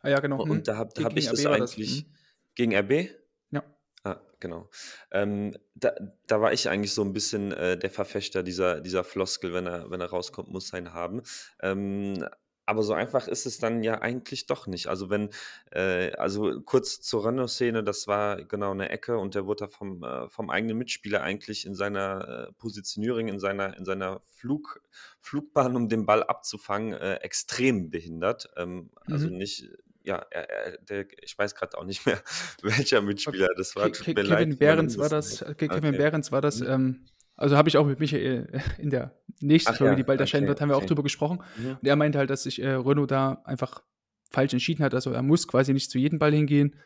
Ah 0.00 0.10
ja, 0.10 0.20
genau. 0.20 0.40
und, 0.40 0.46
mhm. 0.46 0.52
und 0.52 0.68
da 0.68 0.76
habe 0.76 0.90
hab 1.02 1.16
ich 1.16 1.28
das 1.28 1.40
RB 1.40 1.50
war 1.50 1.58
das, 1.58 1.72
eigentlich 1.72 2.06
mhm. 2.06 2.14
gegen 2.54 2.74
RB? 2.74 3.10
Ja. 3.50 3.64
Ah, 4.04 4.20
genau. 4.38 4.70
Ähm, 5.10 5.56
da, 5.74 5.92
da 6.26 6.40
war 6.40 6.52
ich 6.52 6.68
eigentlich 6.68 6.94
so 6.94 7.02
ein 7.02 7.12
bisschen 7.12 7.52
äh, 7.52 7.76
der 7.76 7.90
Verfechter 7.90 8.42
dieser, 8.42 8.80
dieser 8.80 9.04
Floskel, 9.04 9.52
wenn 9.52 9.66
er, 9.66 9.90
wenn 9.90 10.00
er 10.00 10.08
rauskommt, 10.10 10.50
muss 10.50 10.72
ihn 10.72 10.92
haben. 10.92 11.22
Ähm, 11.60 12.24
aber 12.68 12.82
so 12.82 12.92
einfach 12.92 13.28
ist 13.28 13.46
es 13.46 13.58
dann 13.58 13.82
ja 13.82 14.00
eigentlich 14.02 14.46
doch 14.46 14.66
nicht. 14.66 14.86
Also 14.88 15.08
wenn, 15.10 15.30
äh, 15.72 16.12
also 16.12 16.60
kurz 16.62 17.00
zur 17.00 17.26
Renault-Szene, 17.26 17.82
das 17.82 18.06
war 18.06 18.44
genau 18.44 18.72
eine 18.72 18.90
Ecke 18.90 19.18
und 19.18 19.34
der 19.34 19.46
wurde 19.46 19.64
da 19.64 19.68
vom, 19.68 20.02
äh, 20.04 20.28
vom 20.28 20.50
eigenen 20.50 20.76
Mitspieler 20.76 21.22
eigentlich 21.22 21.66
in 21.66 21.74
seiner 21.74 22.48
äh, 22.48 22.52
Positionierung, 22.54 23.28
in 23.28 23.40
seiner, 23.40 23.76
in 23.76 23.84
seiner 23.84 24.20
Flug, 24.24 24.82
Flugbahn, 25.20 25.76
um 25.76 25.88
den 25.88 26.04
Ball 26.06 26.22
abzufangen, 26.22 26.92
äh, 26.94 27.14
extrem 27.16 27.90
behindert. 27.90 28.50
Ähm, 28.56 28.90
Also 29.06 29.28
Mhm. 29.28 29.36
nicht, 29.38 29.66
ja, 30.02 30.16
er, 30.30 30.48
er, 30.50 30.78
der, 30.78 31.06
ich 31.22 31.36
weiß 31.38 31.54
gerade 31.54 31.76
auch 31.78 31.84
nicht 31.84 32.06
mehr, 32.06 32.22
welcher 32.62 33.00
Mitspieler 33.02 33.48
das 33.56 33.76
war. 33.76 33.90
Ke 33.90 34.04
Kevin 34.04 34.26
leid, 34.26 34.58
Behrens 34.58 34.98
war 34.98 35.08
das. 35.08 35.38
Ke 35.56 35.68
Kevin 35.68 35.94
Okay. 35.94 35.96
Behrens 35.96 36.32
war 36.32 36.40
das. 36.40 36.60
Mhm. 36.60 36.66
Ähm, 36.66 37.06
also 37.38 37.56
habe 37.56 37.68
ich 37.68 37.76
auch 37.76 37.86
mit 37.86 38.00
Michael 38.00 38.48
in 38.78 38.90
der 38.90 39.14
nächsten 39.40 39.72
Ach 39.72 39.76
Folge, 39.76 39.92
ja, 39.92 39.96
die 39.96 40.02
bald 40.02 40.20
erscheinen 40.20 40.44
okay, 40.44 40.48
wird, 40.48 40.60
haben 40.60 40.68
wir 40.68 40.74
auch 40.74 40.80
okay. 40.80 40.88
drüber 40.88 41.04
gesprochen. 41.04 41.38
Mhm. 41.56 41.78
Und 41.80 41.86
er 41.86 41.96
meinte 41.96 42.18
halt, 42.18 42.28
dass 42.30 42.42
sich 42.42 42.60
äh, 42.60 42.70
Renault 42.70 43.10
da 43.10 43.40
einfach 43.44 43.82
falsch 44.30 44.52
entschieden 44.52 44.84
hat. 44.84 44.92
Also 44.92 45.12
er 45.12 45.22
muss 45.22 45.46
quasi 45.46 45.72
nicht 45.72 45.90
zu 45.90 45.98
jedem 45.98 46.18
Ball 46.18 46.32
hingehen, 46.32 46.76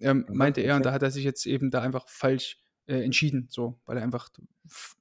ähm, 0.00 0.24
meinte 0.30 0.60
er. 0.60 0.76
Und 0.76 0.86
da 0.86 0.92
hat 0.92 1.02
er 1.02 1.10
sich 1.10 1.24
jetzt 1.24 1.46
eben 1.46 1.70
da 1.70 1.82
einfach 1.82 2.08
falsch 2.08 2.62
äh, 2.86 3.02
entschieden, 3.02 3.48
so, 3.50 3.80
weil 3.84 3.96
er 3.96 4.04
einfach 4.04 4.30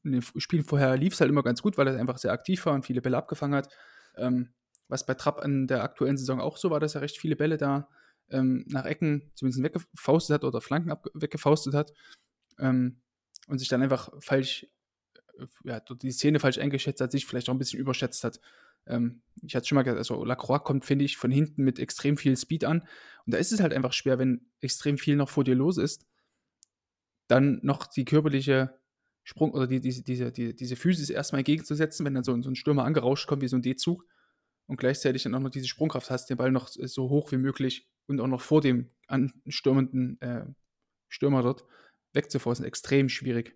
in 0.03 0.13
den 0.13 0.21
Spielen 0.21 0.63
vorher 0.63 0.97
lief 0.97 1.13
es 1.13 1.21
halt 1.21 1.29
immer 1.29 1.43
ganz 1.43 1.61
gut, 1.61 1.77
weil 1.77 1.87
er 1.87 1.99
einfach 1.99 2.17
sehr 2.17 2.33
aktiv 2.33 2.65
war 2.65 2.73
und 2.73 2.85
viele 2.85 3.01
Bälle 3.01 3.17
abgefangen 3.17 3.55
hat. 3.55 3.69
Ähm, 4.17 4.49
was 4.87 5.05
bei 5.05 5.13
Trapp 5.13 5.39
an 5.39 5.67
der 5.67 5.83
aktuellen 5.83 6.17
Saison 6.17 6.41
auch 6.41 6.57
so 6.57 6.71
war, 6.71 6.79
dass 6.79 6.95
er 6.95 7.01
recht 7.01 7.17
viele 7.17 7.35
Bälle 7.35 7.57
da 7.57 7.87
ähm, 8.29 8.65
nach 8.67 8.85
Ecken 8.85 9.31
zumindest 9.35 9.63
weggefaustet 9.63 10.33
hat 10.33 10.43
oder 10.43 10.59
Flanken 10.59 10.91
weggefaustet 11.13 11.73
hat 11.75 11.93
ähm, 12.59 13.01
und 13.47 13.59
sich 13.59 13.67
dann 13.69 13.81
einfach 13.81 14.11
falsch, 14.19 14.67
äh, 15.39 15.45
ja, 15.63 15.79
die 15.79 16.11
Szene 16.11 16.39
falsch 16.39 16.59
eingeschätzt 16.59 17.01
hat, 17.01 17.11
sich 17.11 17.25
vielleicht 17.25 17.49
auch 17.49 17.53
ein 17.53 17.59
bisschen 17.59 17.79
überschätzt 17.79 18.23
hat. 18.23 18.39
Ähm, 18.87 19.21
ich 19.43 19.55
hatte 19.55 19.67
schon 19.67 19.75
mal 19.77 19.83
gesagt, 19.83 19.99
also 19.99 20.23
Lacroix 20.25 20.63
kommt, 20.63 20.85
finde 20.85 21.05
ich, 21.05 21.17
von 21.17 21.31
hinten 21.31 21.63
mit 21.63 21.79
extrem 21.79 22.17
viel 22.17 22.35
Speed 22.37 22.65
an. 22.65 22.81
Und 23.25 23.33
da 23.33 23.37
ist 23.37 23.51
es 23.51 23.59
halt 23.61 23.73
einfach 23.73 23.93
schwer, 23.93 24.19
wenn 24.19 24.47
extrem 24.61 24.97
viel 24.97 25.15
noch 25.15 25.29
vor 25.29 25.43
dir 25.43 25.55
los 25.55 25.77
ist, 25.77 26.05
dann 27.27 27.59
noch 27.63 27.87
die 27.87 28.05
körperliche 28.05 28.77
Sprung 29.23 29.51
oder 29.51 29.67
die, 29.67 29.79
diese, 29.79 30.03
diese, 30.03 30.31
die, 30.31 30.55
diese 30.55 30.75
Physis 30.75 31.09
erstmal 31.09 31.39
entgegenzusetzen, 31.39 32.05
wenn 32.05 32.13
dann 32.13 32.23
so, 32.23 32.33
ein- 32.33 32.43
so 32.43 32.49
ein 32.49 32.55
Stürmer 32.55 32.83
angerauscht 32.83 33.27
kommt 33.27 33.41
wie 33.41 33.47
so 33.47 33.55
ein 33.55 33.61
D-Zug 33.61 34.05
und 34.67 34.77
gleichzeitig 34.77 35.23
dann 35.23 35.35
auch 35.35 35.39
noch 35.39 35.49
diese 35.49 35.67
Sprungkraft 35.67 36.09
hast, 36.09 36.29
den 36.29 36.37
Ball 36.37 36.51
noch 36.51 36.67
so 36.67 37.09
hoch 37.09 37.31
wie 37.31 37.37
möglich 37.37 37.87
und 38.07 38.19
auch 38.19 38.27
noch 38.27 38.41
vor 38.41 38.61
dem 38.61 38.89
anstürmenden 39.07 40.19
äh, 40.21 40.45
Stürmer 41.07 41.43
dort 41.43 41.65
wegzuforcen. 42.13 42.65
Extrem 42.65 43.09
schwierig. 43.09 43.55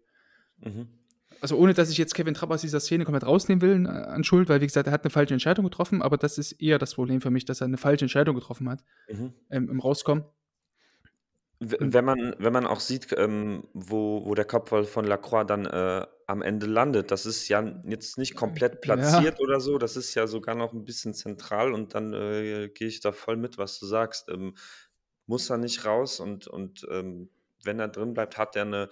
Mhm. 0.59 0.87
Also 1.41 1.57
ohne, 1.57 1.73
dass 1.73 1.89
ich 1.89 1.97
jetzt 1.97 2.15
Kevin 2.15 2.33
Trapp 2.33 2.49
aus 2.51 2.61
dieser 2.61 2.79
Szene 2.79 3.03
komplett 3.03 3.25
rausnehmen 3.25 3.61
will 3.61 3.85
äh, 3.85 3.89
an 3.89 4.23
Schuld, 4.23 4.49
weil 4.49 4.61
wie 4.61 4.65
gesagt, 4.67 4.87
er 4.87 4.93
hat 4.93 5.03
eine 5.03 5.11
falsche 5.11 5.33
Entscheidung 5.33 5.65
getroffen, 5.65 6.01
aber 6.01 6.17
das 6.17 6.37
ist 6.37 6.53
eher 6.53 6.79
das 6.79 6.95
Problem 6.95 7.21
für 7.21 7.29
mich, 7.29 7.45
dass 7.45 7.61
er 7.61 7.65
eine 7.65 7.77
falsche 7.77 8.05
Entscheidung 8.05 8.35
getroffen 8.35 8.69
hat 8.69 8.83
Mhm. 9.09 9.33
ähm, 9.49 9.69
im 9.69 9.79
Rauskommen. 9.79 10.23
Wenn 11.59 12.03
man, 12.03 12.35
wenn 12.37 12.51
man 12.51 12.65
auch 12.65 12.81
sieht, 12.81 13.15
ähm, 13.17 13.63
wo, 13.73 14.25
wo 14.25 14.35
der 14.35 14.43
Kopfball 14.43 14.83
von 14.83 15.05
Lacroix 15.05 15.47
dann 15.47 15.65
äh, 15.65 16.05
am 16.27 16.41
Ende 16.41 16.65
landet, 16.65 17.11
das 17.11 17.25
ist 17.25 17.47
ja 17.47 17.81
jetzt 17.85 18.17
nicht 18.17 18.35
komplett 18.35 18.81
platziert 18.81 19.39
oder 19.39 19.61
so, 19.61 19.77
das 19.77 19.95
ist 19.95 20.15
ja 20.15 20.27
sogar 20.27 20.55
noch 20.55 20.73
ein 20.73 20.83
bisschen 20.83 21.13
zentral 21.13 21.73
und 21.73 21.95
dann 21.95 22.13
äh, 22.13 22.69
gehe 22.73 22.87
ich 22.89 22.99
da 22.99 23.13
voll 23.13 23.37
mit, 23.37 23.57
was 23.57 23.79
du 23.79 23.85
sagst. 23.85 24.27
Ähm, 24.29 24.55
muss 25.27 25.49
er 25.49 25.57
nicht 25.57 25.85
raus 25.85 26.19
und, 26.19 26.47
und 26.47 26.85
ähm, 26.91 27.29
wenn 27.65 27.79
er 27.79 27.87
drin 27.87 28.13
bleibt, 28.13 28.37
hat 28.37 28.55
er 28.55 28.63
eine, 28.63 28.89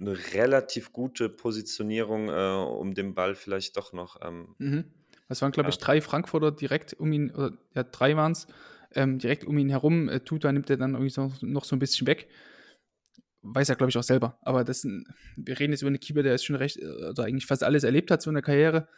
eine 0.00 0.16
relativ 0.34 0.92
gute 0.92 1.28
Positionierung, 1.28 2.28
äh, 2.28 2.32
um 2.78 2.94
den 2.94 3.14
Ball 3.14 3.34
vielleicht 3.34 3.76
doch 3.76 3.92
noch. 3.92 4.20
Ähm, 4.22 4.54
Mhm. 4.58 4.84
Das 5.28 5.42
waren, 5.42 5.50
glaube 5.50 5.66
Ja. 5.68 5.70
ich, 5.70 5.78
drei 5.78 6.00
Frankfurter 6.00 6.52
direkt 6.52 6.94
um 6.94 7.10
ihn, 7.12 7.30
oder 7.32 7.52
ja, 7.74 7.82
drei 7.82 8.14
waren 8.16 8.30
es, 8.32 8.46
ähm, 8.94 9.18
direkt 9.18 9.44
um 9.44 9.58
ihn 9.58 9.68
herum. 9.70 10.08
Äh, 10.08 10.20
Tuta 10.20 10.52
nimmt 10.52 10.70
er 10.70 10.76
dann 10.76 10.92
irgendwie 10.92 11.10
so, 11.10 11.32
noch 11.40 11.64
so 11.64 11.74
ein 11.74 11.80
bisschen 11.80 12.06
weg. 12.06 12.28
Weiß 13.42 13.68
er, 13.68 13.76
glaube 13.76 13.90
ich, 13.90 13.96
auch 13.98 14.02
selber. 14.02 14.38
Aber 14.42 14.64
das, 14.64 14.84
wir 14.84 15.58
reden 15.58 15.72
jetzt 15.72 15.82
über 15.82 15.88
einen 15.88 16.00
Keeper, 16.00 16.22
der 16.22 16.34
ist 16.34 16.44
schon 16.44 16.56
recht, 16.56 16.76
äh, 16.78 16.86
oder 17.10 17.24
eigentlich 17.24 17.46
fast 17.46 17.62
alles 17.64 17.84
erlebt 17.84 18.10
hat 18.10 18.22
so 18.22 18.30
in 18.30 18.34
der 18.34 18.42
Karriere, 18.42 18.88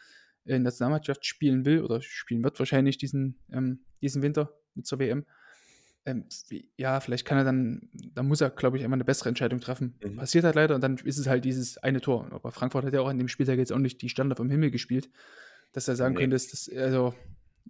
äh, 0.45 0.51
in 0.57 0.65
der 0.65 0.71
Nationalmannschaft 0.71 1.25
spielen 1.25 1.65
will 1.65 1.83
oder 1.83 2.03
spielen 2.03 2.45
wird 2.45 2.59
wahrscheinlich 2.59 2.99
diesen, 2.99 3.39
ähm, 3.53 3.81
diesen 4.03 4.21
Winter 4.23 4.55
mit 4.75 4.87
zur 4.87 4.99
WM. 4.99 5.25
Ähm, 6.09 6.25
ja, 6.77 7.01
vielleicht 7.01 7.27
kann 7.27 7.37
er 7.39 7.45
dann, 7.45 7.91
da 8.15 8.23
muss 8.23 8.41
er, 8.41 8.49
glaube 8.51 8.79
ich, 8.79 8.85
einmal 8.85 8.97
eine 8.97 9.05
bessere 9.05 9.29
Entscheidung 9.29 9.61
treffen. 9.61 9.99
Mhm. 10.03 10.17
Passiert 10.17 10.45
halt 10.45 10.55
leider 10.55 10.75
und 10.75 10.81
dann 10.81 10.97
ist 10.97 11.19
es 11.19 11.27
halt 11.27 11.45
dieses 11.45 11.77
eine 11.79 12.01
Tor. 12.01 12.29
Aber 12.33 12.51
Frankfurt 12.51 12.85
hat 12.87 12.95
ja 12.95 13.01
auch 13.01 13.09
an 13.09 13.19
dem 13.19 13.29
Spieltag 13.29 13.59
jetzt 13.59 13.73
auch 13.73 13.79
nicht 13.79 14.01
die 14.01 14.09
Sterne 14.09 14.35
vom 14.35 14.49
Himmel 14.49 14.71
gespielt, 14.71 15.11
dass 15.73 15.87
er 15.87 15.97
sagen 15.97 16.15
Nee. 16.15 16.21
könnte, 16.21 16.37
dass 16.37 16.49
das, 16.49 16.71
also, 16.75 17.15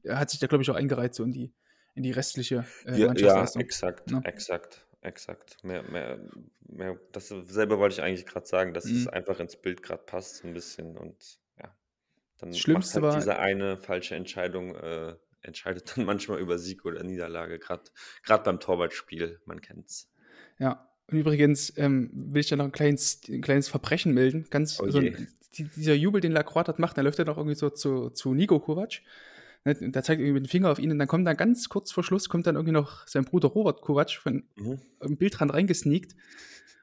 er 0.04 0.20
hat 0.20 0.30
sich 0.30 0.38
da, 0.38 0.46
glaube 0.46 0.62
ich, 0.62 0.70
auch 0.70 0.76
eingereiht 0.76 1.14
so 1.14 1.24
in 1.24 1.32
die, 1.32 1.52
in 1.94 2.04
die 2.04 2.12
restliche 2.12 2.64
äh, 2.84 3.00
Ja, 3.00 3.12
ja, 3.14 3.44
exakt, 3.56 4.10
Ne? 4.12 4.20
exakt, 4.24 4.86
exakt. 5.00 5.64
Mehr, 5.64 5.82
mehr, 5.90 6.20
mehr, 6.68 6.96
dasselbe 7.10 7.78
wollte 7.78 7.94
ich 7.94 8.02
eigentlich 8.02 8.24
gerade 8.26 8.46
sagen, 8.46 8.72
dass 8.72 8.84
es 8.84 9.06
Mhm. 9.06 9.10
einfach 9.14 9.40
ins 9.40 9.56
Bild 9.56 9.82
gerade 9.82 10.04
passt, 10.04 10.36
so 10.36 10.46
ein 10.46 10.54
bisschen 10.54 10.96
und 10.96 11.40
ja, 11.60 11.74
dann 12.38 12.50
Das 12.50 12.58
Schlimmste 12.60 12.94
halt 13.00 13.02
war- 13.04 13.16
diese 13.18 13.36
eine 13.40 13.76
falsche 13.78 14.14
Entscheidung, 14.14 14.76
äh, 14.76 15.16
entscheidet 15.42 15.92
dann 15.96 16.04
manchmal 16.06 16.38
über 16.40 16.58
Sieg 16.58 16.84
oder 16.84 17.02
Niederlage, 17.02 17.58
gerade 17.58 17.90
beim 18.44 18.60
Torwartspiel, 18.60 19.40
man 19.44 19.60
kennt's. 19.60 20.10
Ja, 20.58 20.88
und 21.10 21.18
übrigens 21.18 21.72
ähm, 21.76 22.10
will 22.12 22.40
ich 22.40 22.48
da 22.48 22.56
noch 22.56 22.66
ein 22.66 22.72
kleines, 22.72 23.20
ein 23.28 23.40
kleines 23.40 23.68
Verbrechen 23.68 24.12
melden. 24.12 24.46
Ganz, 24.50 24.80
Oh 24.80 24.86
je. 24.86 25.14
die, 25.54 25.64
dieser 25.64 25.94
Jubel, 25.94 26.20
den 26.20 26.32
Lacroix 26.32 26.64
dort 26.66 26.78
macht, 26.78 26.96
der 26.96 27.04
läuft 27.04 27.18
dann 27.18 27.28
auch 27.28 27.36
irgendwie 27.38 27.54
so 27.56 27.70
zu, 27.70 28.10
zu 28.10 28.34
Nico 28.34 28.60
Kovac. 28.60 29.00
Ne, 29.64 29.76
und 29.80 29.96
Da 29.96 30.02
zeigt 30.02 30.20
er 30.20 30.26
irgendwie 30.26 30.40
mit 30.40 30.46
dem 30.46 30.50
Finger 30.50 30.70
auf 30.70 30.78
ihn 30.78 30.90
und 30.92 30.98
dann 30.98 31.08
kommt 31.08 31.26
dann 31.26 31.36
ganz 31.36 31.68
kurz 31.68 31.90
vor 31.92 32.04
Schluss, 32.04 32.28
kommt 32.28 32.46
dann 32.46 32.56
irgendwie 32.56 32.72
noch 32.72 33.06
sein 33.06 33.24
Bruder 33.24 33.48
Robert 33.48 33.80
Kovac 33.80 34.10
von 34.12 34.44
Mhm. 34.56 34.80
im 35.00 35.16
Bildrand 35.16 35.52
reingesneakt. 35.52 36.14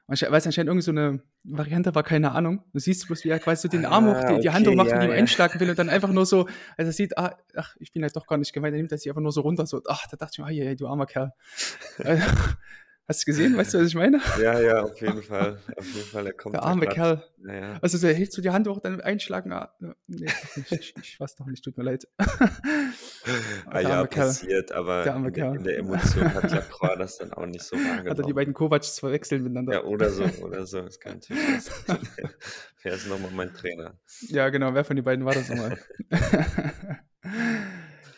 Und 0.08 0.14
ich 0.22 0.30
weiß 0.30 0.46
anscheinend 0.46 0.68
irgendwie 0.68 0.84
so 0.84 0.92
eine 0.92 1.20
Variante 1.42 1.94
war, 1.94 2.04
keine 2.04 2.32
Ahnung. 2.32 2.62
Du 2.72 2.78
siehst 2.78 3.06
bloß, 3.06 3.24
wie 3.24 3.28
er 3.28 3.40
quasi 3.40 3.62
so 3.62 3.68
den 3.68 3.84
Arm 3.84 4.06
hoch, 4.06 4.14
Ah, 4.14 4.34
die, 4.34 4.40
die 4.40 4.50
Hand 4.50 4.66
okay, 4.66 4.76
hochmacht 4.76 4.90
ja, 4.90 4.98
und 4.98 5.04
ihm 5.04 5.10
ja. 5.10 5.16
einschlagen 5.16 5.58
will 5.58 5.70
und 5.70 5.78
dann 5.78 5.88
einfach 5.88 6.10
nur 6.10 6.26
so, 6.26 6.46
also 6.76 6.90
er 6.90 6.92
sieht, 6.92 7.18
ah, 7.18 7.36
ach, 7.56 7.74
ich 7.80 7.92
bin 7.92 8.02
halt 8.02 8.14
doch 8.14 8.26
gar 8.26 8.38
nicht 8.38 8.52
gemeint, 8.52 8.74
er 8.74 8.78
nimmt 8.78 8.92
das 8.92 9.02
sich 9.02 9.10
einfach 9.10 9.22
nur 9.22 9.32
so 9.32 9.40
runter, 9.40 9.66
so, 9.66 9.82
ach, 9.88 10.06
da 10.08 10.16
dachte 10.16 10.34
ich 10.34 10.38
mir, 10.38 10.46
ah, 10.46 10.50
ja, 10.50 10.74
du 10.74 10.86
armer 10.86 11.06
Kerl. 11.06 11.32
Hast 13.08 13.22
du 13.22 13.26
gesehen? 13.26 13.56
Weißt 13.56 13.72
du, 13.72 13.78
was 13.78 13.86
ich 13.86 13.94
meine? 13.94 14.20
Ja, 14.42 14.58
ja, 14.60 14.82
auf 14.82 15.00
jeden 15.00 15.22
Fall, 15.22 15.58
auf 15.76 15.86
jeden 15.94 16.06
Fall, 16.08 16.26
er 16.26 16.32
kommt 16.32 16.54
Der 16.56 16.62
arme 16.64 16.86
Kerl. 16.88 17.22
Naja. 17.38 17.78
Also, 17.80 17.98
so, 17.98 18.06
er 18.08 18.14
hält 18.14 18.32
so 18.32 18.42
die 18.42 18.50
Hand 18.50 18.66
hoch, 18.66 18.80
dann 18.80 19.00
einschlagen. 19.00 19.52
Ah, 19.52 19.72
nee, 20.08 20.26
doch 20.26 20.56
nicht. 20.56 20.72
ich, 20.72 20.94
ich 21.00 21.20
weiß 21.20 21.36
doch 21.36 21.46
nicht, 21.46 21.62
tut 21.64 21.76
mir 21.78 21.84
leid. 21.84 22.08
Ah 23.66 23.80
Der 23.80 23.82
ja, 23.82 24.06
Kerl. 24.06 24.26
passiert, 24.28 24.70
aber 24.70 25.02
Der 25.02 25.14
arme 25.14 25.28
in, 25.28 25.34
der, 25.34 25.42
Kerl. 25.44 25.56
in 25.56 25.64
der 25.64 25.78
Emotion 25.78 26.32
hat 26.32 26.48
Lacroix 26.52 26.96
das 26.96 27.18
dann 27.18 27.32
auch 27.32 27.46
nicht 27.46 27.64
so 27.64 27.76
Hat 27.76 27.82
er 27.84 27.90
die 27.94 28.04
wahrgenommen. 28.06 28.34
beiden 28.34 28.54
Kovacs 28.54 29.00
verwechseln 29.00 29.42
miteinander. 29.42 29.72
Ja, 29.72 29.82
oder 29.84 30.10
so, 30.10 30.22
oder 30.44 30.64
so. 30.64 30.80
Das 30.82 31.00
kann 31.00 31.14
natürlich 31.14 31.42
sein. 31.64 31.98
Wer 32.84 32.92
ist 32.94 33.08
nochmal 33.08 33.32
mein 33.34 33.52
Trainer? 33.52 33.98
Ja, 34.28 34.48
genau. 34.50 34.74
Wer 34.74 34.84
von 34.84 34.94
den 34.94 35.04
beiden 35.04 35.24
war 35.24 35.34
das 35.34 35.48
nochmal? 35.48 35.76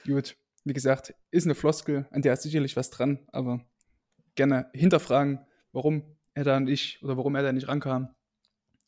Gut. 0.07 0.37
Wie 0.65 0.73
gesagt, 0.75 1.15
ist 1.31 1.45
eine 1.47 1.55
Floskel, 1.55 2.07
an 2.11 2.21
der 2.21 2.35
ist 2.35 2.43
sicherlich 2.43 2.77
was 2.77 2.91
dran, 2.91 3.21
aber 3.29 3.61
gerne 4.39 4.70
hinterfragen, 4.72 5.47
warum 5.72 6.16
er 6.34 6.45
da 6.45 6.59
nicht 6.61 7.03
oder 7.03 7.16
warum 7.16 7.34
er 7.34 7.43
da 7.43 7.53
nicht 7.53 7.68
rankam 7.68 8.14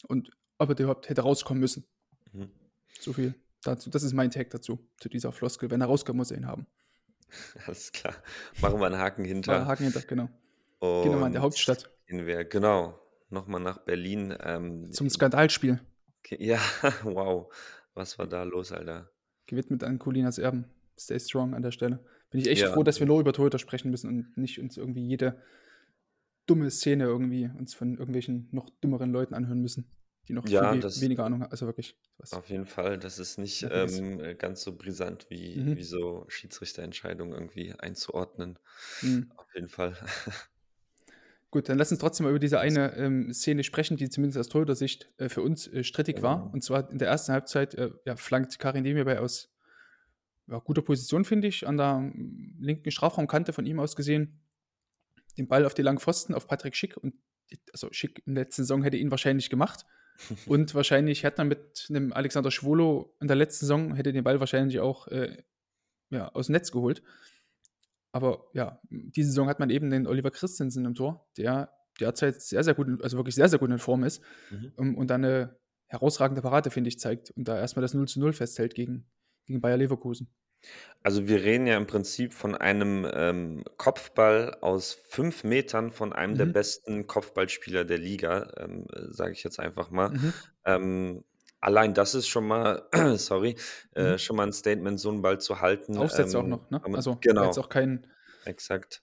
und 0.08 0.30
ob 0.58 0.70
er 0.70 0.78
überhaupt 0.78 1.08
hätte 1.08 1.22
rauskommen 1.22 1.60
müssen. 1.60 1.84
Mhm. 2.32 2.50
So 2.98 3.12
viel 3.12 3.34
dazu. 3.62 3.90
Das 3.90 4.02
ist 4.02 4.14
mein 4.14 4.30
Tag 4.30 4.50
dazu, 4.50 4.78
zu 4.98 5.08
dieser 5.08 5.32
Floskel. 5.32 5.70
Wenn 5.70 5.80
er 5.80 5.88
rauskommt, 5.88 6.16
muss 6.16 6.30
er 6.30 6.38
ihn 6.38 6.46
haben. 6.46 6.66
Alles 7.66 7.92
klar. 7.92 8.14
Machen 8.60 8.80
wir 8.80 8.86
einen 8.86 8.98
Haken 8.98 9.24
hinter. 9.24 9.66
Haken 9.66 9.84
hinter, 9.84 10.00
genau. 10.00 10.28
Gehen 10.80 11.12
wir 11.12 11.16
mal 11.18 11.26
in 11.26 11.32
der 11.32 11.42
Und 11.42 11.46
Hauptstadt 11.46 11.90
gehen 12.06 12.26
wir, 12.26 12.44
genau, 12.44 12.98
nochmal 13.28 13.60
nach 13.60 13.78
Berlin. 13.78 14.34
Ähm, 14.40 14.90
zum 14.92 15.10
Skandalspiel, 15.10 15.80
ja, 16.38 16.58
wow. 17.02 17.52
Was 17.94 18.18
war 18.18 18.26
da 18.26 18.44
los, 18.44 18.72
Alter? 18.72 19.10
gewidmet 19.46 19.84
an 19.84 19.98
Colinas 19.98 20.38
Erben. 20.38 20.64
Stay 20.98 21.18
strong 21.18 21.54
an 21.54 21.62
der 21.62 21.72
Stelle. 21.72 22.04
Bin 22.30 22.40
ich 22.40 22.48
echt 22.48 22.62
Ja, 22.62 22.72
froh, 22.72 22.82
dass 22.82 23.00
wir 23.00 23.06
nur 23.06 23.20
über 23.20 23.32
Torhüter 23.32 23.58
sprechen 23.58 23.90
müssen 23.90 24.08
und 24.08 24.36
nicht 24.36 24.60
uns 24.60 24.76
irgendwie 24.76 25.06
jede 25.06 25.42
dumme 26.46 26.70
Szene 26.70 27.04
irgendwie 27.04 27.50
uns 27.58 27.74
von 27.74 27.96
irgendwelchen 27.96 28.48
noch 28.52 28.70
dümmeren 28.82 29.10
Leuten 29.12 29.34
anhören 29.34 29.60
müssen, 29.60 29.90
die 30.28 30.32
noch 30.32 30.48
ja, 30.48 30.70
viel 30.72 30.80
das 30.80 31.00
weniger 31.00 31.24
Ahnung 31.24 31.42
haben. 31.42 31.50
Also 31.50 31.66
wirklich, 31.66 31.96
was 32.18 32.32
auf 32.32 32.48
jeden 32.48 32.66
Fall. 32.66 32.98
Das 32.98 33.18
ist 33.18 33.38
nicht 33.38 33.66
ähm, 33.70 34.20
äh, 34.20 34.34
ganz 34.34 34.62
so 34.62 34.76
brisant, 34.76 35.26
wie, 35.30 35.56
Mhm. 35.56 35.76
wie 35.76 35.82
so 35.84 36.24
Schiedsrichterentscheidungen 36.28 37.32
irgendwie 37.34 37.74
einzuordnen. 37.74 38.58
Mhm. 39.00 39.32
Auf 39.36 39.46
jeden 39.54 39.68
Fall. 39.68 39.96
Gut, 41.50 41.68
dann 41.68 41.78
lass 41.78 41.90
uns 41.90 42.00
trotzdem 42.00 42.24
mal 42.24 42.30
über 42.30 42.38
diese 42.38 42.60
eine 42.60 42.94
ähm, 42.96 43.32
Szene 43.32 43.64
sprechen, 43.64 43.96
die 43.96 44.08
zumindest 44.08 44.38
aus 44.38 44.48
Torhüter-Sicht 44.48 45.10
äh, 45.18 45.28
für 45.28 45.42
uns 45.42 45.66
äh, 45.66 45.82
strittig 45.82 46.22
war. 46.22 46.52
Und 46.54 46.62
zwar 46.62 46.88
in 46.90 46.98
der 46.98 47.08
ersten 47.08 47.32
Halbzeit 47.32 47.74
äh, 47.74 47.90
ja, 48.04 48.14
flankt 48.14 48.58
Karin 48.60 48.84
Demirbay 48.84 49.18
aus 49.18 49.52
ja, 50.50 50.58
guter 50.58 50.82
Position, 50.82 51.24
finde 51.24 51.48
ich, 51.48 51.66
an 51.66 51.76
der 51.76 52.00
mm, 52.00 52.56
linken 52.58 52.90
Strafraumkante 52.90 53.52
von 53.52 53.66
ihm 53.66 53.80
aus 53.80 53.96
gesehen, 53.96 54.40
den 55.38 55.48
Ball 55.48 55.64
auf 55.64 55.74
die 55.74 55.82
langen 55.82 56.00
Pfosten 56.00 56.34
auf 56.34 56.46
Patrick 56.46 56.74
Schick. 56.74 56.96
Und 56.96 57.14
also 57.72 57.88
Schick 57.92 58.22
in 58.26 58.34
der 58.34 58.44
letzten 58.44 58.62
Saison 58.62 58.82
hätte 58.82 58.96
ihn 58.96 59.10
wahrscheinlich 59.10 59.48
gemacht. 59.48 59.86
und 60.46 60.74
wahrscheinlich 60.74 61.22
hätte 61.22 61.38
man 61.38 61.48
mit 61.48 61.86
einem 61.88 62.12
Alexander 62.12 62.50
Schwolo 62.50 63.16
in 63.20 63.28
der 63.28 63.36
letzten 63.36 63.66
Saison 63.66 63.94
hätte 63.94 64.12
den 64.12 64.24
Ball 64.24 64.40
wahrscheinlich 64.40 64.80
auch 64.80 65.06
äh, 65.08 65.42
ja, 66.10 66.28
aus 66.28 66.46
dem 66.46 66.54
Netz 66.54 66.72
geholt. 66.72 67.02
Aber 68.12 68.50
ja, 68.52 68.80
diese 68.90 69.28
Saison 69.28 69.48
hat 69.48 69.60
man 69.60 69.70
eben 69.70 69.88
den 69.88 70.06
Oliver 70.06 70.32
Christensen 70.32 70.84
im 70.84 70.94
Tor, 70.94 71.30
der 71.38 71.72
derzeit 72.00 72.42
sehr, 72.42 72.64
sehr 72.64 72.74
gut, 72.74 73.02
also 73.02 73.16
wirklich 73.16 73.36
sehr, 73.36 73.48
sehr 73.48 73.58
gut 73.58 73.70
in 73.70 73.78
Form 73.78 74.02
ist 74.04 74.22
Mhm. 74.50 74.72
ähm, 74.78 74.98
und 74.98 75.08
dann 75.08 75.24
eine 75.24 75.58
herausragende 75.86 76.42
Parade, 76.42 76.70
finde 76.70 76.88
ich, 76.88 76.98
zeigt 76.98 77.30
und 77.30 77.46
da 77.46 77.58
erstmal 77.58 77.82
das 77.82 77.94
0 77.94 78.08
zu 78.08 78.20
0 78.20 78.32
festhält 78.32 78.74
gegen, 78.74 79.08
gegen 79.50 79.60
Bayer 79.60 79.76
Leverkusen. 79.76 80.28
Also 81.02 81.28
wir 81.28 81.42
reden 81.42 81.66
ja 81.66 81.76
im 81.76 81.86
Prinzip 81.86 82.34
von 82.34 82.54
einem 82.54 83.06
ähm, 83.12 83.64
Kopfball 83.78 84.56
aus 84.60 84.92
fünf 84.92 85.44
Metern 85.44 85.90
von 85.90 86.12
einem 86.12 86.36
der 86.36 86.46
Mhm. 86.46 86.52
besten 86.52 87.06
Kopfballspieler 87.06 87.84
der 87.84 87.98
Liga, 87.98 88.52
ähm, 88.58 88.86
sage 89.10 89.32
ich 89.32 89.42
jetzt 89.42 89.58
einfach 89.60 89.90
mal. 89.90 90.12
Mhm. 90.12 90.50
Ähm, 90.64 91.24
allein 91.60 91.94
das 91.94 92.14
ist 92.14 92.28
schon 92.28 92.46
mal, 92.46 92.88
sorry, 93.16 93.56
äh, 93.94 94.18
Mhm. 94.18 94.18
schon 94.18 94.36
mal 94.36 94.46
ein 94.46 94.52
Statement, 94.52 95.00
so 95.00 95.10
einen 95.10 95.22
Ball 95.22 95.40
zu 95.40 95.60
halten. 95.60 96.02
Aufsätze 96.02 96.38
auch 96.40 96.46
Ähm, 96.46 96.48
noch, 96.48 96.68
ne? 96.70 96.88
Also 96.92 97.20
genau, 97.20 97.38
jetzt 97.38 97.58
auch 97.58 97.68
kein, 97.68 98.06
exakt. 98.44 99.02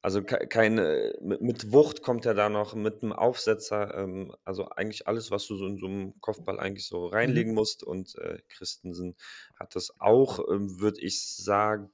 Also 0.00 0.22
ke- 0.22 0.46
keine, 0.46 1.12
mit, 1.20 1.40
mit 1.40 1.72
Wucht 1.72 2.02
kommt 2.02 2.24
er 2.24 2.34
da 2.34 2.48
noch, 2.48 2.74
mit 2.74 3.02
einem 3.02 3.12
Aufsetzer, 3.12 3.96
ähm, 3.96 4.32
also 4.44 4.68
eigentlich 4.68 5.08
alles, 5.08 5.30
was 5.32 5.46
du 5.46 5.56
so 5.56 5.66
in 5.66 5.76
so 5.76 5.86
einem 5.86 6.20
Kopfball 6.20 6.60
eigentlich 6.60 6.86
so 6.86 7.08
mhm. 7.08 7.12
reinlegen 7.12 7.54
musst. 7.54 7.82
Und 7.82 8.16
äh, 8.16 8.38
Christensen 8.48 9.16
hat 9.58 9.74
das 9.74 10.00
auch, 10.00 10.38
ähm, 10.50 10.80
würde 10.80 11.00
ich 11.00 11.26
sagen, 11.36 11.90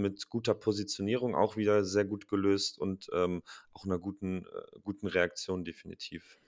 mit 0.00 0.30
guter 0.30 0.54
Positionierung 0.54 1.34
auch 1.34 1.56
wieder 1.56 1.84
sehr 1.84 2.04
gut 2.04 2.28
gelöst 2.28 2.78
und 2.78 3.08
ähm, 3.12 3.42
auch 3.72 3.84
einer 3.84 3.98
guten, 3.98 4.46
äh, 4.46 4.80
guten 4.82 5.08
Reaktion 5.08 5.64
definitiv. 5.64 6.38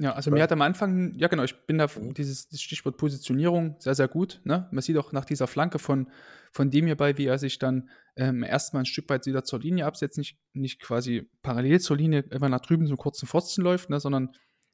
Ja, 0.00 0.14
also 0.14 0.30
mir 0.30 0.42
hat 0.42 0.50
am 0.50 0.62
Anfang, 0.62 1.12
ja 1.18 1.28
genau, 1.28 1.42
ich 1.42 1.54
bin 1.66 1.76
da, 1.76 1.86
Mhm. 1.94 2.14
dieses 2.14 2.48
Stichwort 2.58 2.96
Positionierung 2.96 3.76
sehr, 3.80 3.94
sehr 3.94 4.08
gut. 4.08 4.40
Ne? 4.44 4.66
Man 4.70 4.80
sieht 4.80 4.96
auch 4.96 5.12
nach 5.12 5.26
dieser 5.26 5.46
Flanke 5.46 5.78
von, 5.78 6.10
von 6.52 6.70
dem 6.70 6.86
hierbei, 6.86 7.18
wie 7.18 7.26
er 7.26 7.38
sich 7.38 7.58
dann 7.58 7.90
ähm, 8.16 8.42
erstmal 8.42 8.82
ein 8.82 8.86
Stück 8.86 9.10
weit 9.10 9.26
wieder 9.26 9.44
zur 9.44 9.60
Linie 9.60 9.84
absetzt, 9.84 10.16
nicht, 10.16 10.38
nicht 10.54 10.80
quasi 10.80 11.28
parallel 11.42 11.80
zur 11.80 11.98
Linie 11.98 12.20
immer 12.30 12.48
nach 12.48 12.60
drüben 12.60 12.86
zum 12.86 12.96
kurzen 12.96 13.28
Pfosten 13.28 13.60
läuft, 13.60 13.90
ne? 13.90 14.00
sondern 14.00 14.30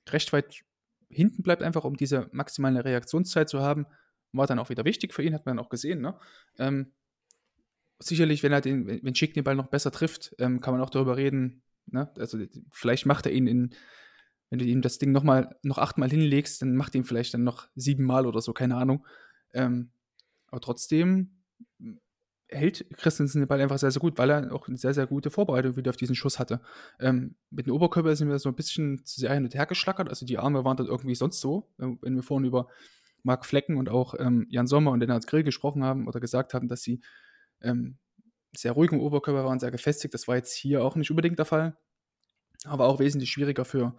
recht 0.09 0.33
weit 0.33 0.63
hinten 1.09 1.43
bleibt, 1.43 1.65
einfach 1.65 1.83
um 1.83 1.97
diese 1.97 2.29
maximale 2.31 2.85
Reaktionszeit 2.85 3.49
zu 3.49 3.61
haben. 3.61 3.87
War 4.31 4.47
dann 4.47 4.61
auch 4.61 4.69
wieder 4.71 4.85
wichtig 4.85 5.13
für 5.13 5.25
ihn, 5.25 5.35
hat 5.35 5.45
man 5.45 5.59
auch 5.59 5.71
gesehen. 5.71 6.01
Ne? 6.03 6.17
Ähm, 6.59 6.93
sicherlich, 7.99 8.45
wenn 8.45 8.53
er 8.53 8.61
den, 8.61 8.87
wenn 8.87 9.03
wenn 9.03 9.15
Schick 9.17 9.35
den 9.35 9.43
Ball 9.43 9.57
noch 9.57 9.69
besser 9.69 9.91
trifft, 9.91 10.37
ähm, 10.39 10.61
kann 10.61 10.73
man 10.73 10.83
auch 10.83 10.91
darüber 10.91 11.17
reden. 11.17 11.63
Ne? 11.87 12.09
Also 12.17 12.39
vielleicht 12.71 13.07
macht 13.07 13.27
er 13.27 13.33
ihn 13.33 13.49
in, 13.49 13.75
wenn 14.51 14.59
du 14.59 14.65
ihm 14.65 14.83
das 14.83 14.99
Ding 14.99 15.13
noch 15.13 15.23
mal 15.23 15.57
noch 15.63 15.79
achtmal 15.79 16.11
hinlegst, 16.11 16.63
dann 16.63 16.77
macht 16.77 16.95
ihn 16.95 17.05
vielleicht 17.05 17.35
dann 17.35 17.45
noch 17.45 17.69
siebenmal 17.75 18.27
oder 18.27 18.41
so, 18.41 18.53
keine 18.53 18.77
Ahnung. 18.77 19.07
Ähm, 19.53 19.91
aber 20.49 20.61
trotzdem 20.61 21.37
hält 22.49 22.87
Christensen 22.97 23.41
den 23.41 23.49
Ball 23.49 23.61
einfach 23.61 23.79
sehr, 23.79 23.91
sehr 23.91 24.01
gut, 24.01 24.19
weil 24.19 24.31
er 24.31 24.53
auch 24.53 24.69
eine 24.69 24.77
sehr, 24.77 24.95
sehr 24.95 25.07
gute 25.07 25.31
Vorbereitung 25.31 25.77
wieder 25.77 25.91
auf 25.91 25.97
diesen 25.97 26.15
Schuss 26.15 26.39
hatte. 26.39 26.61
Ähm, 27.01 27.35
mit 27.51 27.67
dem 27.67 27.75
Oberkörper 27.75 28.15
sind 28.15 28.29
wir 28.29 28.39
so 28.39 28.49
ein 28.49 28.55
bisschen 28.55 29.05
zu 29.05 29.21
sehr 29.21 29.35
hin 29.35 29.45
und 29.45 29.55
her 29.55 29.67
geschlackert, 29.67 30.09
also 30.09 30.25
die 30.25 30.39
Arme 30.39 30.65
waren 30.65 30.77
dann 30.77 30.87
irgendwie 30.87 31.15
sonst 31.15 31.41
so, 31.41 31.69
äh, 31.79 31.87
wenn 32.03 32.15
wir 32.15 32.23
vorhin 32.23 32.47
über 32.47 32.69
Marc 33.23 33.45
Flecken 33.45 33.77
und 33.77 33.89
auch 33.89 34.15
ähm, 34.19 34.47
Jan 34.49 34.69
Sommer 34.69 34.93
und 34.93 35.01
Lennart 35.01 35.27
Grill 35.27 35.43
gesprochen 35.43 35.83
haben 35.83 36.07
oder 36.07 36.21
gesagt 36.21 36.55
haben, 36.55 36.69
dass 36.69 36.83
sie 36.83 37.01
ähm, 37.61 37.99
sehr 38.57 38.73
ruhig 38.73 38.93
im 38.93 39.01
Oberkörper 39.01 39.45
waren, 39.45 39.59
sehr 39.59 39.73
gefestigt. 39.73 40.15
Das 40.15 40.29
war 40.29 40.37
jetzt 40.37 40.55
hier 40.55 40.85
auch 40.85 40.95
nicht 40.95 41.11
unbedingt 41.11 41.39
der 41.39 41.47
Fall, 41.47 41.77
aber 42.65 42.87
auch 42.87 43.01
wesentlich 43.01 43.31
schwieriger 43.31 43.65
für, 43.65 43.97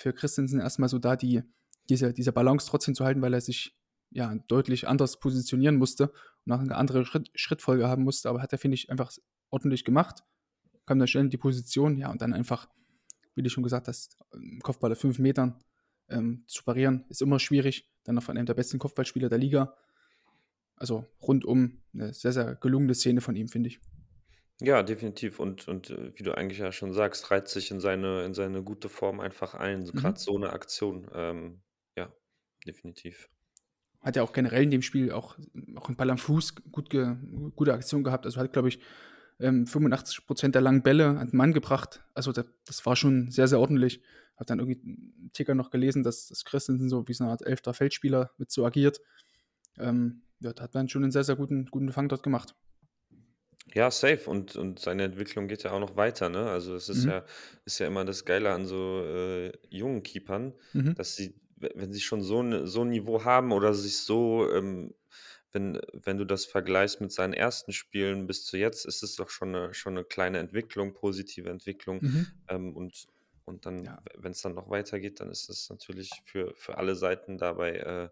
für 0.00 0.12
Christensen 0.12 0.60
erstmal 0.60 0.88
so 0.88 0.98
da 0.98 1.14
die, 1.14 1.42
diese, 1.88 2.12
diese 2.12 2.32
Balance 2.32 2.66
trotzdem 2.68 2.94
zu 2.94 3.04
halten, 3.04 3.20
weil 3.20 3.34
er 3.34 3.40
sich 3.40 3.76
ja 4.10 4.34
deutlich 4.48 4.88
anders 4.88 5.20
positionieren 5.20 5.76
musste 5.76 6.10
und 6.44 6.52
auch 6.52 6.60
eine 6.60 6.74
andere 6.74 7.04
Schritt, 7.04 7.30
Schrittfolge 7.34 7.86
haben 7.86 8.02
musste, 8.02 8.28
aber 8.28 8.42
hat 8.42 8.52
er, 8.52 8.58
finde 8.58 8.76
ich, 8.76 8.90
einfach 8.90 9.12
ordentlich 9.50 9.84
gemacht. 9.84 10.24
Kam 10.86 10.98
dann 10.98 11.06
schnell 11.06 11.24
in 11.24 11.30
die 11.30 11.36
Position, 11.36 11.96
ja, 11.96 12.10
und 12.10 12.22
dann 12.22 12.32
einfach, 12.32 12.68
wie 13.34 13.42
du 13.42 13.50
schon 13.50 13.62
gesagt 13.62 13.88
hast, 13.88 14.16
im 14.32 14.60
Kopfball 14.60 14.90
auf 14.90 14.98
fünf 14.98 15.18
Metern 15.18 15.62
ähm, 16.08 16.44
zu 16.46 16.64
parieren, 16.64 17.04
ist 17.08 17.22
immer 17.22 17.38
schwierig. 17.38 17.88
Dann 18.04 18.14
noch 18.14 18.22
von 18.22 18.36
einem 18.36 18.46
der 18.46 18.54
besten 18.54 18.78
Kopfballspieler 18.78 19.28
der 19.28 19.38
Liga. 19.38 19.76
Also 20.76 21.04
rundum 21.20 21.82
eine 21.92 22.14
sehr, 22.14 22.32
sehr 22.32 22.54
gelungene 22.56 22.94
Szene 22.94 23.20
von 23.20 23.36
ihm, 23.36 23.48
finde 23.48 23.68
ich. 23.68 23.80
Ja, 24.60 24.82
definitiv. 24.82 25.40
Und, 25.40 25.68
und 25.68 25.90
äh, 25.90 26.12
wie 26.16 26.22
du 26.22 26.36
eigentlich 26.36 26.58
ja 26.58 26.70
schon 26.70 26.92
sagst, 26.92 27.30
reiht 27.30 27.48
sich 27.48 27.70
in 27.70 27.80
seine, 27.80 28.24
in 28.24 28.34
seine 28.34 28.62
gute 28.62 28.88
Form 28.88 29.20
einfach 29.20 29.54
ein. 29.54 29.86
So, 29.86 29.92
Mhm. 29.92 29.98
Gerade 29.98 30.20
so 30.20 30.36
eine 30.36 30.52
Aktion. 30.52 31.10
Ähm, 31.14 31.62
ja, 31.96 32.12
definitiv. 32.66 33.28
Hat 34.00 34.16
ja 34.16 34.22
auch 34.22 34.32
generell 34.32 34.62
in 34.62 34.70
dem 34.70 34.82
Spiel 34.82 35.12
auch, 35.12 35.38
auch 35.76 35.88
einen 35.88 35.96
Ball 35.96 36.10
am 36.10 36.18
Fuß 36.18 36.54
gut 36.72 36.90
ge, 36.90 37.16
gute 37.56 37.72
Aktion 37.72 38.04
gehabt. 38.04 38.26
Also 38.26 38.40
hat, 38.40 38.52
glaube 38.52 38.68
ich, 38.68 38.80
ähm, 39.38 39.66
85% 39.66 40.50
der 40.50 40.62
langen 40.62 40.82
Bälle 40.82 41.18
an 41.18 41.28
den 41.28 41.36
Mann 41.36 41.52
gebracht. 41.52 42.02
Also 42.14 42.32
das, 42.32 42.46
das 42.66 42.84
war 42.84 42.96
schon 42.96 43.30
sehr, 43.30 43.48
sehr 43.48 43.60
ordentlich. 43.60 44.02
Hab 44.36 44.46
dann 44.46 44.58
irgendwie 44.58 44.80
einen 44.82 45.30
Ticker 45.32 45.54
noch 45.54 45.70
gelesen, 45.70 46.02
dass 46.02 46.28
das 46.28 46.44
Christensen 46.44 46.88
so 46.88 47.08
wie 47.08 47.14
so 47.14 47.24
eine 47.24 47.32
Art 47.32 47.42
elfter 47.42 47.74
Feldspieler 47.74 48.30
mit 48.38 48.50
so 48.50 48.64
agiert. 48.64 49.00
Ähm, 49.78 50.22
ja, 50.40 50.52
da 50.52 50.64
hat 50.64 50.74
man 50.74 50.88
schon 50.88 51.02
einen 51.02 51.12
sehr, 51.12 51.24
sehr 51.24 51.36
guten, 51.36 51.66
guten 51.66 51.92
Fang 51.92 52.08
dort 52.08 52.22
gemacht. 52.22 52.54
Ja, 53.74 53.90
safe. 53.90 54.28
Und, 54.28 54.56
und 54.56 54.78
seine 54.80 55.04
Entwicklung 55.04 55.46
geht 55.48 55.62
ja 55.62 55.72
auch 55.72 55.78
noch 55.80 55.96
weiter, 55.96 56.28
ne? 56.28 56.48
Also 56.50 56.74
es 56.74 56.88
ist 56.88 57.04
Mhm. 57.04 57.10
ja, 57.10 57.24
ist 57.64 57.78
ja 57.78 57.86
immer 57.86 58.04
das 58.04 58.24
Geile 58.24 58.50
an 58.52 58.66
so 58.66 59.02
äh, 59.04 59.52
jungen 59.68 60.02
Keepern, 60.02 60.54
Mhm. 60.74 60.94
dass 60.94 61.14
sie, 61.16 61.40
we- 61.56 61.70
wenn 61.74 61.92
sie 61.92 62.00
schon 62.00 62.22
so, 62.22 62.42
ne, 62.42 62.66
so 62.66 62.82
ein 62.82 62.90
Niveau 62.90 63.24
haben 63.24 63.52
oder 63.52 63.74
sich 63.74 63.98
so, 63.98 64.50
ähm, 64.52 64.94
wenn, 65.52 65.80
wenn 65.92 66.16
du 66.18 66.24
das 66.24 66.46
vergleichst 66.46 67.00
mit 67.00 67.12
seinen 67.12 67.32
ersten 67.32 67.72
Spielen 67.72 68.26
bis 68.26 68.44
zu 68.44 68.56
jetzt, 68.56 68.86
ist 68.86 69.02
es 69.02 69.16
doch 69.16 69.30
schon 69.30 69.54
eine, 69.54 69.74
schon 69.74 69.96
eine 69.96 70.04
kleine 70.04 70.38
Entwicklung, 70.38 70.94
positive 70.94 71.50
Entwicklung. 71.50 72.02
Mhm. 72.02 72.24
Ähm, 72.48 72.76
und, 72.76 73.06
und 73.44 73.66
dann, 73.66 73.86
Ja. 73.86 74.02
wenn 74.16 74.32
es 74.32 74.42
dann 74.42 74.54
noch 74.54 74.70
weitergeht, 74.70 75.20
dann 75.20 75.30
ist 75.30 75.48
es 75.48 75.68
natürlich 75.70 76.22
für, 76.24 76.54
für 76.56 76.78
alle 76.78 76.94
Seiten 76.96 77.36
dabei 77.38 77.76
äh, 77.78 78.10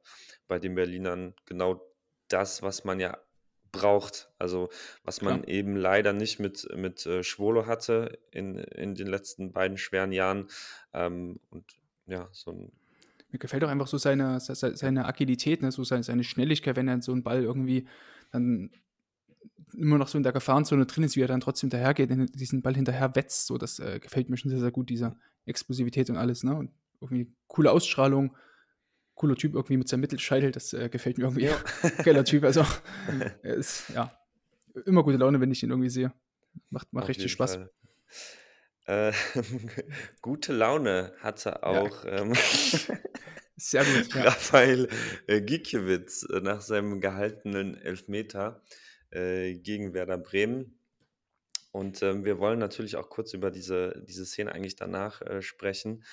bei 0.49 0.59
den 0.59 0.75
Berlinern 0.75 1.35
genau 1.47 1.95
das, 2.29 2.63
was 2.63 2.85
man 2.85 3.01
ja 3.01 3.19
braucht. 3.73 4.31
Also 4.39 4.71
was 5.05 5.23
man 5.23 5.43
Klar. 5.43 5.49
eben 5.55 5.77
leider 5.77 6.13
nicht 6.13 6.39
mit, 6.41 6.69
mit 6.77 7.07
äh, 7.07 7.23
Schwolo 7.23 7.67
hatte 7.67 8.19
in, 8.31 8.57
in 8.57 8.95
den 8.95 9.07
letzten 9.07 9.53
beiden 9.53 9.79
schweren 9.79 10.13
Jahren. 10.13 10.49
Ähm, 10.93 11.41
und 11.51 11.65
ja, 12.07 12.29
so 12.33 12.53
ein 12.53 12.73
Mir 13.31 13.39
gefällt 13.39 13.65
auch 13.65 13.69
einfach 13.69 13.89
so 13.89 13.99
seine, 13.99 14.41
se- 14.41 14.55
se- 14.55 14.77
seine 14.77 15.07
Agilität, 15.07 15.63
ne? 15.63 15.71
so 15.73 15.85
seine, 15.85 16.03
seine 16.03 16.25
Schnelligkeit, 16.25 16.77
wenn 16.77 16.89
er 16.89 17.03
so 17.03 17.13
einen 17.13 17.23
Ball 17.23 17.43
irgendwie 17.43 17.87
dann 18.33 18.71
immer 19.75 19.99
noch 19.99 20.09
so 20.09 20.17
in 20.17 20.25
der 20.25 20.33
Gefahrenzone 20.33 20.87
drin 20.87 21.05
ist, 21.05 21.17
wie 21.17 21.21
er 21.21 21.29
dann 21.29 21.41
trotzdem 21.41 21.71
dahergeht, 21.71 22.11
diesen 22.35 22.63
Ball 22.63 22.75
hinterher 22.75 23.15
wetzt. 23.15 23.47
So, 23.47 23.59
das 23.59 23.79
äh, 23.79 24.01
gefällt 24.01 24.29
mir 24.29 24.37
schon 24.37 24.51
sehr, 24.51 24.61
sehr 24.61 24.71
gut, 24.71 24.89
diese 24.89 25.17
Explosivität 25.45 26.09
und 26.11 26.17
alles. 26.17 26.43
Ne? 26.43 26.55
Und 26.55 26.71
irgendwie 27.01 27.31
coole 27.47 27.71
Ausstrahlung, 27.71 28.35
cooler 29.19 29.37
Typ 29.37 29.55
irgendwie 29.55 29.77
mit 29.77 29.89
seinem 29.89 30.01
Mittelscheitel, 30.01 30.51
das 30.51 30.73
äh, 30.73 30.89
gefällt 30.89 31.19
mir 31.19 31.25
irgendwie. 31.25 31.47
Ja. 31.47 31.57
Geiler 32.05 32.25
Typ, 32.25 32.45
also 32.45 32.65
er 33.43 33.55
ist, 33.55 33.91
ja, 33.91 34.11
immer 34.87 35.03
gute 35.03 35.19
Laune, 35.19 35.41
wenn 35.41 35.51
ich 35.51 35.63
ihn 35.63 35.71
irgendwie 35.71 35.91
sehe. 35.91 36.13
Macht, 36.71 36.93
macht 36.93 37.05
Auf 37.05 37.09
richtig 37.11 37.31
Spaß. 37.33 37.59
Äh, 38.87 39.13
gute 40.23 40.53
Laune 40.53 41.13
hatte 41.21 41.63
auch 41.63 42.05
ähm, 42.07 42.33
Sehr 43.61 43.85
gut, 43.85 44.15
ja. 44.15 44.23
Raphael 44.23 44.89
äh, 45.27 45.41
Gikiewicz 45.41 46.23
äh, 46.31 46.41
nach 46.41 46.61
seinem 46.61 47.01
gehaltenen 47.01 47.77
Elfmeter 47.77 48.63
äh, 49.11 49.55
gegen 49.55 49.95
Werder 49.95 50.17
Bremen. 50.17 50.79
Und 51.73 52.01
ähm, 52.03 52.25
wir 52.25 52.39
wollen 52.39 52.61
natürlich 52.61 52.97
auch 52.97 53.11
kurz 53.11 53.35
über 53.35 53.51
diese, 53.51 54.05
diese 54.09 54.25
Szene 54.25 54.53
eigentlich 54.53 54.77
danach 54.77 55.23
äh, 55.23 55.43
sprechen, 55.43 56.05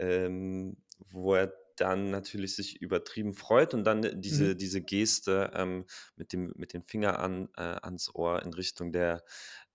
ähm, 0.00 0.76
wo 1.10 1.34
er 1.34 1.52
dann 1.80 2.10
natürlich 2.10 2.54
sich 2.56 2.80
übertrieben 2.80 3.34
freut 3.34 3.74
und 3.74 3.84
dann 3.84 4.20
diese, 4.20 4.54
Mhm. 4.54 4.56
diese 4.56 4.80
Geste 4.82 5.50
ähm, 5.54 5.86
mit, 6.16 6.32
dem, 6.32 6.52
mit 6.56 6.72
dem 6.74 6.82
Finger 6.84 7.18
an, 7.18 7.48
äh, 7.56 7.62
ans 7.62 8.14
Ohr 8.14 8.42
in 8.42 8.52
Richtung 8.54 8.92
der, 8.92 9.24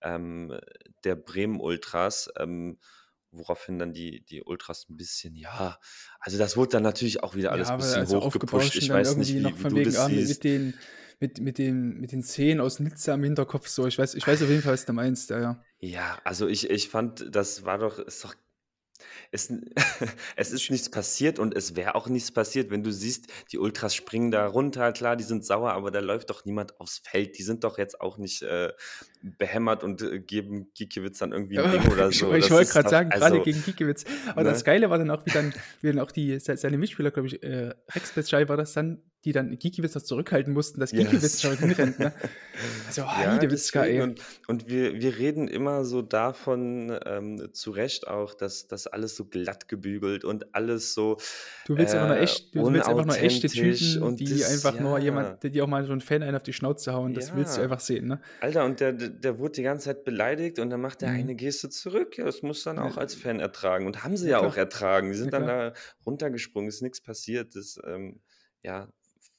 ähm, 0.02 0.58
der 1.04 1.16
Bremen-Ultras. 1.16 2.30
Ähm, 2.38 2.78
woraufhin 3.36 3.80
dann 3.80 3.92
die, 3.92 4.24
die 4.24 4.44
Ultras 4.44 4.88
ein 4.88 4.96
bisschen, 4.96 5.34
ja, 5.34 5.80
also 6.20 6.38
das 6.38 6.56
wurde 6.56 6.70
dann 6.72 6.84
natürlich 6.84 7.24
auch 7.24 7.34
wieder 7.34 7.50
Ja, 7.50 7.52
alles 7.52 7.72
ein 7.72 7.74
aber 7.74 7.96
bisschen 7.96 8.06
also 8.06 8.22
hochgepusht. 8.22 8.74
Ich 8.76 8.90
weiß 8.92 9.16
nicht, 9.16 9.34
wie, 9.36 9.58
wie 9.58 9.64
von 9.64 9.66
du 9.66 9.76
wegen, 9.76 9.96
das 9.96 9.96
ah, 9.96 10.08
mit, 10.08 10.24
mit 10.26 10.42
siehst. 10.42 10.44
den, 10.44 10.78
mit, 11.20 11.40
mit 11.40 11.58
den, 11.58 12.00
mit 12.00 12.12
den 12.12 12.22
Szenen 12.22 12.60
aus 12.60 12.80
Nizza 12.80 13.14
im 13.14 13.22
Hinterkopf 13.22 13.68
so. 13.68 13.86
Ich 13.86 13.98
weiß, 13.98 14.14
ich 14.14 14.26
weiß 14.26 14.42
auf 14.42 14.48
jeden 14.48 14.62
Fall, 14.62 14.72
was 14.72 14.86
du 14.86 14.92
meinst, 14.94 15.30
ja, 15.30 15.40
ja. 15.40 15.66
Ja, 15.80 16.18
also 16.24 16.46
ich, 16.48 16.70
ich 16.70 16.88
fand, 16.88 17.26
das 17.34 17.64
war 17.64 17.78
doch, 17.78 17.98
ist 17.98 18.24
doch 18.24 18.34
es, 19.30 19.52
es 20.36 20.52
ist 20.52 20.70
nichts 20.70 20.90
passiert 20.90 21.38
und 21.38 21.56
es 21.56 21.76
wäre 21.76 21.94
auch 21.94 22.08
nichts 22.08 22.30
passiert, 22.32 22.70
wenn 22.70 22.82
du 22.82 22.92
siehst, 22.92 23.26
die 23.52 23.58
Ultras 23.58 23.94
springen 23.94 24.30
da 24.30 24.46
runter, 24.46 24.92
klar, 24.92 25.16
die 25.16 25.24
sind 25.24 25.44
sauer, 25.44 25.72
aber 25.72 25.90
da 25.90 26.00
läuft 26.00 26.30
doch 26.30 26.44
niemand 26.44 26.80
aufs 26.80 26.98
Feld. 26.98 27.38
Die 27.38 27.42
sind 27.42 27.64
doch 27.64 27.78
jetzt 27.78 28.00
auch 28.00 28.18
nicht 28.18 28.42
äh, 28.42 28.72
behämmert 29.22 29.84
und 29.84 30.02
äh, 30.02 30.20
geben 30.20 30.70
Gikiewicz 30.74 31.18
dann 31.18 31.32
irgendwie 31.32 31.58
ein 31.58 31.70
Ding 31.70 31.92
oder 31.92 32.08
Ich, 32.10 32.18
so. 32.18 32.32
ich 32.34 32.42
Das 32.44 32.50
wollte 32.50 32.72
gerade 32.72 32.88
sagen, 32.88 33.10
gerade 33.10 33.24
also, 33.24 33.42
gegen 33.42 33.62
Gikiewicz. 33.62 34.04
Aber 34.28 34.44
das 34.44 34.58
ne? 34.58 34.64
Geile 34.64 34.90
war 34.90 34.98
dann 34.98 35.10
auch, 35.10 35.24
wie 35.26 35.30
dann, 35.30 35.54
wie 35.80 35.88
dann 35.88 35.98
auch 35.98 36.10
die, 36.10 36.38
se- 36.40 36.56
seine 36.56 36.78
Mitspieler, 36.78 37.10
glaube 37.10 37.28
ich, 37.28 37.42
äh, 37.42 37.74
Rex 37.92 38.12
Betschei 38.12 38.48
war 38.48 38.56
das 38.56 38.72
dann, 38.72 39.02
die 39.24 39.32
dann 39.32 39.50
noch 39.50 40.02
zurückhalten 40.02 40.52
mussten, 40.52 40.80
dass 40.80 40.92
Yes. 40.92 41.40
schon 41.40 41.56
hinrennt. 41.58 41.98
Ne? 41.98 42.12
Also, 42.86 43.00
Ja, 43.02 43.32
Heidewitzka, 43.32 43.80
deswegen. 43.82 43.98
ey. 43.98 44.02
Und, 44.04 44.20
und 44.46 44.68
wir, 44.68 44.94
wir 45.00 45.18
reden 45.18 45.48
immer 45.48 45.84
so 45.84 46.02
davon, 46.02 46.96
ähm, 47.04 47.48
zu 47.52 47.72
Recht 47.72 48.06
auch, 48.06 48.34
dass 48.34 48.68
das 48.68 48.86
alles 48.86 49.16
so 49.16 49.24
glatt 49.24 49.68
gebügelt 49.68 50.24
und 50.24 50.54
alles 50.54 50.94
so 50.94 51.16
Du 51.66 51.76
willst 51.76 51.94
einfach 51.94 52.08
nur 52.08 52.16
äh, 52.16 52.20
echt, 52.20 52.54
du 52.54 52.72
willst 52.72 52.88
einfach 52.88 53.04
nur 53.06 53.18
echte 53.18 53.48
Typen, 53.48 54.02
und 54.02 54.20
die 54.20 54.38
das, 54.38 54.52
einfach 54.52 54.78
nur 54.78 54.98
ja. 54.98 55.04
jemand, 55.04 55.42
die 55.42 55.60
auch 55.62 55.66
mal 55.66 55.84
so 55.84 55.92
einen 55.92 56.00
Fan 56.00 56.22
einen 56.22 56.36
auf 56.36 56.42
die 56.44 56.52
Schnauze 56.52 56.92
hauen. 56.92 57.12
Das 57.14 57.34
willst 57.34 57.56
du 57.56 57.60
Ja. 57.60 57.64
einfach 57.64 57.80
sehen, 57.80 58.06
ne? 58.06 58.20
Alter, 58.40 58.64
und 58.64 58.78
der, 58.80 58.92
der 58.92 59.08
der 59.08 59.38
wurde 59.38 59.52
die 59.52 59.62
ganze 59.62 59.86
Zeit 59.86 60.04
beleidigt 60.04 60.58
und 60.60 60.70
dann 60.70 60.80
macht 60.80 61.02
er 61.02 61.10
Mhm. 61.10 61.16
eine 61.18 61.34
Geste 61.34 61.70
zurück. 61.70 62.16
Ja, 62.18 62.24
das 62.24 62.42
muss 62.42 62.62
dann 62.62 62.78
auch 62.78 62.94
Ja. 62.94 63.00
als 63.00 63.14
Fan 63.16 63.40
ertragen. 63.40 63.86
Und 63.86 64.04
haben 64.04 64.16
sie 64.16 64.28
Ja, 64.28 64.40
ja 64.42 64.46
auch 64.46 64.56
ertragen. 64.56 65.08
Die 65.08 65.14
Ja, 65.16 65.22
sind 65.22 65.32
dann 65.32 65.46
da 65.46 65.72
runtergesprungen, 66.06 66.68
ist 66.68 66.82
nichts 66.82 67.00
passiert. 67.00 67.56
Das, 67.56 67.78
ähm, 67.84 68.20
ja, 68.62 68.88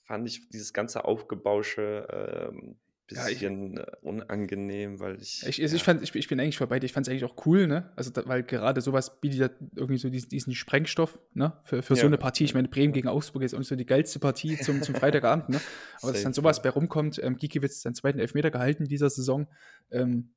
fand 0.05 0.27
ich 0.27 0.49
dieses 0.49 0.71
ganze 0.71 1.05
Aufgebausche 1.05 2.07
ähm, 2.51 2.77
Ja, 3.09 3.27
ich, 3.27 3.39
bisschen 3.39 3.77
äh, 3.77 3.85
unangenehm, 4.01 4.99
weil 4.99 5.21
ich, 5.21 5.45
ich, 5.47 5.61
also 5.61 5.75
ich, 5.75 5.81
ja, 5.81 5.85
fand, 5.85 6.03
ich, 6.03 6.15
ich 6.15 6.27
bin 6.27 6.39
eigentlich 6.39 6.57
vorbei. 6.57 6.79
Ich 6.81 6.93
fand 6.93 7.07
es 7.07 7.11
eigentlich 7.11 7.25
auch 7.25 7.45
cool, 7.45 7.67
ne? 7.67 7.91
Also, 7.95 8.11
da, 8.11 8.25
weil 8.25 8.43
gerade 8.43 8.81
sowas 8.81 9.19
bietet 9.19 9.53
irgendwie 9.75 9.97
so 9.97 10.09
diesen, 10.09 10.29
diesen 10.29 10.53
Sprengstoff, 10.53 11.19
ne? 11.33 11.53
Für, 11.63 11.81
für 11.81 11.95
so 11.95 12.01
ja, 12.01 12.07
eine 12.07 12.17
Partie. 12.17 12.45
Ich 12.45 12.53
meine, 12.53 12.67
Bremen 12.67 12.93
gegen 12.93 13.07
Augsburg 13.07 13.43
ist 13.43 13.53
auch 13.53 13.59
nicht 13.59 13.67
so 13.67 13.75
die 13.75 13.85
geilste 13.85 14.19
Partie 14.19 14.57
zum, 14.57 14.81
zum 14.81 14.95
Freitagabend, 14.95 15.49
ne? 15.49 15.59
Aber 16.01 16.11
dass 16.11 16.23
dann 16.23 16.33
sowas 16.33 16.61
bei 16.61 16.69
rumkommt, 16.69 17.19
ähm, 17.21 17.37
Gikiewicz 17.37 17.81
seinen 17.81 17.95
zweiten 17.95 18.19
Elfmeter 18.19 18.51
gehalten 18.51 18.83
in 18.83 18.89
dieser 18.89 19.09
Saison. 19.09 19.47
Ähm, 19.91 20.33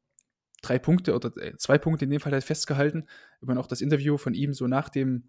drei 0.63 0.79
Punkte 0.79 1.15
oder 1.15 1.31
äh, 1.37 1.57
zwei 1.57 1.79
Punkte 1.79 2.07
in 2.07 2.11
dem 2.11 2.21
Fall 2.21 2.33
halt 2.33 2.45
festgehalten. 2.45 3.07
Immer 3.41 3.55
noch 3.55 3.67
das 3.67 3.81
Interview 3.81 4.17
von 4.17 4.35
ihm 4.35 4.55
so 4.55 4.67
nach 4.67 4.89
dem, 4.89 5.29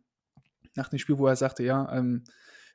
nach 0.76 0.90
dem 0.90 1.00
Spiel, 1.00 1.18
wo 1.18 1.28
er 1.28 1.36
sagte, 1.36 1.64
ja, 1.64 1.92
ähm, 1.94 2.24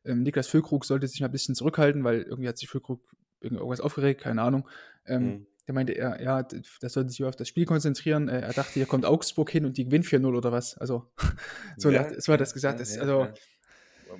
ähm, 0.04 0.22
Niklas 0.22 0.46
Füllkrug 0.48 0.84
sollte 0.84 1.06
sich 1.08 1.20
mal 1.20 1.26
ein 1.28 1.32
bisschen 1.32 1.54
zurückhalten, 1.54 2.04
weil 2.04 2.22
irgendwie 2.22 2.48
hat 2.48 2.58
sich 2.58 2.68
Füllkrug 2.68 3.00
irgendwas 3.40 3.80
aufgeregt, 3.80 4.22
keine 4.22 4.42
Ahnung. 4.42 4.68
Ähm, 5.06 5.24
Mhm. 5.24 5.46
der 5.66 5.74
meinte 5.74 5.92
er, 5.92 6.22
ja, 6.22 6.42
das 6.42 6.92
sollte 6.92 7.10
sich 7.10 7.22
auf 7.24 7.36
das 7.36 7.48
Spiel 7.48 7.64
konzentrieren. 7.66 8.28
Äh, 8.28 8.40
er 8.40 8.52
dachte, 8.52 8.72
hier 8.74 8.86
kommt 8.86 9.04
Augsburg 9.06 9.50
hin 9.50 9.64
und 9.66 9.76
die 9.76 9.84
gewinnt 9.84 10.06
4-0 10.06 10.34
oder 10.34 10.52
was. 10.52 10.76
Also, 10.78 11.10
so, 11.76 11.90
Ja, 11.90 12.00
hat, 12.00 12.22
so 12.22 12.32
hat 12.32 12.36
er 12.40 12.44
das 12.44 12.54
gesagt. 12.54 12.80
Das, 12.80 12.96
also, 12.98 13.28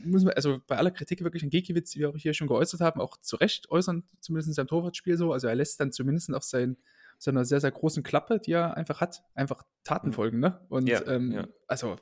muss 0.04 0.24
man, 0.24 0.32
also 0.34 0.58
bei 0.66 0.76
aller 0.76 0.90
Kritik 0.90 1.22
wirklich 1.22 1.42
an 1.42 1.50
Gekiewicz, 1.50 1.90
die 1.90 2.00
wir 2.00 2.10
auch 2.10 2.16
hier 2.16 2.34
schon 2.34 2.48
geäußert 2.48 2.80
haben, 2.80 3.00
auch 3.00 3.16
zu 3.18 3.36
Recht 3.36 3.70
äußern, 3.70 4.02
zumindest 4.20 4.48
in 4.48 4.54
seinem 4.54 4.66
Torwartspiel 4.66 5.16
so. 5.16 5.32
Also 5.32 5.46
er 5.48 5.54
lässt 5.54 5.78
dann 5.80 5.92
zumindest 5.92 6.32
auf 6.34 6.42
sein, 6.42 6.76
seiner 7.18 7.44
sehr, 7.44 7.60
sehr 7.60 7.70
großen 7.70 8.02
Klappe, 8.02 8.40
die 8.40 8.52
er 8.52 8.76
einfach 8.76 9.00
hat, 9.00 9.22
einfach 9.34 9.62
Taten 9.84 10.08
Mhm. 10.08 10.12
folgen, 10.12 10.40
ne? 10.40 10.60
Und 10.68 10.88
Ja, 10.88 11.06
ähm, 11.06 11.30
ja. 11.32 11.46
also, 11.68 11.96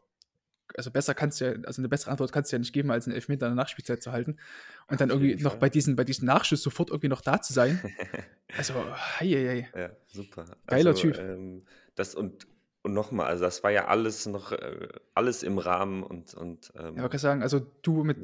also 0.76 0.90
besser 0.90 1.14
kannst 1.14 1.40
du 1.40 1.44
ja, 1.46 1.52
also 1.66 1.80
eine 1.80 1.88
bessere 1.88 2.10
Antwort 2.10 2.32
kannst 2.32 2.52
du 2.52 2.56
ja 2.56 2.58
nicht 2.58 2.72
geben, 2.72 2.90
als 2.90 3.06
einen 3.06 3.14
Elfmeter 3.14 3.46
in 3.46 3.56
der 3.56 3.62
Nachspielzeit 3.62 4.02
zu 4.02 4.12
halten. 4.12 4.36
Und 4.88 5.00
dann 5.00 5.10
irgendwie 5.10 5.28
jeden 5.30 5.42
noch 5.42 5.52
Fall. 5.52 5.60
bei 5.60 5.68
diesem, 5.68 5.96
bei 5.96 6.04
diesem 6.04 6.26
Nachschuss 6.26 6.62
sofort 6.62 6.90
irgendwie 6.90 7.08
noch 7.08 7.20
da 7.20 7.40
zu 7.40 7.52
sein. 7.52 7.80
Also, 8.54 8.74
hei, 8.74 9.26
hei. 9.74 9.80
Ja, 9.80 9.90
super. 10.08 10.44
Geiler 10.66 10.90
Also, 10.90 11.00
Typ. 11.00 11.18
ähm, 11.18 11.62
das 11.94 12.14
und, 12.14 12.46
und 12.82 12.92
nochmal, 12.92 13.28
also 13.28 13.44
das 13.44 13.62
war 13.62 13.70
ja 13.70 13.86
alles 13.86 14.26
noch, 14.26 14.52
äh, 14.52 14.88
alles 15.14 15.42
im 15.42 15.56
Rahmen 15.56 16.02
und, 16.02 16.34
und 16.34 16.70
Ja, 16.74 16.88
ähm, 16.88 16.94
man 16.96 17.08
kann 17.08 17.18
sagen, 17.18 17.42
also 17.42 17.60
du, 17.80 18.04
mit, 18.04 18.18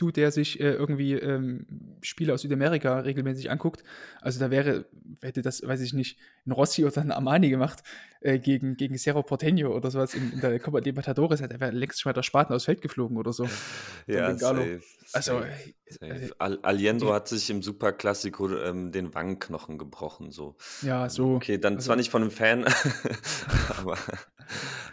du, 0.00 0.10
der 0.10 0.30
sich 0.30 0.60
äh, 0.60 0.72
irgendwie 0.72 1.12
ähm, 1.12 1.66
Spiele 2.00 2.32
aus 2.32 2.40
Südamerika 2.40 3.00
regelmäßig 3.00 3.50
anguckt, 3.50 3.84
also 4.22 4.40
da 4.40 4.50
wäre, 4.50 4.86
hätte 5.20 5.42
das, 5.42 5.62
weiß 5.62 5.82
ich 5.82 5.92
nicht, 5.92 6.18
ein 6.46 6.52
Rossi 6.52 6.84
oder 6.84 7.02
ein 7.02 7.12
Armani 7.12 7.50
gemacht 7.50 7.82
äh, 8.26 8.38
gegen, 8.38 8.76
gegen 8.76 8.98
Cerro 8.98 9.20
Porteño 9.20 9.68
oder 9.68 9.90
sowas 9.90 10.14
in, 10.14 10.32
in 10.32 10.40
der 10.40 10.58
Copa 10.58 10.78
Libertadores, 10.80 11.40
der 11.40 11.60
wäre 11.60 11.70
längst 11.70 12.00
schon 12.00 12.10
mal 12.10 12.14
der 12.14 12.22
Spaten 12.22 12.52
aus 12.52 12.64
Feld 12.64 12.82
geflogen 12.82 13.16
oder 13.16 13.32
so. 13.32 13.48
Ja, 14.06 14.36
safe, 14.36 14.80
Also, 15.12 15.40
safe, 15.40 15.48
äh, 15.48 15.92
safe. 15.92 16.06
äh, 16.26 16.30
Al 16.38 16.58
Aliendo 16.62 17.06
die- 17.06 17.12
hat 17.12 17.28
sich 17.28 17.48
im 17.50 17.62
Superklassiko 17.62 18.50
ähm, 18.58 18.92
den 18.92 19.14
Wangenknochen 19.14 19.78
gebrochen, 19.78 20.30
so. 20.32 20.56
ja, 20.82 21.08
so. 21.08 21.34
Okay, 21.36 21.58
dann 21.58 21.76
also, 21.76 21.86
zwar 21.86 21.96
nicht 21.96 22.10
von 22.10 22.22
einem 22.22 22.30
Fan, 22.30 22.64
aber, 23.78 23.96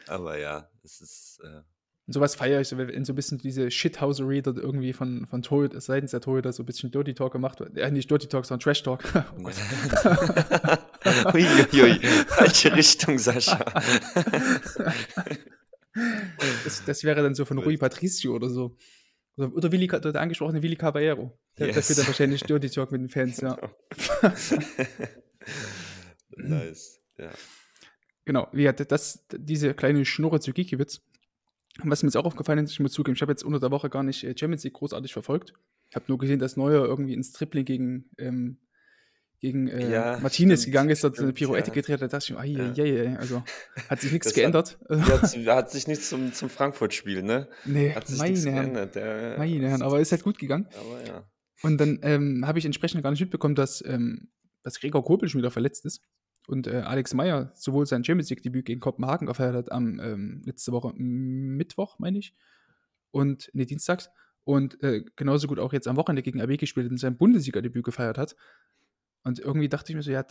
aber 0.07 0.37
ja, 0.37 0.69
es 0.83 1.01
ist, 1.01 1.39
äh, 1.43 1.61
Und 2.05 2.13
sowas 2.13 2.35
feiere 2.35 2.61
ich, 2.61 2.67
so, 2.67 2.77
wenn 2.77 3.05
so 3.05 3.13
ein 3.13 3.15
bisschen 3.15 3.37
diese 3.37 3.71
Shithousery 3.71 4.41
dort 4.41 4.57
irgendwie 4.57 4.93
von, 4.93 5.25
von 5.25 5.41
Torhüter, 5.41 5.79
seitens 5.81 6.11
der 6.11 6.21
Torhüter 6.21 6.51
so 6.51 6.63
ein 6.63 6.65
bisschen 6.65 6.91
Dirty 6.91 7.13
Talk 7.13 7.31
gemacht 7.31 7.59
wird. 7.59 7.77
Ja, 7.77 7.89
nicht 7.89 8.11
Dirty 8.11 8.27
Talk, 8.27 8.45
sondern 8.45 8.63
Trash 8.63 8.83
Talk. 8.83 9.03
oh. 9.43 9.49
Uiuiui, 11.33 11.99
falsche 12.27 12.75
Richtung, 12.75 13.17
Sascha. 13.17 13.59
Das, 16.63 16.83
das 16.85 17.03
wäre 17.03 17.21
dann 17.21 17.35
so 17.35 17.45
von 17.45 17.59
Rui 17.59 17.77
Patricio 17.77 18.33
oder 18.33 18.49
so. 18.49 18.75
Oder, 19.37 19.53
oder, 19.53 19.71
Willi, 19.71 19.87
der 19.87 20.15
angesprochene 20.15 20.63
Willi 20.63 20.75
Caballero. 20.75 21.37
Der, 21.57 21.67
der 21.67 21.75
Yes. 21.75 21.85
führt 21.85 21.99
dann 21.99 22.07
wahrscheinlich 22.07 22.41
Dirty 22.47 22.69
Talk 22.69 22.91
mit 22.91 23.01
den 23.01 23.09
Fans, 23.09 23.41
ja. 23.41 23.57
nice, 26.35 26.99
ja. 27.19 27.31
Genau, 28.25 28.47
wie 28.53 28.67
hat 28.67 28.91
das, 28.91 29.25
diese 29.31 29.73
kleine 29.73 30.05
Schnurre 30.05 30.39
zu 30.39 30.53
Gikiewicz. 30.53 31.01
Und 31.81 31.89
was 31.89 32.03
mir 32.03 32.07
jetzt 32.07 32.17
auch 32.17 32.25
aufgefallen 32.25 32.63
ist, 32.63 32.71
ich 32.71 32.79
muss 32.79 32.93
zugeben, 32.93 33.15
ich 33.15 33.21
habe 33.21 33.31
jetzt 33.31 33.43
unter 33.43 33.59
der 33.59 33.71
Woche 33.71 33.89
gar 33.89 34.03
nicht 34.03 34.23
äh, 34.23 34.35
Champions 34.37 34.63
League 34.63 34.73
großartig 34.73 35.11
verfolgt. 35.11 35.53
Ich 35.89 35.95
habe 35.95 36.05
nur 36.07 36.17
gesehen, 36.19 36.39
dass 36.39 36.55
Neuer 36.55 36.85
irgendwie 36.85 37.13
ins 37.13 37.31
Tripling 37.31 37.65
gegen, 37.65 38.09
ähm, 38.17 38.57
gegen 39.43 39.67
äh, 39.67 39.91
Ja, 39.91 40.19
Martinez 40.21 40.61
stimmt, 40.61 40.71
gegangen 40.71 40.89
ist, 40.89 41.03
eine 41.03 41.13
stimmt, 41.13 41.35
Pirouette 41.35 41.67
ja. 41.67 41.73
gedreht 41.73 42.01
hat. 42.01 42.01
Da 42.01 42.17
dachte 42.17 42.33
ich 42.33 42.37
mir, 42.39 42.73
Ja. 42.73 42.83
ai, 43.11 43.17
also 43.17 43.43
hat 43.89 43.99
sich 43.99 44.13
nichts 44.13 44.27
Das 44.27 44.31
hat- 44.33 44.35
geändert. 44.41 44.77
Ja, 44.89 44.97
hat, 45.21 45.21
hat 45.57 45.71
sich 45.71 45.85
nichts 45.87 46.07
zum, 46.09 46.31
zum 46.33 46.49
Frankfurt-Spiel, 46.49 47.23
ne? 47.23 47.49
nee, 47.65 47.93
Hat 47.93 48.07
sich 48.07 48.17
meine 48.17 48.31
nichts 48.31 48.45
Herren, 48.45 48.73
geändert. 48.73 48.95
Der, 48.95 49.37
meine 49.37 49.67
Herren, 49.69 49.81
aber 49.81 49.99
ist 49.99 50.13
halt 50.13 50.23
gut 50.23 50.37
gegangen. 50.39 50.67
aber 50.79 51.05
ja. 51.05 51.29
Und 51.61 51.77
dann 51.79 51.99
ähm, 52.03 52.47
habe 52.47 52.57
ich 52.59 52.65
entsprechend 52.65 53.03
gar 53.03 53.11
nicht 53.11 53.19
mitbekommen, 53.19 53.55
dass, 53.55 53.83
ähm, 53.85 54.29
dass 54.63 54.79
Gregor 54.79 55.03
Kobel 55.03 55.27
schon 55.27 55.39
wieder 55.39 55.51
verletzt 55.51 55.85
ist. 55.85 56.01
Und 56.47 56.67
äh, 56.67 56.81
Alex 56.85 57.13
Meyer 57.13 57.51
sowohl 57.55 57.85
sein 57.85 58.03
Champions 58.05 58.29
League-Debüt 58.29 58.65
gegen 58.65 58.79
Kopenhagen 58.79 59.27
gefeiert 59.27 59.55
hat 59.55 59.71
am 59.73 59.99
ähm, 59.99 60.41
letzte 60.45 60.71
Woche 60.71 60.93
Mittwoch, 60.95 61.99
meine 61.99 62.17
ich. 62.17 62.33
Und, 63.11 63.49
nee, 63.53 63.65
Dienstags. 63.65 64.09
Und 64.45 64.81
äh, 64.83 65.03
genauso 65.15 65.47
gut 65.47 65.59
auch 65.59 65.71
jetzt 65.71 65.87
am 65.87 65.95
Wochenende 65.95 66.21
gegen 66.21 66.41
RB 66.41 66.57
gespielt 66.57 66.89
und 66.89 66.97
sein 66.97 67.15
Bundesliga-Debüt 67.17 67.83
gefeiert 67.85 68.17
hat. 68.17 68.35
Und 69.23 69.39
irgendwie 69.39 69.69
dachte 69.69 69.91
ich 69.91 69.95
mir 69.95 70.03
so, 70.03 70.11
ja, 70.11 70.25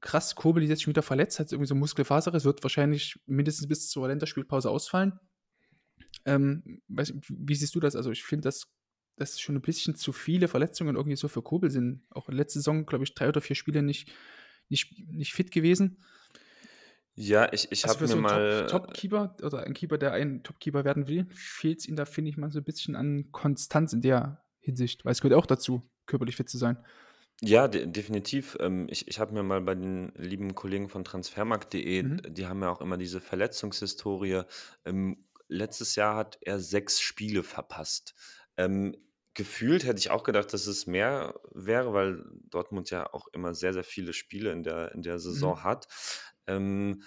krass, 0.00 0.34
Kobel 0.34 0.62
ist 0.62 0.70
jetzt 0.70 0.82
schon 0.82 0.92
wieder 0.92 1.02
verletzt, 1.02 1.38
hat 1.40 1.52
irgendwie 1.52 1.68
so 1.68 1.74
Muskelfaserriss, 1.74 2.44
wird 2.44 2.62
wahrscheinlich 2.62 3.20
mindestens 3.26 3.68
bis 3.68 3.88
zur 3.88 4.08
Länderspielpause 4.08 4.70
ausfallen. 4.70 5.18
Ähm, 6.24 6.82
weiß, 6.88 7.14
wie 7.28 7.54
siehst 7.54 7.74
du 7.74 7.80
das? 7.80 7.96
Also 7.96 8.10
ich 8.10 8.22
finde, 8.22 8.44
dass 8.44 8.68
das 9.16 9.38
schon 9.40 9.56
ein 9.56 9.62
bisschen 9.62 9.96
zu 9.96 10.12
viele 10.12 10.48
Verletzungen 10.48 10.96
irgendwie 10.96 11.16
so 11.16 11.28
für 11.28 11.42
Kobel 11.42 11.70
sind. 11.70 12.02
Auch 12.10 12.28
letzte 12.28 12.60
Saison, 12.60 12.86
glaube 12.86 13.04
ich, 13.04 13.14
drei 13.14 13.28
oder 13.28 13.40
vier 13.40 13.56
Spiele 13.56 13.82
nicht, 13.82 14.10
nicht, 14.68 15.06
nicht 15.08 15.34
fit 15.34 15.50
gewesen. 15.50 15.98
Ja, 17.14 17.52
ich, 17.52 17.70
ich 17.70 17.84
Also 17.84 17.96
habe 17.96 18.04
mir 18.04 18.08
so 18.08 18.14
einen 18.14 18.22
mal. 18.22 18.66
Top- 18.66 18.86
Top-Keeper 18.86 19.36
oder 19.42 19.64
ein 19.64 19.74
Keeper, 19.74 19.98
der 19.98 20.12
ein 20.12 20.42
Top-Keeper 20.42 20.84
werden 20.84 21.06
will, 21.08 21.26
fehlt 21.34 21.80
es 21.80 21.86
ihm 21.86 21.96
da, 21.96 22.06
finde 22.06 22.30
ich, 22.30 22.38
mal 22.38 22.50
so 22.50 22.60
ein 22.60 22.64
bisschen 22.64 22.96
an 22.96 23.30
Konstanz 23.30 23.92
in 23.92 24.00
der 24.00 24.42
Hinsicht. 24.60 25.04
Weil 25.04 25.12
es 25.12 25.20
gehört 25.20 25.38
auch 25.38 25.46
dazu, 25.46 25.90
körperlich 26.06 26.36
fit 26.36 26.48
zu 26.48 26.56
sein. 26.56 26.78
Ja, 27.42 27.68
de 27.68 27.86
definitiv. 27.86 28.56
Ähm, 28.60 28.86
ich 28.90 29.08
ich 29.08 29.18
habe 29.18 29.32
mir 29.32 29.42
mal 29.42 29.62
bei 29.62 29.74
den 29.74 30.12
lieben 30.14 30.54
Kollegen 30.54 30.88
von 30.90 31.04
transfermarkt.de, 31.04 32.02
Mhm. 32.02 32.20
die 32.28 32.46
haben 32.46 32.60
ja 32.62 32.70
auch 32.70 32.80
immer 32.82 32.98
diese 32.98 33.20
Verletzungshistorie. 33.20 34.42
Ähm, 34.84 35.26
letztes 35.48 35.96
Jahr 35.96 36.16
hat 36.16 36.38
er 36.42 36.60
sechs 36.60 37.00
Spiele 37.00 37.42
verpasst. 37.42 38.14
Ähm, 38.58 38.94
gefühlt 39.32 39.84
hätte 39.84 39.98
ich 39.98 40.10
auch 40.10 40.22
gedacht, 40.24 40.52
dass 40.52 40.66
es 40.66 40.86
mehr 40.86 41.40
wäre, 41.52 41.94
weil 41.94 42.24
Dortmund 42.50 42.90
ja 42.90 43.10
auch 43.12 43.26
immer 43.28 43.54
sehr, 43.54 43.72
sehr 43.72 43.84
viele 43.84 44.12
Spiele 44.12 44.52
in 44.52 44.62
der, 44.62 44.92
in 44.94 45.02
der 45.02 45.18
Saison 45.18 45.62
Mhm. 45.62 45.64
hat. 45.64 45.88
Ähm, 46.46 47.02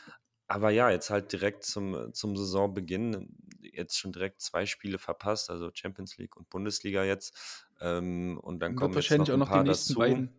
aber 0.47 0.69
ja, 0.71 0.89
jetzt 0.89 1.09
halt 1.09 1.31
direkt 1.31 1.63
zum, 1.63 2.13
zum 2.13 2.35
Saisonbeginn, 2.37 3.37
jetzt 3.61 3.97
schon 3.97 4.11
direkt 4.11 4.41
zwei 4.41 4.65
Spiele 4.65 4.97
verpasst, 4.99 5.49
also 5.49 5.69
Champions 5.73 6.17
League 6.17 6.35
und 6.37 6.49
Bundesliga 6.49 7.03
jetzt. 7.03 7.65
Ähm, 7.83 8.39
und 8.41 8.59
dann 8.61 8.71
Und 8.71 8.75
kommen 8.75 8.95
wahrscheinlich 8.95 9.29
noch 9.29 9.35
auch 9.35 9.37
noch 9.37 9.49
die 9.49 9.59
nächsten 9.59 9.93
dazu. 9.93 9.99
beiden 9.99 10.29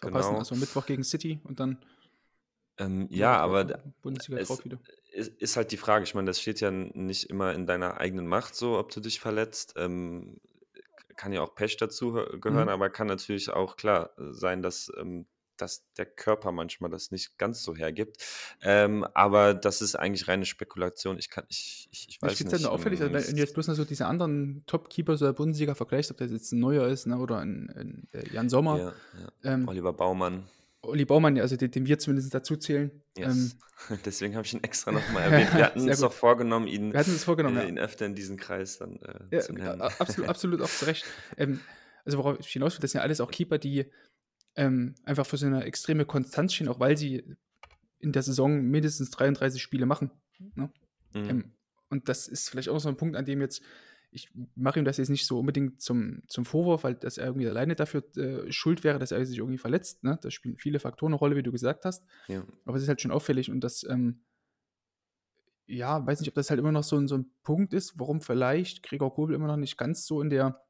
verpassen. 0.00 0.34
Genau. 0.34 0.38
Also 0.38 0.56
Mittwoch 0.56 0.86
gegen 0.86 1.04
City 1.04 1.40
und 1.44 1.60
dann 1.60 1.78
Ähm, 2.78 3.08
ja, 3.10 3.36
aber 3.38 3.64
Bundesliga 4.02 4.40
es 4.40 4.48
drauf 4.48 4.64
wieder. 4.64 4.78
ist, 5.12 5.28
ist 5.40 5.56
halt 5.56 5.72
die 5.72 5.76
Frage. 5.76 6.04
Ich 6.04 6.14
meine, 6.14 6.26
das 6.26 6.40
steht 6.40 6.60
ja 6.60 6.70
nicht 6.70 7.28
immer 7.30 7.52
in 7.54 7.66
deiner 7.66 7.98
eigenen 8.00 8.26
Macht, 8.26 8.54
so 8.54 8.78
ob 8.78 8.90
du 8.92 9.00
dich 9.00 9.20
verletzt. 9.20 9.74
Ähm, 9.76 10.40
kann 11.16 11.32
ja 11.32 11.42
auch 11.42 11.54
Pech 11.54 11.76
dazu 11.76 12.16
hö- 12.16 12.40
gehören, 12.40 12.68
Mhm. 12.68 12.68
aber 12.68 12.90
kann 12.90 13.06
natürlich 13.06 13.50
auch 13.50 13.76
klar 13.76 14.10
äh, 14.18 14.32
sein, 14.32 14.62
dass, 14.62 14.90
ähm, 14.98 15.26
dass 15.56 15.84
der 15.96 16.06
Körper 16.06 16.52
manchmal 16.52 16.90
das 16.90 17.10
nicht 17.10 17.38
ganz 17.38 17.62
so 17.62 17.74
hergibt. 17.76 18.24
Ähm, 18.62 19.04
aber 19.14 19.54
das 19.54 19.82
ist 19.82 19.94
eigentlich 19.94 20.28
reine 20.28 20.44
Spekulation. 20.46 21.18
Ich 21.18 21.30
kann, 21.30 21.44
ich, 21.48 21.88
ich, 21.90 22.08
ich 22.08 22.22
weiß 22.22 22.32
Ich 22.32 22.38
finde 22.38 22.54
es 22.56 22.60
nicht. 22.62 22.70
halt 22.70 22.78
auffällig, 22.78 23.00
ähm, 23.00 23.12
wenn 23.12 23.22
du 23.22 23.40
jetzt 23.40 23.54
bloß 23.54 23.68
noch 23.68 23.74
so 23.74 23.84
diese 23.84 24.06
anderen 24.06 24.64
Top-Keeper 24.66 25.16
so 25.16 25.26
der 25.26 25.32
Bundesliga 25.32 25.74
vergleichst, 25.74 26.10
ob 26.10 26.16
das 26.18 26.30
jetzt 26.30 26.52
ein 26.52 26.60
neuer 26.60 26.88
ist 26.88 27.06
ne, 27.06 27.18
oder 27.18 27.38
ein, 27.38 27.70
ein 27.76 28.08
Jan 28.32 28.48
Sommer, 28.48 28.78
ja, 28.78 28.92
ja. 29.44 29.52
ähm, 29.54 29.68
Oliver 29.68 29.92
Baumann. 29.92 30.44
Olli 30.84 31.04
Baumann, 31.04 31.38
also 31.38 31.54
den, 31.56 31.70
den 31.70 31.86
wir 31.86 31.98
zumindest 32.00 32.34
dazu 32.34 32.56
zählen. 32.56 32.90
Ähm, 33.16 33.24
Yes. 33.24 33.56
Deswegen 34.04 34.34
habe 34.36 34.46
ich 34.46 34.52
ihn 34.52 34.62
extra 34.64 34.90
nochmal 34.92 35.22
erwähnt. 35.30 35.54
Wir 35.54 35.66
hatten 35.66 35.80
uns 35.80 35.96
gut. 36.00 36.02
doch 36.02 36.12
vorgenommen, 36.12 36.66
ihn, 36.66 36.92
wir 36.92 36.98
hatten 37.00 37.14
es 37.14 37.24
vorgenommen, 37.24 37.56
äh, 37.56 37.62
ja. 37.62 37.68
ihn 37.68 37.78
öfter 37.78 38.06
in 38.06 38.14
diesen 38.14 38.36
Kreis 38.36 38.78
dann 38.78 38.96
äh, 38.96 39.36
Ja, 39.36 39.40
zu 39.40 39.52
nennen. 39.52 39.80
absolut, 39.80 40.28
absolut 40.28 40.60
auch 40.62 40.68
zu 40.68 40.86
Recht. 40.86 41.04
Ähm, 41.36 41.60
also 42.04 42.18
worauf 42.18 42.40
ich 42.40 42.48
hinaus 42.48 42.74
will, 42.74 42.80
das 42.80 42.92
sind 42.92 42.98
ja 42.98 43.02
alles 43.02 43.20
auch 43.20 43.30
Keeper, 43.30 43.58
die 43.58 43.86
ähm, 44.56 44.94
einfach 45.04 45.26
für 45.26 45.36
so 45.36 45.46
eine 45.46 45.64
extreme 45.64 46.04
Konstanz 46.04 46.54
stehen, 46.54 46.68
auch 46.68 46.80
weil 46.80 46.96
sie 46.96 47.36
in 47.98 48.12
der 48.12 48.22
Saison 48.22 48.60
mindestens 48.62 49.10
33 49.10 49.62
Spiele 49.62 49.86
machen. 49.86 50.10
Ne? 50.54 50.70
Mhm. 51.14 51.30
Ähm, 51.30 51.52
und 51.88 52.08
das 52.08 52.26
ist 52.26 52.50
vielleicht 52.50 52.68
auch 52.68 52.80
so 52.80 52.88
ein 52.88 52.96
Punkt, 52.96 53.16
an 53.16 53.24
dem 53.24 53.40
jetzt, 53.40 53.62
ich 54.10 54.30
mache 54.54 54.78
ihm 54.78 54.84
das 54.84 54.96
jetzt 54.96 55.08
nicht 55.08 55.26
so 55.26 55.38
unbedingt 55.38 55.80
zum, 55.80 56.22
zum 56.26 56.44
Vorwurf, 56.44 56.84
weil 56.84 56.94
dass 56.94 57.18
er 57.18 57.26
irgendwie 57.26 57.48
alleine 57.48 57.74
dafür 57.74 58.04
äh, 58.16 58.50
schuld 58.50 58.84
wäre, 58.84 58.98
dass 58.98 59.12
er 59.12 59.24
sich 59.24 59.38
irgendwie 59.38 59.58
verletzt. 59.58 60.04
Ne? 60.04 60.18
Da 60.20 60.30
spielen 60.30 60.56
viele 60.56 60.80
Faktoren 60.80 61.12
eine 61.12 61.18
Rolle, 61.18 61.36
wie 61.36 61.42
du 61.42 61.52
gesagt 61.52 61.84
hast. 61.84 62.04
ja. 62.28 62.44
Aber 62.64 62.76
es 62.76 62.82
ist 62.82 62.88
halt 62.88 63.00
schon 63.00 63.10
auffällig 63.10 63.50
und 63.50 63.60
das, 63.60 63.84
ähm, 63.84 64.22
ja, 65.66 66.04
weiß 66.04 66.20
nicht, 66.20 66.28
ob 66.28 66.34
das 66.34 66.50
halt 66.50 66.60
immer 66.60 66.72
noch 66.72 66.82
so 66.82 66.96
ein, 66.96 67.08
so 67.08 67.16
ein 67.16 67.30
Punkt 67.42 67.72
ist, 67.72 67.98
warum 67.98 68.20
vielleicht 68.20 68.82
Gregor 68.82 69.14
Kobel 69.14 69.34
immer 69.34 69.46
noch 69.46 69.56
nicht 69.56 69.78
ganz 69.78 70.04
so 70.06 70.20
in 70.20 70.28
der, 70.28 70.62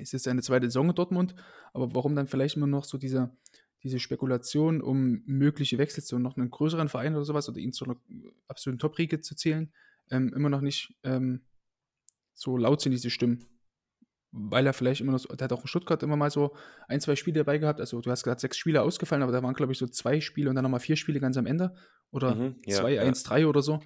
es 0.00 0.12
ist 0.12 0.24
seine 0.24 0.42
zweite 0.42 0.66
Saison 0.66 0.88
in 0.88 0.94
Dortmund, 0.94 1.34
aber 1.72 1.94
warum 1.94 2.14
dann 2.14 2.26
vielleicht 2.26 2.56
immer 2.56 2.66
noch 2.66 2.84
so 2.84 2.98
diese, 2.98 3.36
diese 3.82 3.98
Spekulation 3.98 4.80
um 4.80 5.22
mögliche 5.26 5.78
Wechsel 5.78 6.02
zu 6.02 6.18
noch 6.18 6.36
einem 6.36 6.50
größeren 6.50 6.88
Verein 6.88 7.14
oder 7.14 7.24
sowas 7.24 7.48
oder 7.48 7.58
ihn 7.58 7.72
zu 7.72 7.84
einer 7.84 7.96
absoluten 8.48 8.78
Top-Riege 8.78 9.20
zu 9.20 9.34
zählen, 9.34 9.72
ähm, 10.10 10.32
immer 10.34 10.48
noch 10.50 10.60
nicht 10.60 10.94
ähm, 11.04 11.42
so 12.34 12.56
laut 12.56 12.80
sind, 12.80 12.92
diese 12.92 13.10
Stimmen. 13.10 13.44
Weil 14.32 14.64
er 14.64 14.72
vielleicht 14.72 15.00
immer 15.00 15.10
noch, 15.10 15.24
der 15.24 15.44
hat 15.44 15.52
auch 15.52 15.62
in 15.62 15.66
Stuttgart 15.66 16.02
immer 16.04 16.16
mal 16.16 16.30
so 16.30 16.54
ein, 16.86 17.00
zwei 17.00 17.16
Spiele 17.16 17.40
dabei 17.40 17.58
gehabt. 17.58 17.80
Also 17.80 18.00
du 18.00 18.10
hast 18.12 18.22
gerade 18.22 18.40
sechs 18.40 18.56
Spiele 18.56 18.82
ausgefallen, 18.82 19.24
aber 19.24 19.32
da 19.32 19.42
waren, 19.42 19.54
glaube 19.54 19.72
ich, 19.72 19.78
so 19.78 19.88
zwei 19.88 20.20
Spiele 20.20 20.48
und 20.50 20.54
dann 20.54 20.62
nochmal 20.62 20.78
vier 20.78 20.94
Spiele 20.94 21.18
ganz 21.18 21.36
am 21.36 21.46
Ende. 21.46 21.74
Oder 22.12 22.36
Mhm, 22.36 22.56
ja, 22.64 22.76
zwei, 22.76 22.94
ja. 22.94 23.02
eins, 23.02 23.24
drei 23.24 23.46
oder 23.46 23.60
so. 23.60 23.80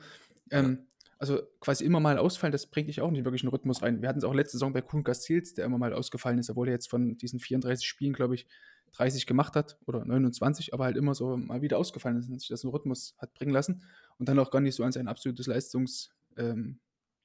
Ähm, 0.50 0.86
Also 1.18 1.42
quasi 1.60 1.84
immer 1.84 2.00
mal 2.00 2.18
ausfallen, 2.18 2.52
das 2.52 2.66
bringt 2.66 2.88
dich 2.88 3.00
auch 3.00 3.10
nicht 3.10 3.24
wirklich 3.24 3.42
in 3.42 3.48
den 3.48 3.54
Rhythmus 3.54 3.82
rein. 3.82 4.02
Wir 4.02 4.08
hatten 4.08 4.18
es 4.18 4.24
auch 4.24 4.34
letzte 4.34 4.58
Saison 4.58 4.72
bei 4.72 4.82
Kuhn 4.82 5.04
Castils, 5.04 5.54
der 5.54 5.64
immer 5.64 5.78
mal 5.78 5.92
ausgefallen 5.92 6.38
ist, 6.38 6.50
obwohl 6.50 6.68
er 6.68 6.74
jetzt 6.74 6.88
von 6.90 7.16
diesen 7.16 7.40
34 7.40 7.86
Spielen, 7.86 8.12
glaube 8.12 8.34
ich, 8.34 8.46
30 8.92 9.26
gemacht 9.26 9.56
hat 9.56 9.78
oder 9.86 10.04
29, 10.04 10.72
aber 10.72 10.84
halt 10.84 10.96
immer 10.96 11.14
so 11.14 11.36
mal 11.36 11.62
wieder 11.62 11.78
ausgefallen 11.78 12.18
ist 12.18 12.28
und 12.28 12.38
sich 12.38 12.48
das 12.48 12.62
in 12.62 12.70
den 12.70 12.76
Rhythmus 12.76 13.14
hat 13.18 13.34
bringen 13.34 13.52
lassen 13.52 13.82
und 14.18 14.28
dann 14.28 14.38
auch 14.38 14.50
gar 14.50 14.60
nicht 14.60 14.74
so 14.76 14.84
an 14.84 14.92
sein 14.92 15.08
absolutes 15.08 15.46
Leistungs, 15.46 16.14
ähm, 16.36 16.80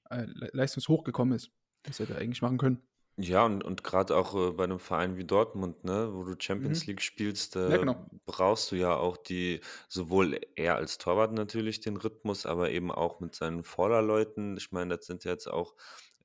äh, 0.10 0.26
Le- 0.26 0.50
Leistungshoch 0.54 1.04
gekommen 1.04 1.34
ist. 1.34 1.52
Das 1.84 2.00
hätte 2.00 2.14
er 2.14 2.20
eigentlich 2.20 2.42
machen 2.42 2.58
können. 2.58 2.82
Ja, 3.22 3.45
und, 3.45 3.63
und 3.65 3.84
gerade 3.84 4.15
auch 4.15 4.34
äh, 4.36 4.51
bei 4.53 4.63
einem 4.63 4.80
Verein 4.80 5.17
wie 5.17 5.26
Dortmund, 5.26 5.84
ne, 5.84 6.13
wo 6.13 6.24
du 6.24 6.36
Champions 6.39 6.86
Mhm. 6.86 6.88
League 6.88 7.01
spielst, 7.01 7.55
Ja, 7.63 7.78
äh, 7.78 7.80
genau. 7.80 8.09
brauchst 8.26 8.72
du 8.72 8.76
ja 8.78 8.95
auch 8.95 9.17
die, 9.17 9.59
sowohl 9.89 10.39
er 10.55 10.76
als 10.76 10.97
Torwart 10.99 11.34
natürlich 11.34 11.82
den 11.82 11.97
Rhythmus, 11.97 12.45
aber 12.45 12.72
eben 12.72 12.91
auch 12.91 13.20
mit 13.20 13.36
seinen 13.36 13.63
Vorderleuten. 13.63 14.55
Ich 14.55 14.72
meine, 14.72 14.95
das 14.95 15.05
sind 15.05 15.26
ja 15.26 15.32
jetzt 15.32 15.47
auch 15.47 15.76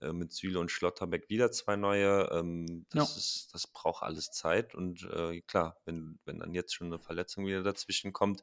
äh, 0.01 0.13
mit 0.13 0.33
Süle 0.33 0.61
und 0.61 0.71
Schlotterbeck 0.71 1.29
wieder 1.29 1.51
zwei 1.51 1.75
neue. 1.75 2.29
Ähm, 2.31 2.87
Ja. 2.93 3.09
das, 3.09 3.17
ist, 3.17 3.49
das 3.53 3.67
braucht 3.67 4.05
alles 4.05 4.31
Zeit. 4.31 4.77
Und 4.77 5.03
äh, 5.11 5.41
klar, 5.41 5.81
wenn, 5.87 6.21
wenn 6.25 6.39
dann 6.39 6.55
jetzt 6.55 6.75
schon 6.77 6.87
eine 6.89 7.01
Verletzung 7.01 7.45
wieder 7.47 7.65
dazwischen 7.65 8.13
kommt, 8.13 8.43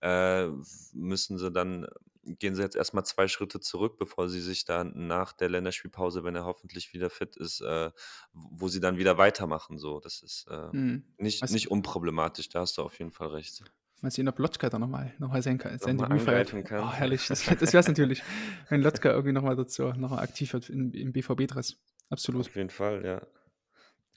äh, 0.00 0.48
müssen 0.92 1.38
sie 1.38 1.52
dann, 1.52 1.86
gehen 2.24 2.54
sie 2.54 2.62
jetzt 2.62 2.76
erstmal 2.76 3.04
zwei 3.04 3.26
Schritte 3.28 3.60
zurück, 3.60 3.98
bevor 3.98 4.28
sie 4.28 4.40
sich 4.40 4.64
dann 4.64 5.06
nach 5.08 5.32
der 5.32 5.48
Länderspielpause, 5.48 6.22
wenn 6.24 6.34
er 6.36 6.44
hoffentlich 6.44 6.92
wieder 6.94 7.10
fit 7.10 7.36
ist, 7.36 7.60
äh, 7.60 7.90
wo 8.32 8.68
sie 8.68 8.80
dann 8.80 8.96
wieder 8.98 9.18
weitermachen. 9.18 9.78
So, 9.78 10.00
das 10.00 10.22
ist 10.22 10.46
äh, 10.50 10.68
Mhm. 10.72 11.04
nicht, 11.18 11.42
Was- 11.42 11.50
nicht 11.50 11.70
unproblematisch, 11.70 12.48
da 12.48 12.60
hast 12.60 12.78
du 12.78 12.82
auf 12.82 12.98
jeden 12.98 13.10
Fall 13.12 13.28
recht. 13.28 13.62
Mal 14.00 14.10
sehen, 14.10 14.28
ob 14.28 14.38
Lotka 14.40 14.68
da 14.68 14.78
nochmal 14.80 15.14
noch 15.18 15.28
mal 15.28 15.42
sein, 15.42 15.58
kann- 15.58 15.78
sein 15.78 15.94
Noch 15.96 16.08
Debüt 16.08 16.22
feiert. 16.22 16.50
kann. 16.64 16.84
Oh, 16.84 16.92
herrlich. 16.92 17.26
Das, 17.28 17.44
das 17.44 17.72
wäre 17.72 17.78
es 17.80 17.86
natürlich, 17.88 18.22
wenn 18.68 18.82
Lotka 18.82 19.10
irgendwie 19.10 19.32
nochmal 19.32 19.54
dazu 19.54 19.84
noch 19.92 20.10
mal 20.10 20.18
aktiv 20.18 20.52
wird 20.54 20.70
im, 20.70 20.92
im 20.92 21.12
BVB-Dress. 21.12 21.76
Absolut. 22.10 22.46
Auf 22.48 22.56
jeden 22.56 22.70
Fall, 22.70 23.04
ja. 23.04 23.22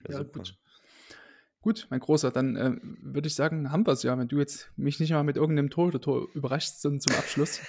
Ja, 0.07 0.17
Ja, 0.19 0.23
gut. 0.23 0.57
Gut, 1.65 1.87
mein 1.89 1.99
Großer, 1.99 2.29
dann 2.29 2.55
äh, 2.55 2.75
würde 3.01 3.27
ich 3.27 3.33
sagen, 3.33 3.71
haben 3.71 3.87
wir 3.87 3.93
es 3.93 4.03
ja, 4.03 4.15
wenn 4.19 4.27
du 4.27 4.37
jetzt 4.37 4.69
mich 4.77 4.99
nicht 4.99 5.09
mal 5.09 5.23
mit 5.23 5.35
irgendeinem 5.35 5.71
Tor 5.71 5.87
oder 5.87 5.99
Tor 5.99 6.27
überraschst 6.35 6.79
zum, 6.79 6.99
zum 6.99 7.15
Abschluss. 7.15 7.59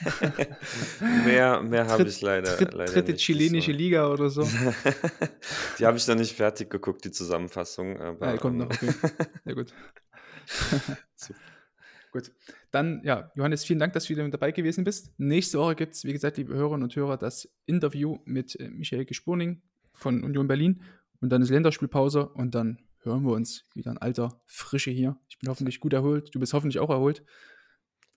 mehr 1.24 1.62
mehr 1.62 1.86
habe 1.86 2.02
ich 2.02 2.20
leider, 2.20 2.58
Tritt, 2.58 2.74
leider 2.74 2.92
dritte 2.92 3.12
nicht. 3.12 3.24
chilenische 3.24 3.72
Das 3.72 3.80
Liga 3.80 4.12
oder 4.12 4.28
so. 4.28 4.42
die 5.78 5.86
habe 5.86 5.96
ich 5.96 6.06
noch 6.06 6.14
nicht 6.14 6.36
fertig 6.36 6.68
geguckt, 6.68 7.06
die 7.06 7.10
Zusammenfassung. 7.10 7.98
Aber, 7.98 8.32
Ja, 8.32 8.36
kommt 8.36 8.58
noch, 8.58 8.66
okay. 8.66 8.92
Sehr 9.46 9.54
gut. 9.54 9.72
gut. 12.12 12.32
Dann, 12.72 13.00
ja, 13.02 13.32
Johannes, 13.34 13.64
vielen 13.64 13.78
Dank, 13.78 13.94
dass 13.94 14.04
du 14.04 14.10
wieder 14.10 14.24
mit 14.24 14.34
dabei 14.34 14.52
gewesen 14.52 14.84
bist. 14.84 15.10
Nächste 15.16 15.58
Woche 15.58 15.74
gibt 15.74 15.94
es, 15.94 16.04
wie 16.04 16.12
gesagt, 16.12 16.36
liebe 16.36 16.52
Hörerinnen 16.52 16.82
und 16.82 16.94
Hörer, 16.94 17.16
das 17.16 17.48
Interview 17.64 18.18
mit 18.26 18.60
äh, 18.60 18.68
Michael 18.68 19.06
Gespurning 19.06 19.62
von 19.94 20.22
Union 20.22 20.48
Berlin. 20.48 20.82
Und 21.22 21.30
dann 21.30 21.40
ist 21.40 21.48
Länderspielpause 21.48 22.28
und 22.28 22.54
dann 22.54 22.78
hören 23.06 23.22
wir 23.24 23.32
uns 23.32 23.64
wieder 23.74 23.90
in 23.90 23.98
alter 23.98 24.40
Frische 24.46 24.90
hier. 24.90 25.16
Ich 25.28 25.38
bin 25.38 25.48
hoffentlich 25.48 25.80
gut 25.80 25.92
erholt. 25.92 26.34
Du 26.34 26.40
bist 26.40 26.52
hoffentlich 26.52 26.78
auch 26.78 26.90
erholt. 26.90 27.24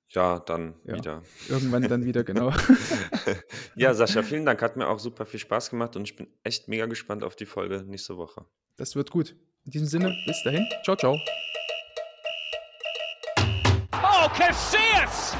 ja, 0.10 0.40
dann 0.40 0.76
Ja. 0.86 0.96
wieder. 0.96 1.24
Irgendwann 1.48 1.84
dann 1.88 2.04
wieder, 2.06 2.24
genau. 2.24 2.52
Ja, 3.76 3.94
Sascha, 3.94 4.24
vielen 4.24 4.46
Dank. 4.46 4.62
Hat 4.62 4.76
mir 4.78 4.88
auch 4.88 5.00
super 5.00 5.26
viel 5.26 5.40
Spaß 5.40 5.70
gemacht 5.70 5.96
und 5.96 6.04
ich 6.04 6.16
bin 6.16 6.28
echt 6.44 6.68
mega 6.68 6.86
gespannt 6.88 7.24
auf 7.24 7.36
die 7.36 7.46
Folge 7.46 7.84
nächste 7.86 8.18
Woche. 8.18 8.46
Das 8.78 8.96
wird 8.96 9.12
gut. 9.12 9.36
In 9.66 9.72
diesem 9.72 9.88
Sinne, 9.88 10.16
bis 10.26 10.42
dahin. 10.44 10.66
Ciao, 10.84 10.96
ciao. 10.96 11.20
Oh, 13.94 14.28
Casillas 14.36 15.36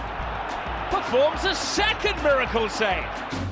performs 0.92 1.46
a 1.46 1.54
second 1.54 2.22
miracle 2.24 2.70
save. 2.70 3.49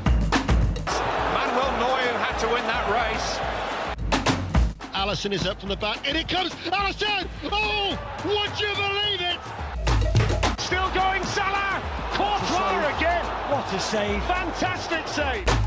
Allison 5.08 5.32
is 5.32 5.48
up 5.48 5.58
from 5.58 5.70
the 5.70 5.78
back. 5.78 6.06
and 6.06 6.18
it 6.18 6.28
comes. 6.28 6.54
Allison! 6.70 7.30
Oh! 7.46 7.98
Would 8.26 8.60
you 8.60 8.68
believe 8.76 9.22
it? 9.22 10.60
Still 10.60 10.90
going 10.90 11.24
Salah. 11.24 11.82
Courtois 12.12 12.98
again. 12.98 13.24
What 13.50 13.74
a 13.74 13.80
save. 13.80 14.22
Fantastic 14.26 15.08
save. 15.08 15.67